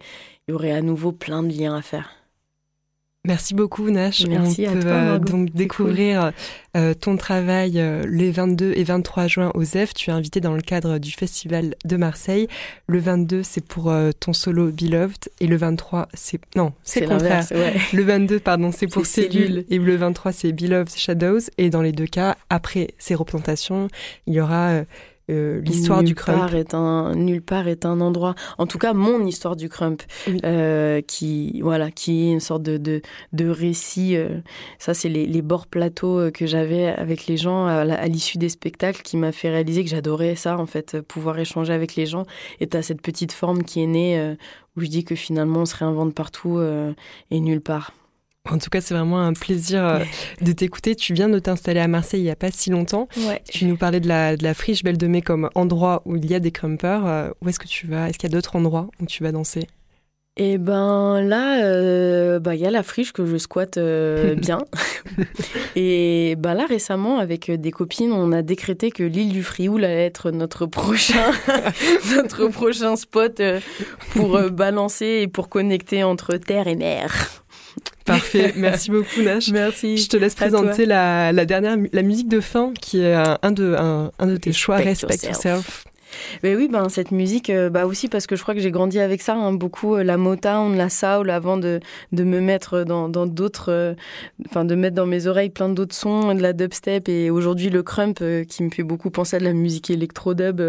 il 0.48 0.52
y 0.52 0.54
aurait 0.54 0.72
à 0.72 0.82
nouveau 0.82 1.12
plein 1.12 1.42
de 1.42 1.52
liens 1.52 1.76
à 1.76 1.82
faire. 1.82 2.19
Merci 3.26 3.52
beaucoup 3.52 3.90
Nash. 3.90 4.26
Merci 4.26 4.64
On 4.66 4.72
peut 4.72 4.80
euh, 4.86 5.18
donc 5.18 5.50
découvrir 5.50 6.32
euh, 6.74 6.94
ton 6.94 7.18
travail 7.18 7.74
euh, 7.76 8.02
les 8.08 8.30
22 8.30 8.72
et 8.74 8.82
23 8.82 9.26
juin 9.26 9.50
au 9.52 9.62
ZEF. 9.62 9.92
Tu 9.92 10.08
es 10.08 10.12
invité 10.14 10.40
dans 10.40 10.54
le 10.54 10.62
cadre 10.62 10.96
du 10.96 11.12
Festival 11.12 11.74
de 11.84 11.96
Marseille. 11.98 12.48
Le 12.86 12.98
22, 12.98 13.42
c'est 13.42 13.62
pour 13.62 13.92
ton 14.20 14.32
solo 14.32 14.70
Beloved 14.70 15.28
et 15.40 15.46
le 15.46 15.56
23, 15.56 16.08
c'est 16.14 16.40
non, 16.56 16.72
c'est 16.82 17.04
contraire. 17.04 17.44
Le 17.92 18.02
22, 18.02 18.40
pardon, 18.40 18.72
c'est 18.72 18.86
pour 18.86 19.04
Cellule 19.04 19.66
et 19.68 19.76
le 19.76 19.96
23, 19.96 20.32
c'est 20.32 20.52
Beloved 20.52 20.88
Shadows. 20.96 21.40
Et 21.58 21.68
dans 21.68 21.82
les 21.82 21.92
deux 21.92 22.06
cas, 22.06 22.38
après 22.48 22.88
ces 22.96 23.14
représentations, 23.14 23.88
il 24.26 24.32
y 24.32 24.40
aura 24.40 24.80
euh, 25.30 25.60
l'histoire 25.60 26.02
du 26.02 26.14
crump. 26.14 26.38
part 26.38 26.54
est 26.54 26.74
un 26.74 27.14
nulle 27.14 27.42
part 27.42 27.68
est 27.68 27.86
un 27.86 28.00
endroit. 28.00 28.34
En 28.58 28.66
tout 28.66 28.78
cas 28.78 28.92
mon 28.92 29.24
histoire 29.24 29.56
du 29.56 29.68
crump 29.68 30.02
euh, 30.44 31.00
qui 31.00 31.60
voilà 31.62 31.90
qui 31.90 32.28
est 32.28 32.32
une 32.32 32.40
sorte 32.40 32.62
de 32.62 32.76
de, 32.76 33.02
de 33.32 33.48
récit 33.48 34.16
euh, 34.16 34.40
ça 34.78 34.94
c'est 34.94 35.08
les, 35.08 35.26
les 35.26 35.42
bords 35.42 35.66
plateaux 35.66 36.30
que 36.32 36.46
j'avais 36.46 36.86
avec 36.86 37.26
les 37.26 37.36
gens 37.36 37.66
à, 37.66 38.06
l'issue 38.06 38.38
des 38.38 38.48
spectacles 38.48 39.02
qui 39.02 39.16
m'a 39.16 39.32
fait 39.32 39.50
réaliser 39.50 39.84
que 39.84 39.90
j'adorais 39.90 40.34
ça 40.34 40.58
en 40.58 40.66
fait 40.66 41.00
pouvoir 41.00 41.38
échanger 41.38 41.72
avec 41.72 41.94
les 41.94 42.06
gens. 42.06 42.24
Et 42.60 42.66
t'as 42.66 42.82
cette 42.82 43.02
petite 43.02 43.32
forme 43.32 43.62
qui 43.62 43.82
est 43.82 43.86
née 43.86 44.34
où 44.76 44.80
je 44.80 44.86
dis 44.86 45.04
que 45.04 45.14
finalement 45.14 45.60
on 45.60 45.66
se 45.66 45.76
réinvente 45.76 46.14
partout 46.14 46.60
et 47.30 47.40
nulle 47.40 47.60
part 47.60 47.92
en 48.48 48.58
tout 48.58 48.70
cas, 48.70 48.80
c'est 48.80 48.94
vraiment 48.94 49.20
un 49.20 49.34
plaisir 49.34 49.84
euh, 49.84 49.98
de 50.40 50.52
t'écouter. 50.52 50.96
Tu 50.96 51.12
viens 51.12 51.28
de 51.28 51.38
t'installer 51.38 51.80
à 51.80 51.88
Marseille 51.88 52.20
il 52.20 52.24
n'y 52.24 52.30
a 52.30 52.36
pas 52.36 52.50
si 52.50 52.70
longtemps. 52.70 53.08
Tu 53.50 53.66
nous 53.66 53.76
parlais 53.76 54.00
de 54.00 54.08
la, 54.08 54.36
de 54.36 54.42
la 54.42 54.54
friche 54.54 54.82
Belle 54.82 54.98
de 54.98 55.06
Mai 55.06 55.20
comme 55.20 55.50
endroit 55.54 56.02
où 56.06 56.16
il 56.16 56.28
y 56.30 56.34
a 56.34 56.40
des 56.40 56.50
crumpers. 56.50 57.06
Euh, 57.06 57.30
où 57.42 57.48
est-ce 57.48 57.58
que 57.58 57.68
tu 57.68 57.86
vas? 57.86 58.08
Est-ce 58.08 58.18
qu'il 58.18 58.30
y 58.30 58.32
a 58.32 58.34
d'autres 58.34 58.56
endroits 58.56 58.88
où 59.00 59.06
tu 59.06 59.22
vas 59.22 59.32
danser? 59.32 59.66
Eh 60.36 60.56
ben 60.56 61.20
là, 61.20 61.64
euh, 61.64 62.38
bah, 62.38 62.54
il 62.54 62.62
y 62.62 62.66
a 62.66 62.70
la 62.70 62.82
friche 62.82 63.12
que 63.12 63.26
je 63.26 63.36
squatte 63.36 63.78
bien. 64.38 64.64
Et 65.76 66.34
ben 66.38 66.54
là, 66.54 66.64
récemment, 66.66 67.18
avec 67.18 67.50
des 67.50 67.70
copines, 67.70 68.12
on 68.12 68.32
a 68.32 68.40
décrété 68.40 68.90
que 68.90 69.02
l'île 69.02 69.32
du 69.32 69.42
Frioul 69.42 69.84
allait 69.84 70.06
être 70.06 70.30
notre 70.30 70.64
prochain, 70.64 71.32
notre 72.16 72.46
prochain 72.48 72.96
spot 72.96 73.42
pour 74.12 74.40
balancer 74.50 75.20
et 75.22 75.28
pour 75.28 75.50
connecter 75.50 76.04
entre 76.04 76.36
terre 76.36 76.68
et 76.68 76.76
mer. 76.76 77.39
Parfait, 78.04 78.52
merci 78.56 78.90
beaucoup 78.90 79.22
Nash. 79.22 79.50
Merci. 79.50 79.96
Je 79.96 80.08
te 80.08 80.16
laisse 80.16 80.34
présenter 80.34 80.86
la, 80.86 81.32
la, 81.32 81.44
dernière 81.44 81.76
la 81.92 82.02
musique 82.02 82.28
de 82.28 82.40
fin 82.40 82.72
qui 82.80 83.00
est 83.00 83.14
un, 83.14 83.52
de 83.52 83.74
un, 83.78 84.10
un 84.18 84.26
de 84.26 84.36
tes 84.36 84.52
choix 84.52 84.76
Respect 84.76 85.26
Yourself. 85.26 85.84
Ben 86.42 86.56
oui, 86.56 86.68
ben 86.68 86.88
cette 86.88 87.10
musique, 87.10 87.50
euh, 87.50 87.70
bah 87.70 87.86
aussi 87.86 88.08
parce 88.08 88.26
que 88.26 88.36
je 88.36 88.42
crois 88.42 88.54
que 88.54 88.60
j'ai 88.60 88.70
grandi 88.70 88.98
avec 88.98 89.22
ça, 89.22 89.34
hein, 89.34 89.52
beaucoup 89.52 89.96
euh, 89.96 90.02
la 90.02 90.16
Motown, 90.16 90.76
la 90.76 90.88
soul, 90.88 91.30
avant 91.30 91.56
de, 91.56 91.80
de 92.12 92.24
me 92.24 92.40
mettre 92.40 92.84
dans 92.84 93.08
d'autres, 93.08 93.70
euh, 93.70 93.94
enfin 94.48 94.64
de 94.64 94.74
mettre 94.74 94.96
dans 94.96 95.06
mes 95.06 95.26
oreilles 95.26 95.50
plein 95.50 95.68
d'autres 95.68 95.94
sons, 95.94 96.34
de 96.34 96.40
la 96.40 96.52
dubstep 96.52 97.08
et 97.08 97.30
aujourd'hui 97.30 97.70
le 97.70 97.82
crump 97.82 98.22
qui 98.48 98.62
me 98.62 98.70
fait 98.70 98.82
beaucoup 98.82 99.10
penser 99.10 99.36
à 99.36 99.38
de 99.38 99.44
la 99.44 99.52
musique 99.52 99.90
électro 99.90 100.34
dub. 100.34 100.60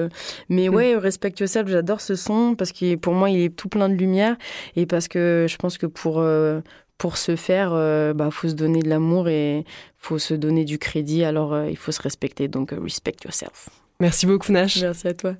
mais 0.49 0.70
mm. 0.70 0.74
ouais, 0.74 0.95
Respect 0.95 1.34
Yourself, 1.39 1.68
j'adore 1.70 2.01
ce 2.01 2.16
son 2.16 2.55
parce 2.55 2.72
que 2.72 2.95
pour 2.95 3.14
moi 3.14 3.30
il 3.30 3.41
est 3.41 3.55
tout 3.55 3.70
plein 3.70 3.89
de 3.89 3.95
lumière 3.95 4.36
et 4.76 4.86
parce 4.86 5.07
que 5.07 5.45
je 5.49 5.55
pense 5.57 5.78
que 5.78 5.86
pour 5.86 6.24
pour 7.02 7.18
se 7.18 7.36
faire, 7.36 7.72
euh, 7.74 8.14
bah, 8.14 8.30
faut 8.30 8.47
se 8.47 8.54
donner 8.54 8.84
de 8.84 8.88
l'amour 8.88 9.28
et 9.28 9.66
faut 9.97 10.20
se 10.20 10.36
donner 10.36 10.66
du 10.66 10.78
crédit. 10.78 11.24
Alors, 11.24 11.52
euh, 11.52 11.68
il 11.68 11.76
faut 11.76 11.91
se 11.91 11.99
respecter. 11.99 12.47
Donc, 12.47 12.74
euh, 12.74 12.80
respect 12.80 13.16
yourself. 13.26 13.70
Merci 13.99 14.28
beaucoup, 14.28 14.52
Nash. 14.52 14.80
Merci 14.80 15.08
à 15.08 15.14
toi. 15.16 15.32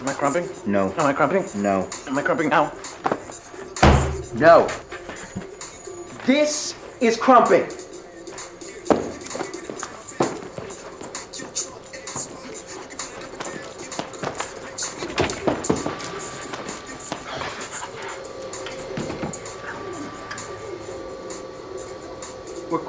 Am 0.00 0.06
I 0.06 0.14
crumping? 0.14 0.44
No. 0.68 0.92
Am 0.96 1.10
I 1.10 1.14
crumping? 1.14 1.42
No. 1.56 1.84
Am 2.06 2.16
I 2.16 2.22
crumping 2.22 2.48
now? 2.48 2.70
No. 4.36 4.68
This 6.26 6.76
is 7.00 7.16
crumping. 7.16 7.64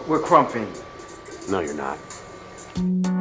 We're 0.10 0.18
crumping. 0.18 0.68
No, 1.51 1.60
you're 1.60 1.76
not. 1.76 3.18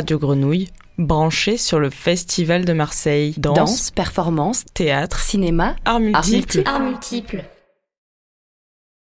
Radio 0.00 0.18
Grenouille, 0.18 0.68
branché 0.96 1.58
sur 1.58 1.78
le 1.78 1.90
Festival 1.90 2.64
de 2.64 2.72
Marseille. 2.72 3.34
Danse, 3.36 3.90
performance, 3.90 4.64
théâtre, 4.72 5.18
cinéma, 5.18 5.76
Art 5.84 6.00
multiples. 6.00 6.62
Art 6.64 6.80
multiples. 6.80 7.44